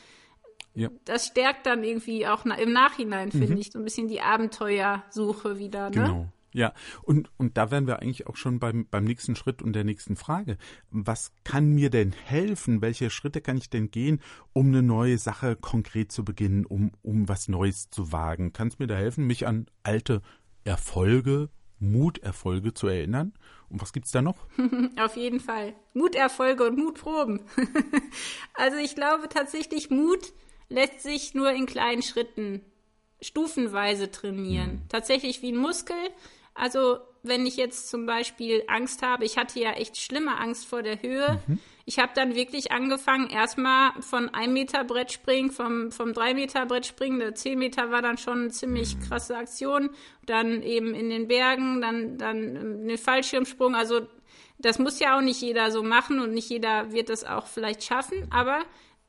ja. 0.74 0.90
das 1.06 1.28
stärkt 1.28 1.66
dann 1.66 1.86
irgendwie 1.86 2.28
auch 2.28 2.44
im 2.44 2.74
Nachhinein, 2.74 3.32
finde 3.32 3.54
mhm. 3.54 3.60
ich, 3.60 3.72
so 3.72 3.80
ein 3.80 3.86
bisschen 3.86 4.10
die 4.10 4.20
Abenteuersuche 4.20 5.58
wieder, 5.58 5.86
ne? 5.90 5.92
Genau. 5.92 6.28
Ja, 6.54 6.74
und, 7.02 7.32
und 7.38 7.58
da 7.58 7.72
wären 7.72 7.88
wir 7.88 8.00
eigentlich 8.00 8.28
auch 8.28 8.36
schon 8.36 8.60
beim, 8.60 8.88
beim 8.90 9.04
nächsten 9.04 9.36
Schritt 9.36 9.62
und 9.62 9.74
der 9.74 9.84
nächsten 9.84 10.16
Frage. 10.16 10.58
Was 10.92 11.32
kann 11.44 11.72
mir 11.72 11.90
denn 11.90 12.12
helfen? 12.12 12.82
Welche 12.82 13.10
Schritte 13.10 13.42
kann 13.42 13.58
ich 13.58 13.70
denn 13.70 13.92
gehen, 13.92 14.22
um 14.54 14.68
eine 14.68 14.84
neue 14.84 15.18
Sache 15.18 15.56
konkret 15.56 16.12
zu 16.12 16.24
beginnen, 16.24 16.66
um, 16.66 16.92
um 17.02 17.28
was 17.28 17.48
Neues 17.48 17.90
zu 17.90 18.12
wagen? 18.12 18.54
Kann 18.54 18.68
es 18.68 18.80
mir 18.80 18.88
da 18.88 18.96
helfen, 18.96 19.26
mich 19.26 19.48
an 19.48 19.66
alte 19.82 20.22
Erfolge, 20.64 21.50
Muterfolge 21.80 22.74
zu 22.74 22.88
erinnern. 22.88 23.34
Und 23.70 23.82
was 23.82 23.92
gibt's 23.92 24.12
da 24.12 24.22
noch? 24.22 24.38
Auf 25.00 25.18
jeden 25.18 25.40
Fall. 25.40 25.74
Muterfolge 25.94 26.66
und 26.66 26.78
Mutproben. 26.78 27.42
also 28.54 28.78
ich 28.78 28.96
glaube 28.96 29.28
tatsächlich, 29.30 29.90
Mut 29.90 30.34
lässt 30.70 31.02
sich 31.02 31.34
nur 31.34 31.52
in 31.52 31.66
kleinen 31.66 32.04
Schritten 32.04 32.62
stufenweise 33.22 34.12
trainieren. 34.12 34.72
Mhm. 34.72 34.90
Tatsächlich 34.90 35.42
wie 35.42 35.52
ein 35.52 35.58
Muskel. 35.58 35.96
Also 36.54 36.98
wenn 37.24 37.46
ich 37.46 37.56
jetzt 37.56 37.90
zum 37.90 38.06
Beispiel 38.06 38.64
Angst 38.68 39.02
habe, 39.02 39.24
ich 39.24 39.38
hatte 39.38 39.60
ja 39.60 39.72
echt 39.72 39.98
schlimme 39.98 40.38
Angst 40.38 40.66
vor 40.66 40.84
der 40.84 41.02
Höhe. 41.02 41.42
Mhm. 41.48 41.60
Ich 41.86 42.00
habe 42.00 42.12
dann 42.16 42.36
wirklich 42.36 42.72
angefangen, 42.72 43.30
erstmal 43.30 43.92
von 44.02 44.30
einem 44.34 44.54
Meter 44.54 44.84
Brettspringen, 44.84 45.52
vom, 45.52 45.92
vom 45.92 46.14
drei 46.14 46.34
Meter 46.34 46.66
Brettspringen, 46.66 47.20
der 47.20 47.36
zehn 47.36 47.60
Meter 47.60 47.92
war 47.92 48.02
dann 48.02 48.18
schon 48.18 48.40
eine 48.40 48.50
ziemlich 48.50 48.96
mhm. 48.96 49.02
krasse 49.02 49.38
Aktion. 49.38 49.90
Dann 50.26 50.62
eben 50.62 50.94
in 50.94 51.10
den 51.10 51.28
Bergen, 51.28 51.82
dann, 51.82 52.18
dann 52.18 52.58
einen 52.58 52.98
Fallschirmsprung. 52.98 53.76
Also 53.76 54.08
das 54.60 54.80
muss 54.80 55.00
ja 55.00 55.18
auch 55.18 55.22
nicht 55.22 55.42
jeder 55.42 55.72
so 55.72 55.82
machen 55.82 56.20
und 56.20 56.34
nicht 56.34 56.50
jeder 56.50 56.92
wird 56.92 57.10
das 57.10 57.24
auch 57.24 57.48
vielleicht 57.48 57.84
schaffen, 57.84 58.28
aber 58.32 58.64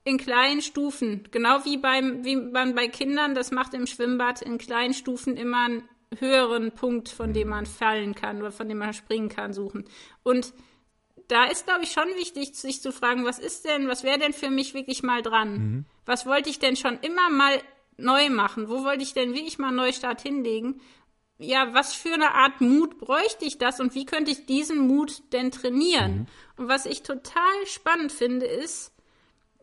in 0.05 0.19
kleinen 0.19 0.61
Stufen, 0.61 1.27
genau 1.31 1.65
wie 1.65 1.79
beim, 1.79 2.25
wie 2.25 2.37
man 2.37 2.75
bei 2.75 2.89
Kindern 2.89 3.35
das 3.35 3.51
macht 3.51 3.73
im 3.73 3.87
Schwimmbad, 3.87 4.43
in 4.43 4.59
kleinen 4.59 4.93
Stufen 4.93 5.37
immer 5.37 5.65
einen 5.65 5.89
höheren 6.19 6.73
Punkt, 6.73 7.09
von 7.09 7.33
dem 7.33 7.49
man 7.49 7.67
fallen 7.67 8.15
kann 8.15 8.41
oder 8.41 8.53
von 8.53 8.69
dem 8.69 8.79
man 8.79 8.93
springen 8.93 9.29
kann, 9.29 9.53
suchen. 9.53 9.85
Und 10.23 10.53
da 11.29 11.45
ist, 11.45 11.67
glaube 11.67 11.85
ich, 11.85 11.93
schon 11.93 12.09
wichtig, 12.17 12.55
sich 12.55 12.83
zu 12.83 12.93
fragen, 12.93 13.25
was 13.25 13.39
ist 13.39 13.65
denn, 13.65 13.89
was 13.89 14.03
wäre 14.03 14.19
denn 14.19 14.33
für 14.33 14.51
mich 14.51 14.75
wirklich 14.75 15.03
mal 15.03 15.23
dran? 15.23 15.53
Mhm. 15.53 15.85
Was 16.07 16.27
wollte 16.27 16.51
ich 16.51 16.59
denn 16.59 16.77
schon 16.77 16.99
immer 17.01 17.31
mal 17.31 17.61
neu 17.97 18.29
machen? 18.31 18.69
Wo 18.69 18.85
wollte 18.85 19.03
ich 19.03 19.15
denn 19.15 19.35
wirklich 19.35 19.59
mal 19.59 19.71
Neustart 19.71 20.21
hinlegen? 20.21 20.81
Ja, 21.39 21.75
was 21.75 21.95
für 21.95 22.13
eine 22.13 22.35
Art 22.35 22.61
Mut 22.61 22.99
bräuchte 22.99 23.45
ich 23.45 23.59
das 23.59 23.81
und 23.81 23.95
wie 23.95 24.07
könnte 24.07 24.31
ich 24.31 24.47
diesen 24.47 24.87
Mut 24.87 25.23
denn 25.33 25.51
trainieren? 25.51 26.13
Mhm. 26.13 26.27
Und 26.57 26.69
was 26.69 26.87
ich 26.87 27.03
total 27.03 27.67
spannend 27.67 28.13
finde, 28.13 28.47
ist, 28.47 28.93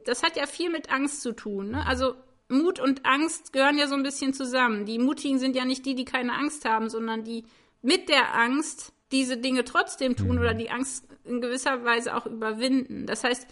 das 0.06 0.24
hat 0.24 0.36
ja 0.36 0.48
viel 0.48 0.70
mit 0.70 0.92
Angst 0.92 1.22
zu 1.22 1.32
tun. 1.32 1.72
Ne? 1.72 1.86
Also 1.86 2.16
Mut 2.52 2.80
und 2.80 3.06
Angst 3.06 3.54
gehören 3.54 3.78
ja 3.78 3.88
so 3.88 3.96
ein 3.96 4.04
bisschen 4.04 4.34
zusammen. 4.34 4.86
Die 4.86 5.00
Mutigen 5.00 5.40
sind 5.40 5.56
ja 5.56 5.66
nicht 5.66 5.86
die, 5.86 5.96
die 5.96 6.06
keine 6.06 6.34
Angst 6.34 6.66
haben, 6.66 6.90
sondern 6.90 7.24
die 7.24 7.46
mit 7.82 8.10
der 8.10 8.36
Angst 8.36 8.94
diese 9.12 9.38
Dinge 9.38 9.66
trotzdem 9.66 10.16
tun 10.16 10.40
oder 10.40 10.54
die 10.54 10.70
Angst 10.70 11.06
in 11.26 11.42
gewisser 11.42 11.84
Weise 11.84 12.16
auch 12.16 12.26
überwinden. 12.26 13.06
Das 13.06 13.24
heißt, 13.24 13.48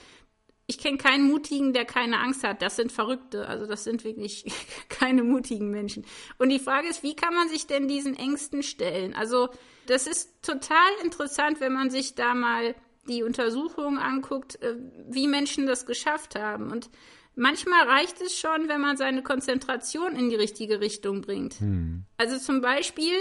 ich 0.67 0.77
kenne 0.77 0.97
keinen 0.97 1.27
Mutigen, 1.27 1.73
der 1.73 1.85
keine 1.85 2.19
Angst 2.19 2.43
hat. 2.43 2.61
Das 2.61 2.75
sind 2.75 2.91
Verrückte. 2.91 3.47
Also 3.47 3.65
das 3.65 3.83
sind 3.83 4.03
wirklich 4.03 4.45
keine 4.89 5.23
mutigen 5.23 5.71
Menschen. 5.71 6.05
Und 6.37 6.49
die 6.49 6.59
Frage 6.59 6.87
ist, 6.87 7.01
wie 7.01 7.15
kann 7.15 7.33
man 7.33 7.49
sich 7.49 7.65
denn 7.65 7.87
diesen 7.87 8.15
Ängsten 8.15 8.61
stellen? 8.61 9.15
Also 9.15 9.49
das 9.87 10.05
ist 10.05 10.43
total 10.43 10.89
interessant, 11.03 11.59
wenn 11.59 11.73
man 11.73 11.89
sich 11.89 12.13
da 12.13 12.35
mal 12.35 12.75
die 13.07 13.23
Untersuchungen 13.23 13.97
anguckt, 13.97 14.61
äh, 14.61 14.75
wie 15.07 15.27
Menschen 15.27 15.65
das 15.65 15.87
geschafft 15.87 16.35
haben. 16.35 16.71
Und 16.71 16.91
manchmal 17.35 17.87
reicht 17.87 18.21
es 18.21 18.37
schon, 18.37 18.67
wenn 18.67 18.81
man 18.81 18.97
seine 18.97 19.23
Konzentration 19.23 20.15
in 20.15 20.29
die 20.29 20.35
richtige 20.35 20.79
Richtung 20.79 21.21
bringt. 21.21 21.55
Hm. 21.59 22.05
Also 22.17 22.37
zum 22.37 22.61
Beispiel, 22.61 23.15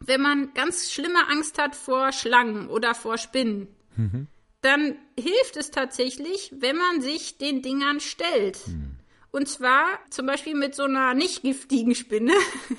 wenn 0.00 0.20
man 0.20 0.52
ganz 0.54 0.90
schlimme 0.90 1.28
Angst 1.28 1.58
hat 1.58 1.74
vor 1.74 2.12
Schlangen 2.12 2.68
oder 2.68 2.94
vor 2.94 3.18
Spinnen, 3.18 3.68
mhm. 3.96 4.28
dann 4.60 4.96
hilft 5.18 5.56
es 5.56 5.70
tatsächlich, 5.70 6.52
wenn 6.56 6.76
man 6.76 7.00
sich 7.00 7.38
den 7.38 7.62
Dingern 7.62 8.00
stellt. 8.00 8.66
Mhm. 8.66 8.98
Und 9.30 9.46
zwar 9.46 9.86
zum 10.08 10.26
Beispiel 10.26 10.54
mit 10.54 10.74
so 10.74 10.84
einer 10.84 11.12
nicht 11.12 11.42
giftigen 11.42 11.94
Spinne, 11.94 12.32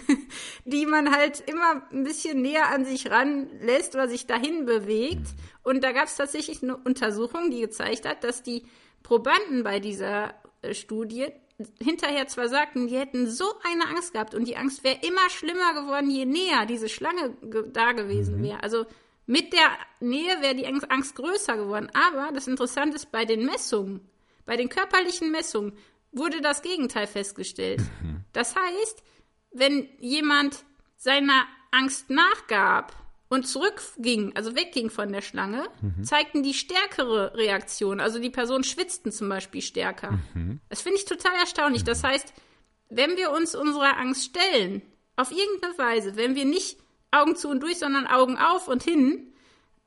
die 0.65 0.85
man 0.87 1.15
halt 1.15 1.43
immer 1.47 1.83
ein 1.91 2.03
bisschen 2.03 2.41
näher 2.41 2.69
an 2.69 2.85
sich 2.85 3.09
ranlässt 3.11 3.93
oder 3.93 4.07
sich 4.07 4.25
dahin 4.25 4.65
bewegt. 4.65 5.27
Und 5.61 5.83
da 5.83 5.91
gab 5.91 6.05
es 6.05 6.15
tatsächlich 6.15 6.63
eine 6.63 6.75
Untersuchung, 6.75 7.51
die 7.51 7.61
gezeigt 7.61 8.07
hat, 8.07 8.23
dass 8.23 8.41
die 8.41 8.63
Probanden 9.03 9.63
bei 9.63 9.79
dieser 9.79 10.33
äh, 10.61 10.73
Studie 10.73 11.27
hinterher 11.81 12.27
zwar 12.27 12.47
sagten, 12.47 12.87
die 12.87 12.97
hätten 12.97 13.29
so 13.29 13.45
eine 13.63 13.87
Angst 13.87 14.13
gehabt 14.13 14.33
und 14.33 14.47
die 14.47 14.55
Angst 14.55 14.83
wäre 14.83 14.99
immer 15.05 15.29
schlimmer 15.29 15.73
geworden, 15.73 16.09
je 16.09 16.25
näher 16.25 16.65
diese 16.65 16.87
Schlange 16.87 17.35
ge 17.41 17.65
da 17.71 17.91
gewesen 17.91 18.37
mhm. 18.37 18.43
wäre. 18.43 18.63
Also 18.63 18.85
mit 19.25 19.53
der 19.53 19.69
Nähe 19.99 20.41
wäre 20.41 20.55
die 20.55 20.65
Angst 20.65 21.15
größer 21.15 21.57
geworden. 21.57 21.89
Aber 21.93 22.31
das 22.33 22.47
Interessante 22.47 22.95
ist, 22.95 23.11
bei 23.11 23.25
den 23.25 23.45
Messungen, 23.45 24.01
bei 24.45 24.57
den 24.57 24.69
körperlichen 24.69 25.31
Messungen, 25.31 25.73
wurde 26.11 26.41
das 26.41 26.61
Gegenteil 26.61 27.05
festgestellt. 27.05 27.81
Mhm. 28.01 28.23
Das 28.33 28.55
heißt, 28.55 29.03
wenn 29.51 29.87
jemand 29.99 30.65
seiner 30.97 31.45
Angst 31.71 32.09
nachgab 32.09 32.93
und 33.29 33.47
zurückging, 33.47 34.35
also 34.35 34.55
wegging 34.55 34.89
von 34.89 35.11
der 35.11 35.21
Schlange, 35.21 35.67
mhm. 35.81 36.03
zeigten 36.03 36.43
die 36.43 36.53
stärkere 36.53 37.35
Reaktion. 37.35 37.99
Also 37.99 38.19
die 38.19 38.31
Personen 38.31 38.63
schwitzten 38.63 39.11
zum 39.11 39.29
Beispiel 39.29 39.61
stärker. 39.61 40.19
Mhm. 40.33 40.59
Das 40.67 40.81
finde 40.81 40.97
ich 40.97 41.05
total 41.05 41.35
erstaunlich. 41.39 41.83
Das 41.83 42.03
heißt, 42.03 42.33
wenn 42.89 43.17
wir 43.17 43.31
uns 43.31 43.55
unserer 43.55 43.97
Angst 43.97 44.25
stellen, 44.25 44.81
auf 45.15 45.31
irgendeine 45.31 45.77
Weise, 45.77 46.15
wenn 46.15 46.35
wir 46.35 46.45
nicht 46.45 46.79
Augen 47.11 47.35
zu 47.35 47.49
und 47.49 47.61
durch, 47.61 47.77
sondern 47.77 48.07
Augen 48.07 48.37
auf 48.37 48.67
und 48.67 48.83
hin, 48.83 49.33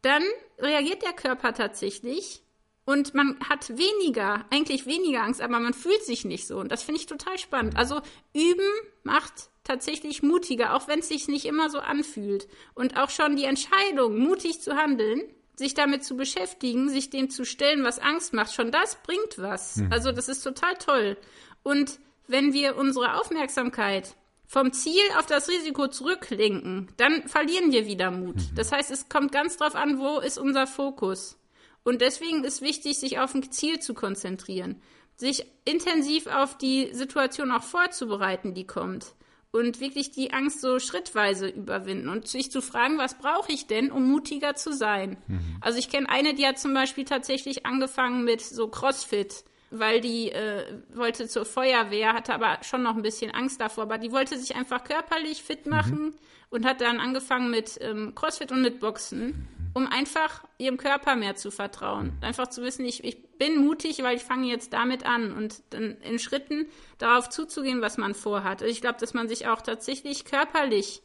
dann 0.02 0.22
reagiert 0.58 1.02
der 1.02 1.12
Körper 1.12 1.52
tatsächlich 1.52 2.41
und 2.84 3.14
man 3.14 3.38
hat 3.48 3.70
weniger, 3.70 4.44
eigentlich 4.50 4.86
weniger 4.86 5.22
Angst, 5.22 5.40
aber 5.40 5.60
man 5.60 5.74
fühlt 5.74 6.02
sich 6.04 6.24
nicht 6.24 6.46
so. 6.46 6.58
Und 6.58 6.72
das 6.72 6.82
finde 6.82 7.00
ich 7.00 7.06
total 7.06 7.38
spannend. 7.38 7.76
Also 7.76 8.00
üben 8.34 8.68
macht 9.04 9.50
tatsächlich 9.62 10.22
mutiger, 10.22 10.74
auch 10.74 10.88
wenn 10.88 10.98
es 10.98 11.08
sich 11.08 11.28
nicht 11.28 11.44
immer 11.44 11.70
so 11.70 11.78
anfühlt. 11.78 12.48
Und 12.74 12.96
auch 12.96 13.10
schon 13.10 13.36
die 13.36 13.44
Entscheidung, 13.44 14.18
mutig 14.18 14.60
zu 14.60 14.76
handeln, 14.76 15.22
sich 15.54 15.74
damit 15.74 16.04
zu 16.04 16.16
beschäftigen, 16.16 16.88
sich 16.88 17.10
dem 17.10 17.30
zu 17.30 17.44
stellen, 17.44 17.84
was 17.84 18.00
Angst 18.00 18.32
macht, 18.32 18.52
schon 18.52 18.72
das 18.72 18.96
bringt 19.02 19.38
was. 19.38 19.76
Mhm. 19.76 19.92
Also 19.92 20.10
das 20.10 20.28
ist 20.28 20.42
total 20.42 20.74
toll. 20.74 21.16
Und 21.62 22.00
wenn 22.26 22.52
wir 22.52 22.76
unsere 22.76 23.20
Aufmerksamkeit 23.20 24.16
vom 24.46 24.72
Ziel 24.72 25.02
auf 25.18 25.26
das 25.26 25.48
Risiko 25.48 25.86
zurücklenken, 25.86 26.88
dann 26.96 27.28
verlieren 27.28 27.70
wir 27.70 27.86
wieder 27.86 28.10
Mut. 28.10 28.36
Mhm. 28.36 28.54
Das 28.56 28.72
heißt, 28.72 28.90
es 28.90 29.08
kommt 29.08 29.30
ganz 29.30 29.56
drauf 29.56 29.76
an, 29.76 30.00
wo 30.00 30.18
ist 30.18 30.38
unser 30.38 30.66
Fokus. 30.66 31.38
Und 31.84 32.00
deswegen 32.00 32.44
ist 32.44 32.62
wichtig, 32.62 32.98
sich 32.98 33.18
auf 33.18 33.34
ein 33.34 33.50
Ziel 33.50 33.80
zu 33.80 33.94
konzentrieren, 33.94 34.80
sich 35.16 35.46
intensiv 35.64 36.26
auf 36.26 36.56
die 36.56 36.92
Situation 36.92 37.50
auch 37.50 37.62
vorzubereiten, 37.62 38.54
die 38.54 38.66
kommt 38.66 39.14
und 39.52 39.80
wirklich 39.80 40.10
die 40.10 40.32
Angst 40.32 40.60
so 40.60 40.78
schrittweise 40.78 41.48
überwinden 41.48 42.08
und 42.08 42.26
sich 42.26 42.50
zu 42.50 42.62
fragen, 42.62 42.98
was 42.98 43.18
brauche 43.18 43.52
ich 43.52 43.66
denn, 43.66 43.92
um 43.92 44.10
mutiger 44.10 44.54
zu 44.54 44.72
sein? 44.72 45.18
Mhm. 45.28 45.58
Also 45.60 45.78
ich 45.78 45.90
kenne 45.90 46.08
eine, 46.08 46.34
die 46.34 46.46
hat 46.46 46.58
zum 46.58 46.72
Beispiel 46.72 47.04
tatsächlich 47.04 47.66
angefangen 47.66 48.24
mit 48.24 48.40
so 48.40 48.66
CrossFit, 48.68 49.44
weil 49.72 50.00
die 50.00 50.30
äh, 50.30 50.80
wollte 50.94 51.28
zur 51.28 51.44
Feuerwehr, 51.44 52.12
hatte 52.12 52.34
aber 52.34 52.58
schon 52.62 52.82
noch 52.82 52.96
ein 52.96 53.02
bisschen 53.02 53.30
Angst 53.32 53.60
davor, 53.60 53.84
aber 53.84 53.98
die 53.98 54.12
wollte 54.12 54.38
sich 54.38 54.54
einfach 54.54 54.84
körperlich 54.84 55.42
fit 55.42 55.66
mhm. 55.66 55.70
machen 55.70 56.02
mhm. 56.02 56.14
und 56.50 56.64
hat 56.64 56.80
dann 56.80 57.00
angefangen 57.00 57.50
mit 57.50 57.78
ähm, 57.80 58.14
CrossFit 58.14 58.52
und 58.52 58.62
mit 58.62 58.80
Boxen. 58.80 59.26
Mhm 59.26 59.62
um 59.74 59.86
einfach 59.86 60.44
ihrem 60.58 60.76
Körper 60.76 61.16
mehr 61.16 61.34
zu 61.34 61.50
vertrauen. 61.50 62.12
Einfach 62.20 62.48
zu 62.48 62.62
wissen, 62.62 62.84
ich, 62.84 63.04
ich 63.04 63.38
bin 63.38 63.64
mutig, 63.64 64.02
weil 64.02 64.16
ich 64.16 64.22
fange 64.22 64.46
jetzt 64.46 64.72
damit 64.72 65.06
an 65.06 65.32
und 65.32 65.62
dann 65.70 65.96
in 66.02 66.18
Schritten 66.18 66.66
darauf 66.98 67.28
zuzugehen, 67.30 67.80
was 67.80 67.98
man 67.98 68.14
vorhat. 68.14 68.62
Also 68.62 68.72
ich 68.72 68.80
glaube, 68.80 69.00
dass 69.00 69.14
man 69.14 69.28
sich 69.28 69.46
auch 69.48 69.62
tatsächlich 69.62 70.24
körperlich 70.24 71.02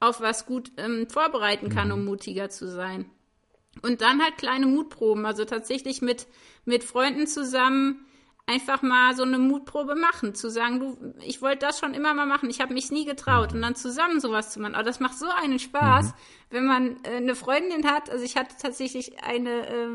auf 0.00 0.20
was 0.20 0.46
gut 0.46 0.72
ähm, 0.76 1.08
vorbereiten 1.08 1.70
kann, 1.70 1.92
um 1.92 2.00
mhm. 2.00 2.06
mutiger 2.06 2.50
zu 2.50 2.68
sein. 2.68 3.10
Und 3.82 4.00
dann 4.00 4.22
halt 4.22 4.36
kleine 4.38 4.66
Mutproben, 4.66 5.26
also 5.26 5.44
tatsächlich 5.44 6.02
mit, 6.02 6.26
mit 6.64 6.84
Freunden 6.84 7.26
zusammen 7.26 8.06
einfach 8.46 8.82
mal 8.82 9.14
so 9.14 9.22
eine 9.22 9.38
Mutprobe 9.38 9.94
machen, 9.94 10.34
zu 10.34 10.50
sagen, 10.50 10.80
du, 10.80 11.14
ich 11.24 11.40
wollte 11.40 11.66
das 11.66 11.78
schon 11.78 11.94
immer 11.94 12.12
mal 12.12 12.26
machen, 12.26 12.50
ich 12.50 12.60
habe 12.60 12.74
mich 12.74 12.90
nie 12.90 13.06
getraut 13.06 13.54
und 13.54 13.62
dann 13.62 13.74
zusammen 13.74 14.20
sowas 14.20 14.52
zu 14.52 14.60
machen. 14.60 14.74
Aber 14.74 14.84
das 14.84 15.00
macht 15.00 15.18
so 15.18 15.26
einen 15.28 15.58
Spaß, 15.58 16.08
mhm. 16.08 16.12
wenn 16.50 16.64
man 16.66 16.96
äh, 17.04 17.16
eine 17.16 17.34
Freundin 17.34 17.86
hat. 17.86 18.10
Also 18.10 18.24
ich 18.24 18.36
hatte 18.36 18.54
tatsächlich 18.60 19.22
eine 19.22 19.66
äh, 19.66 19.88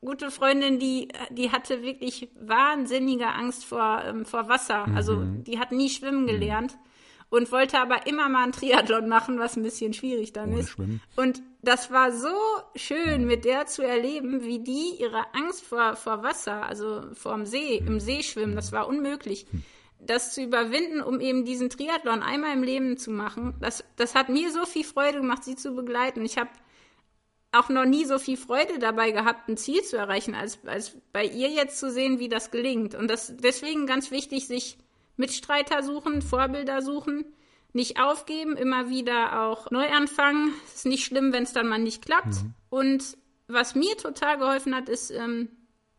gute 0.00 0.32
Freundin, 0.32 0.80
die 0.80 1.08
die 1.30 1.52
hatte 1.52 1.82
wirklich 1.82 2.28
wahnsinnige 2.40 3.28
Angst 3.28 3.64
vor 3.64 4.02
ähm, 4.04 4.24
vor 4.24 4.48
Wasser. 4.48 4.86
Also 4.96 5.16
mhm. 5.16 5.20
Also 5.22 5.42
die 5.46 5.58
hat 5.60 5.70
nie 5.70 5.88
schwimmen 5.88 6.22
mhm. 6.22 6.26
gelernt. 6.26 6.72
Mhm 6.72 6.91
und 7.32 7.50
wollte 7.50 7.80
aber 7.80 8.06
immer 8.06 8.28
mal 8.28 8.42
einen 8.42 8.52
Triathlon 8.52 9.08
machen, 9.08 9.38
was 9.38 9.56
ein 9.56 9.62
bisschen 9.62 9.94
schwierig 9.94 10.34
dann 10.34 10.50
Ohne 10.50 10.60
ist. 10.60 10.68
Schwimmen. 10.68 11.00
Und 11.16 11.42
das 11.62 11.90
war 11.90 12.12
so 12.12 12.28
schön, 12.76 13.24
mit 13.24 13.46
der 13.46 13.64
zu 13.64 13.80
erleben, 13.82 14.44
wie 14.44 14.58
die 14.58 14.96
ihre 15.00 15.24
Angst 15.32 15.64
vor, 15.64 15.96
vor 15.96 16.22
Wasser, 16.22 16.62
also 16.66 17.04
vor 17.14 17.34
dem 17.34 17.46
See, 17.46 17.78
im 17.78 18.00
See 18.00 18.22
schwimmen, 18.22 18.54
das 18.54 18.70
war 18.70 18.86
unmöglich. 18.86 19.46
Das 19.98 20.34
zu 20.34 20.42
überwinden, 20.42 21.00
um 21.00 21.20
eben 21.20 21.46
diesen 21.46 21.70
Triathlon 21.70 22.22
einmal 22.22 22.52
im 22.52 22.62
Leben 22.62 22.98
zu 22.98 23.10
machen, 23.10 23.54
das, 23.60 23.82
das 23.96 24.14
hat 24.14 24.28
mir 24.28 24.52
so 24.52 24.66
viel 24.66 24.84
Freude 24.84 25.20
gemacht, 25.20 25.42
sie 25.42 25.56
zu 25.56 25.74
begleiten. 25.74 26.26
Ich 26.26 26.36
habe 26.36 26.50
auch 27.50 27.70
noch 27.70 27.86
nie 27.86 28.04
so 28.04 28.18
viel 28.18 28.36
Freude 28.36 28.78
dabei 28.78 29.10
gehabt, 29.10 29.48
ein 29.48 29.56
Ziel 29.56 29.82
zu 29.82 29.96
erreichen, 29.96 30.34
als, 30.34 30.58
als 30.66 30.98
bei 31.14 31.24
ihr 31.24 31.48
jetzt 31.48 31.78
zu 31.78 31.90
sehen, 31.90 32.18
wie 32.18 32.28
das 32.28 32.50
gelingt. 32.50 32.94
Und 32.94 33.08
das 33.08 33.34
deswegen 33.38 33.86
ganz 33.86 34.10
wichtig, 34.10 34.46
sich 34.46 34.76
Mitstreiter 35.16 35.82
suchen, 35.82 36.22
Vorbilder 36.22 36.82
suchen, 36.82 37.24
nicht 37.72 38.00
aufgeben, 38.00 38.56
immer 38.56 38.90
wieder 38.90 39.42
auch 39.42 39.70
neu 39.70 39.88
anfangen. 39.88 40.52
Es 40.66 40.76
ist 40.76 40.86
nicht 40.86 41.04
schlimm, 41.04 41.32
wenn 41.32 41.44
es 41.44 41.52
dann 41.52 41.68
mal 41.68 41.78
nicht 41.78 42.04
klappt. 42.04 42.42
Mhm. 42.42 42.54
Und 42.68 43.16
was 43.48 43.74
mir 43.74 43.96
total 43.96 44.38
geholfen 44.38 44.74
hat, 44.74 44.88
ist 44.88 45.10
ähm, 45.10 45.48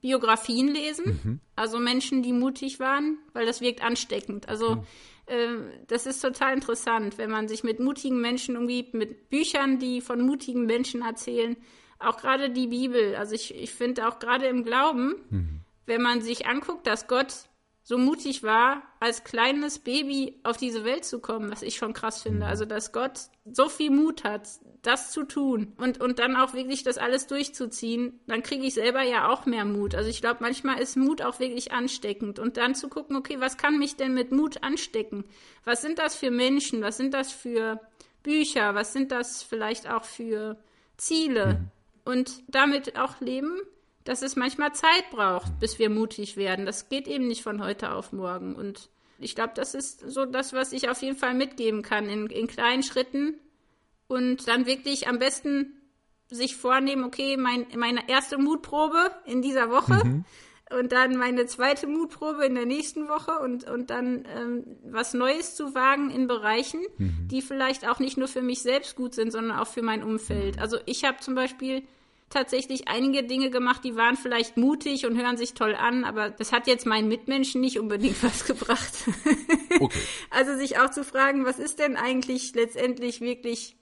Biografien 0.01 0.67
lesen. 0.67 1.19
Mhm. 1.23 1.39
Also 1.55 1.79
Menschen, 1.79 2.23
die 2.23 2.33
mutig 2.33 2.79
waren, 2.79 3.17
weil 3.33 3.45
das 3.45 3.61
wirkt 3.61 3.83
ansteckend. 3.83 4.49
Also 4.49 4.75
mhm. 4.75 4.83
äh, 5.27 5.47
das 5.87 6.05
ist 6.05 6.21
total 6.21 6.53
interessant, 6.53 7.17
wenn 7.17 7.31
man 7.31 7.47
sich 7.47 7.63
mit 7.63 7.79
mutigen 7.79 8.21
Menschen 8.21 8.57
umgibt, 8.57 8.93
mit 8.93 9.29
Büchern, 9.29 9.79
die 9.79 10.01
von 10.01 10.21
mutigen 10.21 10.65
Menschen 10.65 11.01
erzählen. 11.01 11.55
Auch 11.99 12.17
gerade 12.17 12.49
die 12.49 12.67
Bibel. 12.67 13.15
Also 13.15 13.33
ich, 13.33 13.55
ich 13.55 13.71
finde 13.71 14.07
auch 14.07 14.19
gerade 14.19 14.45
im 14.47 14.63
Glauben, 14.63 15.15
mhm. 15.29 15.61
wenn 15.85 16.01
man 16.01 16.21
sich 16.21 16.47
anguckt, 16.47 16.85
dass 16.85 17.07
Gott 17.07 17.49
so 17.83 17.97
mutig 17.97 18.43
war, 18.43 18.81
als 18.99 19.23
kleines 19.23 19.79
Baby 19.79 20.39
auf 20.43 20.57
diese 20.57 20.85
Welt 20.85 21.03
zu 21.03 21.19
kommen, 21.19 21.51
was 21.51 21.61
ich 21.61 21.75
schon 21.75 21.93
krass 21.93 22.21
finde. 22.21 22.39
Mhm. 22.39 22.43
Also, 22.43 22.65
dass 22.65 22.93
Gott 22.93 23.19
so 23.51 23.67
viel 23.67 23.91
Mut 23.91 24.23
hat, 24.23 24.47
das 24.83 25.11
zu 25.11 25.23
tun 25.23 25.73
und, 25.77 26.01
und 26.01 26.19
dann 26.19 26.35
auch 26.35 26.53
wirklich 26.53 26.83
das 26.83 26.97
alles 26.97 27.25
durchzuziehen, 27.27 28.19
dann 28.27 28.43
kriege 28.43 28.65
ich 28.65 28.73
selber 28.73 29.01
ja 29.01 29.29
auch 29.29 29.45
mehr 29.45 29.63
Mut. 29.63 29.95
Also 29.95 30.09
ich 30.09 30.19
glaube, 30.19 30.39
manchmal 30.41 30.79
ist 30.79 30.97
Mut 30.97 31.21
auch 31.21 31.39
wirklich 31.39 31.71
ansteckend 31.71 32.37
und 32.37 32.57
dann 32.57 32.75
zu 32.75 32.89
gucken, 32.89 33.15
okay, 33.15 33.39
was 33.39 33.57
kann 33.57 33.79
mich 33.79 33.95
denn 33.95 34.13
mit 34.13 34.31
Mut 34.31 34.61
anstecken? 34.61 35.23
Was 35.63 35.81
sind 35.81 35.99
das 35.99 36.15
für 36.15 36.31
Menschen? 36.31 36.81
Was 36.81 36.97
sind 36.97 37.13
das 37.13 37.31
für 37.31 37.79
Bücher? 38.23 38.75
Was 38.75 38.91
sind 38.91 39.13
das 39.13 39.41
vielleicht 39.41 39.89
auch 39.89 40.03
für 40.03 40.57
Ziele? 40.97 41.45
Mhm. 41.45 41.71
Und 42.05 42.43
damit 42.49 42.97
auch 42.97 43.21
leben 43.21 43.61
dass 44.03 44.21
es 44.21 44.35
manchmal 44.35 44.73
Zeit 44.73 45.09
braucht, 45.11 45.59
bis 45.59 45.79
wir 45.79 45.89
mutig 45.89 46.35
werden. 46.37 46.65
Das 46.65 46.89
geht 46.89 47.07
eben 47.07 47.27
nicht 47.27 47.43
von 47.43 47.63
heute 47.63 47.93
auf 47.93 48.11
morgen. 48.11 48.55
Und 48.55 48.89
ich 49.19 49.35
glaube, 49.35 49.53
das 49.55 49.73
ist 49.73 49.99
so 49.99 50.25
das, 50.25 50.53
was 50.53 50.73
ich 50.73 50.89
auf 50.89 51.01
jeden 51.01 51.17
Fall 51.17 51.33
mitgeben 51.33 51.81
kann, 51.81 52.09
in, 52.09 52.27
in 52.27 52.47
kleinen 52.47 52.83
Schritten. 52.83 53.39
Und 54.07 54.47
dann 54.47 54.65
wirklich 54.65 55.07
am 55.07 55.19
besten 55.19 55.73
sich 56.29 56.55
vornehmen, 56.55 57.03
okay, 57.03 57.37
mein, 57.37 57.65
meine 57.77 58.09
erste 58.09 58.37
Mutprobe 58.37 59.11
in 59.25 59.41
dieser 59.41 59.69
Woche 59.69 60.03
mhm. 60.03 60.25
und 60.77 60.91
dann 60.91 61.15
meine 61.17 61.45
zweite 61.45 61.87
Mutprobe 61.87 62.45
in 62.45 62.55
der 62.55 62.65
nächsten 62.65 63.07
Woche 63.07 63.39
und, 63.39 63.69
und 63.69 63.89
dann 63.89 64.25
ähm, 64.35 64.63
was 64.83 65.13
Neues 65.13 65.55
zu 65.55 65.75
wagen 65.75 66.09
in 66.09 66.27
Bereichen, 66.27 66.81
mhm. 66.97 67.27
die 67.29 67.41
vielleicht 67.41 67.87
auch 67.87 67.99
nicht 67.99 68.17
nur 68.17 68.27
für 68.27 68.41
mich 68.41 68.61
selbst 68.61 68.95
gut 68.95 69.13
sind, 69.13 69.31
sondern 69.31 69.57
auch 69.57 69.67
für 69.67 69.83
mein 69.83 70.03
Umfeld. 70.03 70.59
Also 70.59 70.77
ich 70.85 71.05
habe 71.05 71.19
zum 71.19 71.35
Beispiel 71.35 71.83
tatsächlich 72.33 72.87
einige 72.87 73.23
Dinge 73.23 73.49
gemacht, 73.49 73.83
die 73.83 73.95
waren 73.95 74.17
vielleicht 74.17 74.57
mutig 74.57 75.05
und 75.05 75.21
hören 75.21 75.37
sich 75.37 75.53
toll 75.53 75.75
an, 75.75 76.03
aber 76.03 76.29
das 76.29 76.51
hat 76.51 76.67
jetzt 76.67 76.85
meinen 76.85 77.07
Mitmenschen 77.07 77.61
nicht 77.61 77.79
unbedingt 77.79 78.21
was 78.23 78.45
gebracht. 78.45 78.93
Okay. 79.79 79.99
Also 80.29 80.55
sich 80.55 80.79
auch 80.79 80.89
zu 80.89 81.03
fragen, 81.03 81.45
was 81.45 81.59
ist 81.59 81.79
denn 81.79 81.95
eigentlich 81.95 82.53
letztendlich 82.53 83.21
wirklich 83.21 83.75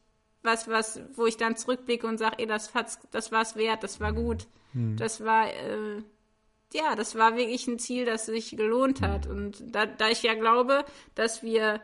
was, 0.44 0.68
was, 0.68 1.02
wo 1.16 1.26
ich 1.26 1.38
dann 1.38 1.56
zurückblicke 1.56 2.08
und 2.08 2.18
sage, 2.18 2.38
ey, 2.40 2.48
das 2.48 2.74
hat's, 2.74 3.00
das 3.12 3.32
war's 3.32 3.56
wert, 3.56 3.84
das 3.84 4.00
war 4.00 4.14
gut, 4.14 4.48
hm. 4.74 4.98
das 4.98 5.24
war, 5.24 5.48
äh, 5.48 6.02
ja, 6.74 6.96
das 6.96 7.16
war 7.16 7.36
wirklich 7.36 7.68
ein 7.68 7.80
Ziel, 7.80 8.06
das 8.06 8.26
sich 8.26 8.56
gelohnt 8.56 9.02
hat. 9.02 9.28
Und 9.28 9.62
da, 9.76 9.86
da 9.86 10.10
ich 10.10 10.24
ja 10.24 10.34
glaube, 10.34 10.86
dass 11.16 11.44
wir 11.44 11.82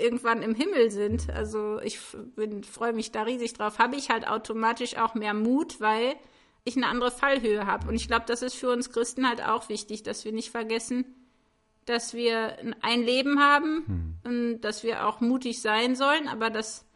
irgendwann 0.00 0.42
im 0.42 0.54
Himmel 0.54 0.90
sind, 0.90 1.30
also 1.30 1.80
ich 1.80 1.98
freue 1.98 2.92
mich 2.92 3.12
da 3.12 3.22
riesig 3.22 3.52
drauf, 3.52 3.78
habe 3.78 3.96
ich 3.96 4.10
halt 4.10 4.26
automatisch 4.26 4.96
auch 4.96 5.14
mehr 5.14 5.34
Mut, 5.34 5.80
weil 5.80 6.14
ich 6.64 6.76
eine 6.76 6.86
andere 6.86 7.10
Fallhöhe 7.10 7.66
habe. 7.66 7.88
Und 7.88 7.94
ich 7.94 8.08
glaube, 8.08 8.24
das 8.26 8.42
ist 8.42 8.54
für 8.54 8.70
uns 8.70 8.90
Christen 8.90 9.28
halt 9.28 9.42
auch 9.42 9.68
wichtig, 9.68 10.02
dass 10.02 10.24
wir 10.24 10.32
nicht 10.32 10.50
vergessen, 10.50 11.04
dass 11.84 12.14
wir 12.14 12.56
ein 12.80 13.02
Leben 13.02 13.40
haben 13.40 13.84
hm. 13.86 14.14
und 14.24 14.60
dass 14.60 14.84
wir 14.84 15.06
auch 15.06 15.20
mutig 15.20 15.60
sein 15.60 15.96
sollen, 15.96 16.28
aber 16.28 16.50
dass 16.50 16.86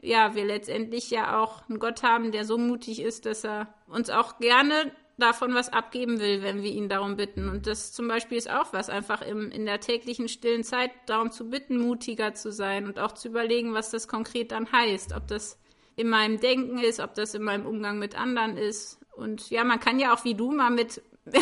ja, 0.00 0.34
wir 0.34 0.44
letztendlich 0.44 1.10
ja 1.10 1.40
auch 1.40 1.68
einen 1.68 1.78
Gott 1.78 2.02
haben, 2.02 2.30
der 2.30 2.44
so 2.44 2.58
mutig 2.58 3.00
ist, 3.00 3.26
dass 3.26 3.44
er 3.44 3.74
uns 3.88 4.10
auch 4.10 4.38
gerne 4.38 4.92
davon 5.18 5.54
was 5.54 5.72
abgeben 5.72 6.20
will, 6.20 6.42
wenn 6.42 6.62
wir 6.62 6.70
ihn 6.70 6.88
darum 6.88 7.16
bitten. 7.16 7.48
Und 7.48 7.66
das 7.66 7.92
zum 7.92 8.06
Beispiel 8.08 8.36
ist 8.36 8.50
auch 8.50 8.72
was, 8.72 8.90
einfach 8.90 9.22
im, 9.22 9.50
in 9.50 9.64
der 9.64 9.80
täglichen 9.80 10.28
stillen 10.28 10.64
Zeit 10.64 10.90
darum 11.06 11.30
zu 11.30 11.48
bitten, 11.48 11.78
mutiger 11.78 12.34
zu 12.34 12.52
sein 12.52 12.86
und 12.86 12.98
auch 12.98 13.12
zu 13.12 13.28
überlegen, 13.28 13.74
was 13.74 13.90
das 13.90 14.08
konkret 14.08 14.52
dann 14.52 14.70
heißt. 14.70 15.14
Ob 15.14 15.26
das 15.26 15.58
in 15.96 16.08
meinem 16.08 16.38
Denken 16.38 16.78
ist, 16.78 17.00
ob 17.00 17.14
das 17.14 17.34
in 17.34 17.42
meinem 17.42 17.66
Umgang 17.66 17.98
mit 17.98 18.18
anderen 18.18 18.58
ist. 18.58 18.98
Und 19.16 19.48
ja, 19.50 19.64
man 19.64 19.80
kann 19.80 19.98
ja 19.98 20.14
auch 20.14 20.24
wie 20.24 20.34
du 20.34 20.50
mal 20.50 20.70
mit 20.70 21.02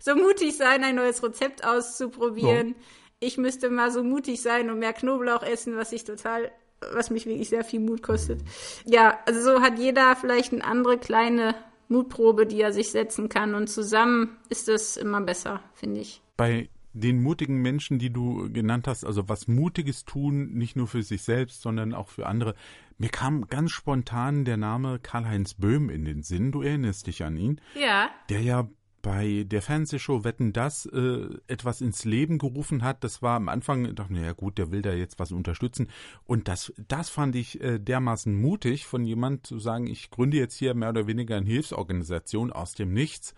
so 0.00 0.16
mutig 0.16 0.56
sein, 0.56 0.82
ein 0.82 0.96
neues 0.96 1.22
Rezept 1.22 1.64
auszuprobieren. 1.64 2.68
Ja. 2.68 2.74
Ich 3.20 3.36
müsste 3.36 3.68
mal 3.68 3.90
so 3.90 4.02
mutig 4.02 4.40
sein 4.40 4.70
und 4.70 4.78
mehr 4.78 4.94
Knoblauch 4.94 5.42
essen, 5.42 5.76
was 5.76 5.92
ich 5.92 6.04
total 6.04 6.50
was 6.92 7.08
mich 7.08 7.24
wirklich 7.24 7.48
sehr 7.48 7.64
viel 7.64 7.80
Mut 7.80 8.02
kostet. 8.02 8.40
Ja, 8.84 9.18
also 9.24 9.40
so 9.40 9.62
hat 9.62 9.78
jeder 9.78 10.16
vielleicht 10.16 10.52
eine 10.52 10.64
andere 10.64 10.98
kleine 10.98 11.54
Mutprobe, 11.94 12.46
die 12.46 12.60
er 12.60 12.72
sich 12.72 12.90
setzen 12.90 13.28
kann. 13.28 13.54
Und 13.54 13.68
zusammen 13.68 14.36
ist 14.48 14.68
es 14.68 14.96
immer 14.96 15.20
besser, 15.20 15.60
finde 15.74 16.00
ich. 16.00 16.20
Bei 16.36 16.68
den 16.92 17.22
mutigen 17.22 17.60
Menschen, 17.60 17.98
die 17.98 18.10
du 18.10 18.50
genannt 18.52 18.86
hast, 18.86 19.04
also 19.04 19.28
was 19.28 19.48
Mutiges 19.48 20.04
tun, 20.04 20.52
nicht 20.54 20.76
nur 20.76 20.86
für 20.86 21.02
sich 21.02 21.22
selbst, 21.22 21.62
sondern 21.62 21.92
auch 21.92 22.08
für 22.08 22.26
andere. 22.26 22.54
Mir 22.98 23.08
kam 23.08 23.48
ganz 23.48 23.72
spontan 23.72 24.44
der 24.44 24.56
Name 24.56 25.00
Karl-Heinz 25.00 25.54
Böhm 25.54 25.90
in 25.90 26.04
den 26.04 26.22
Sinn. 26.22 26.52
Du 26.52 26.62
erinnerst 26.62 27.08
dich 27.08 27.24
an 27.24 27.36
ihn? 27.36 27.60
Ja. 27.74 28.10
Der 28.28 28.40
ja 28.40 28.68
bei 29.04 29.44
der 29.46 29.60
Fernsehshow 29.60 30.24
Wetten 30.24 30.54
das 30.54 30.86
äh, 30.86 31.28
etwas 31.46 31.82
ins 31.82 32.06
Leben 32.06 32.38
gerufen 32.38 32.82
hat. 32.82 33.04
Das 33.04 33.20
war 33.20 33.36
am 33.36 33.50
Anfang, 33.50 33.94
dachte 33.94 34.14
naja 34.14 34.32
gut, 34.32 34.56
der 34.56 34.72
will 34.72 34.80
da 34.80 34.94
jetzt 34.94 35.18
was 35.18 35.30
unterstützen. 35.30 35.88
Und 36.24 36.48
das, 36.48 36.72
das 36.88 37.10
fand 37.10 37.36
ich 37.36 37.60
äh, 37.60 37.78
dermaßen 37.78 38.34
mutig, 38.34 38.86
von 38.86 39.04
jemand 39.04 39.46
zu 39.46 39.58
sagen, 39.58 39.86
ich 39.86 40.10
gründe 40.10 40.38
jetzt 40.38 40.56
hier 40.56 40.72
mehr 40.72 40.88
oder 40.88 41.06
weniger 41.06 41.36
eine 41.36 41.46
Hilfsorganisation 41.46 42.50
aus 42.50 42.72
dem 42.72 42.94
Nichts. 42.94 43.34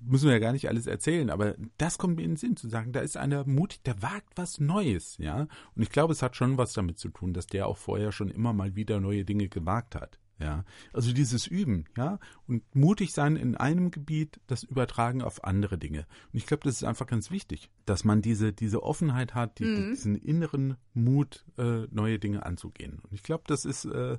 Müssen 0.00 0.26
wir 0.26 0.32
ja 0.32 0.40
gar 0.40 0.52
nicht 0.52 0.68
alles 0.68 0.88
erzählen, 0.88 1.30
aber 1.30 1.54
das 1.78 1.96
kommt 1.96 2.16
mir 2.16 2.24
in 2.24 2.32
den 2.32 2.36
Sinn 2.36 2.56
zu 2.56 2.68
sagen, 2.68 2.90
da 2.90 2.98
ist 2.98 3.16
einer 3.16 3.46
mutig, 3.46 3.84
der 3.84 4.02
wagt 4.02 4.32
was 4.34 4.58
Neues, 4.58 5.16
ja. 5.18 5.46
Und 5.76 5.82
ich 5.82 5.90
glaube, 5.90 6.12
es 6.12 6.22
hat 6.22 6.34
schon 6.34 6.58
was 6.58 6.72
damit 6.72 6.98
zu 6.98 7.08
tun, 7.08 7.32
dass 7.32 7.46
der 7.46 7.68
auch 7.68 7.78
vorher 7.78 8.10
schon 8.10 8.30
immer 8.30 8.52
mal 8.52 8.74
wieder 8.74 8.98
neue 8.98 9.24
Dinge 9.24 9.48
gewagt 9.48 9.94
hat. 9.94 10.18
Ja, 10.40 10.64
also 10.92 11.12
dieses 11.12 11.48
Üben, 11.48 11.86
ja, 11.96 12.20
und 12.46 12.62
mutig 12.74 13.12
sein 13.12 13.34
in 13.34 13.56
einem 13.56 13.90
Gebiet, 13.90 14.40
das 14.46 14.62
übertragen 14.62 15.20
auf 15.20 15.42
andere 15.42 15.78
Dinge. 15.78 16.06
Und 16.32 16.38
ich 16.38 16.46
glaube, 16.46 16.62
das 16.62 16.76
ist 16.76 16.84
einfach 16.84 17.08
ganz 17.08 17.32
wichtig, 17.32 17.70
dass 17.86 18.04
man 18.04 18.22
diese, 18.22 18.52
diese 18.52 18.84
Offenheit 18.84 19.34
hat, 19.34 19.58
die, 19.58 19.64
mhm. 19.64 19.90
diesen 19.90 20.14
inneren 20.14 20.76
Mut, 20.94 21.44
äh, 21.56 21.86
neue 21.90 22.20
Dinge 22.20 22.46
anzugehen. 22.46 23.00
Und 23.02 23.12
ich 23.12 23.24
glaube, 23.24 23.44
das 23.48 23.64
ist, 23.64 23.84
äh, 23.86 24.18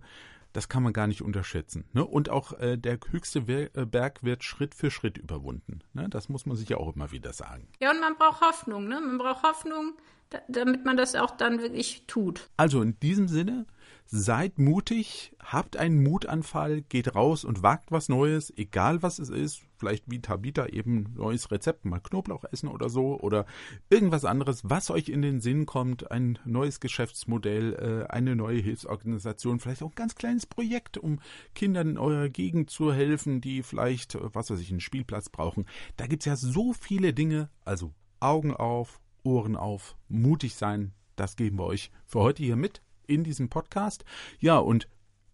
das 0.53 0.67
kann 0.67 0.83
man 0.83 0.93
gar 0.93 1.07
nicht 1.07 1.21
unterschätzen. 1.21 1.85
Ne? 1.93 2.05
Und 2.05 2.29
auch 2.29 2.53
äh, 2.59 2.77
der 2.77 2.99
höchste 3.11 3.39
äh, 3.39 3.85
Berg 3.85 4.23
wird 4.23 4.43
Schritt 4.43 4.75
für 4.75 4.91
Schritt 4.91 5.17
überwunden. 5.17 5.81
Ne? 5.93 6.09
Das 6.09 6.29
muss 6.29 6.45
man 6.45 6.57
sich 6.57 6.69
ja 6.69 6.77
auch 6.77 6.95
immer 6.95 7.11
wieder 7.11 7.33
sagen. 7.33 7.67
Ja, 7.79 7.91
und 7.91 8.01
man 8.01 8.15
braucht 8.15 8.41
Hoffnung. 8.41 8.87
Ne? 8.87 8.99
Man 8.99 9.17
braucht 9.19 9.43
Hoffnung, 9.43 9.93
da, 10.29 10.39
damit 10.47 10.85
man 10.85 10.97
das 10.97 11.15
auch 11.15 11.31
dann 11.31 11.61
wirklich 11.61 12.03
tut. 12.07 12.49
Also 12.57 12.81
in 12.81 12.99
diesem 12.99 13.27
Sinne 13.27 13.65
Seid 14.11 14.57
mutig, 14.57 15.35
habt 15.39 15.77
einen 15.77 16.01
Mutanfall, 16.01 16.81
geht 16.81 17.13
raus 17.13 17.45
und 17.45 17.61
wagt 17.61 17.91
was 17.91 18.09
Neues, 18.09 18.51
egal 18.57 19.03
was 19.03 19.19
es 19.19 19.29
ist. 19.29 19.61
Vielleicht 19.77 20.05
wie 20.09 20.19
Tabita 20.19 20.65
eben 20.65 21.13
neues 21.15 21.51
Rezept, 21.51 21.85
mal 21.85 21.99
Knoblauch 21.99 22.43
essen 22.51 22.69
oder 22.69 22.89
so 22.89 23.19
oder 23.19 23.45
irgendwas 23.91 24.25
anderes, 24.25 24.67
was 24.67 24.89
euch 24.89 25.09
in 25.09 25.21
den 25.21 25.41
Sinn 25.41 25.67
kommt. 25.67 26.09
Ein 26.09 26.39
neues 26.43 26.79
Geschäftsmodell, 26.79 27.73
äh, 28.07 28.11
eine 28.11 28.35
neue 28.35 28.59
Hilfsorganisation, 28.59 29.59
vielleicht 29.59 29.83
auch 29.83 29.91
ein 29.91 29.95
ganz 29.95 30.15
kleines 30.15 30.47
Projekt, 30.47 30.97
um 30.97 31.19
Kindern 31.53 31.89
in 31.89 31.97
eurer 31.99 32.29
Gegend 32.29 32.71
zu 32.71 32.91
helfen, 32.91 33.41
die 33.41 33.61
vielleicht, 33.61 34.17
was 34.19 34.49
weiß 34.49 34.59
ich, 34.59 34.71
einen 34.71 34.79
Spielplatz 34.79 35.29
brauchen. 35.29 35.67
Da 35.97 36.07
gibt's 36.07 36.25
ja 36.25 36.35
so 36.35 36.73
viele 36.73 37.13
Dinge. 37.13 37.51
Also 37.63 37.93
Augen 38.19 38.55
auf, 38.55 39.01
Ohren 39.21 39.55
auf, 39.55 39.95
mutig 40.07 40.55
sein. 40.55 40.93
Das 41.15 41.35
geben 41.35 41.59
wir 41.59 41.65
euch 41.65 41.91
für 42.07 42.21
heute 42.21 42.41
hier 42.41 42.55
mit 42.55 42.81
in 43.09 43.23
diesem 43.23 43.49
Podcast. 43.49 44.05
Ja, 44.39 44.57
und 44.57 44.87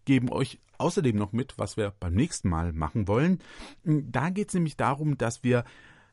geben 0.04 0.30
euch 0.30 0.60
außerdem 0.78 1.16
noch 1.16 1.32
mit, 1.32 1.58
was 1.58 1.76
wir 1.76 1.92
beim 2.00 2.14
nächsten 2.14 2.48
Mal 2.48 2.72
machen 2.72 3.08
wollen. 3.08 3.40
Da 3.84 4.30
geht 4.30 4.48
es 4.48 4.54
nämlich 4.54 4.76
darum, 4.76 5.18
dass 5.18 5.42
wir 5.42 5.64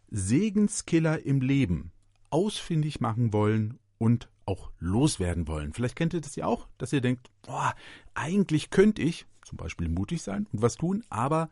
Segenskiller 0.10 1.26
im 1.26 1.42
Leben 1.42 1.92
ausfindig 2.30 3.00
machen 3.00 3.34
wollen 3.34 3.80
und 3.98 4.30
auch 4.46 4.72
loswerden 4.80 5.48
wollen. 5.48 5.74
Vielleicht 5.74 5.96
kennt 5.96 6.14
ihr 6.14 6.22
das 6.22 6.36
ja 6.36 6.46
auch, 6.46 6.68
dass 6.78 6.94
ihr 6.94 7.02
denkt, 7.02 7.30
boah, 7.44 7.74
eigentlich 8.14 8.70
könnte 8.70 9.02
ich 9.02 9.26
zum 9.46 9.58
Beispiel 9.58 9.90
mutig 9.90 10.22
sein 10.22 10.48
und 10.52 10.62
was 10.62 10.76
tun, 10.76 11.04
aber 11.10 11.50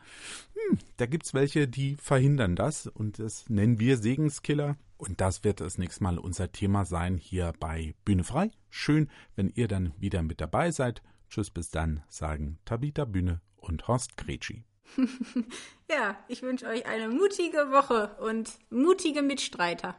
hm, 0.53 0.79
da 0.97 1.05
gibt 1.05 1.25
es 1.25 1.33
welche, 1.33 1.67
die 1.67 1.95
verhindern 1.95 2.55
das 2.55 2.87
und 2.87 3.19
das 3.19 3.49
nennen 3.49 3.79
wir 3.79 3.97
Segenskiller. 3.97 4.77
Und 5.01 5.19
das 5.19 5.43
wird 5.43 5.61
das 5.61 5.79
nächste 5.79 6.03
Mal 6.03 6.19
unser 6.19 6.51
Thema 6.51 6.85
sein 6.85 7.17
hier 7.17 7.53
bei 7.59 7.95
Bühne 8.05 8.23
frei. 8.23 8.51
Schön, 8.69 9.09
wenn 9.35 9.49
ihr 9.49 9.67
dann 9.67 9.93
wieder 9.97 10.21
mit 10.21 10.39
dabei 10.39 10.69
seid. 10.69 11.01
Tschüss, 11.27 11.49
bis 11.49 11.71
dann, 11.71 12.03
sagen 12.07 12.59
Tabita 12.65 13.05
Bühne 13.05 13.41
und 13.55 13.87
Horst 13.87 14.15
Gretschi. 14.15 14.63
ja, 15.89 16.19
ich 16.27 16.43
wünsche 16.43 16.67
euch 16.67 16.85
eine 16.85 17.09
mutige 17.09 17.71
Woche 17.71 18.15
und 18.21 18.51
mutige 18.69 19.23
Mitstreiter. 19.23 19.95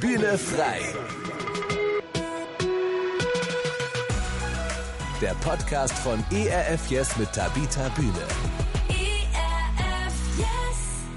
Bühne 0.00 0.38
frei 0.38 0.80
der 5.20 5.34
Podcast 5.34 5.98
von 5.98 6.24
ERF 6.30 6.90
Yes 6.90 7.14
mit 7.18 7.30
Tabita 7.34 7.90
Bühne. 7.90 8.59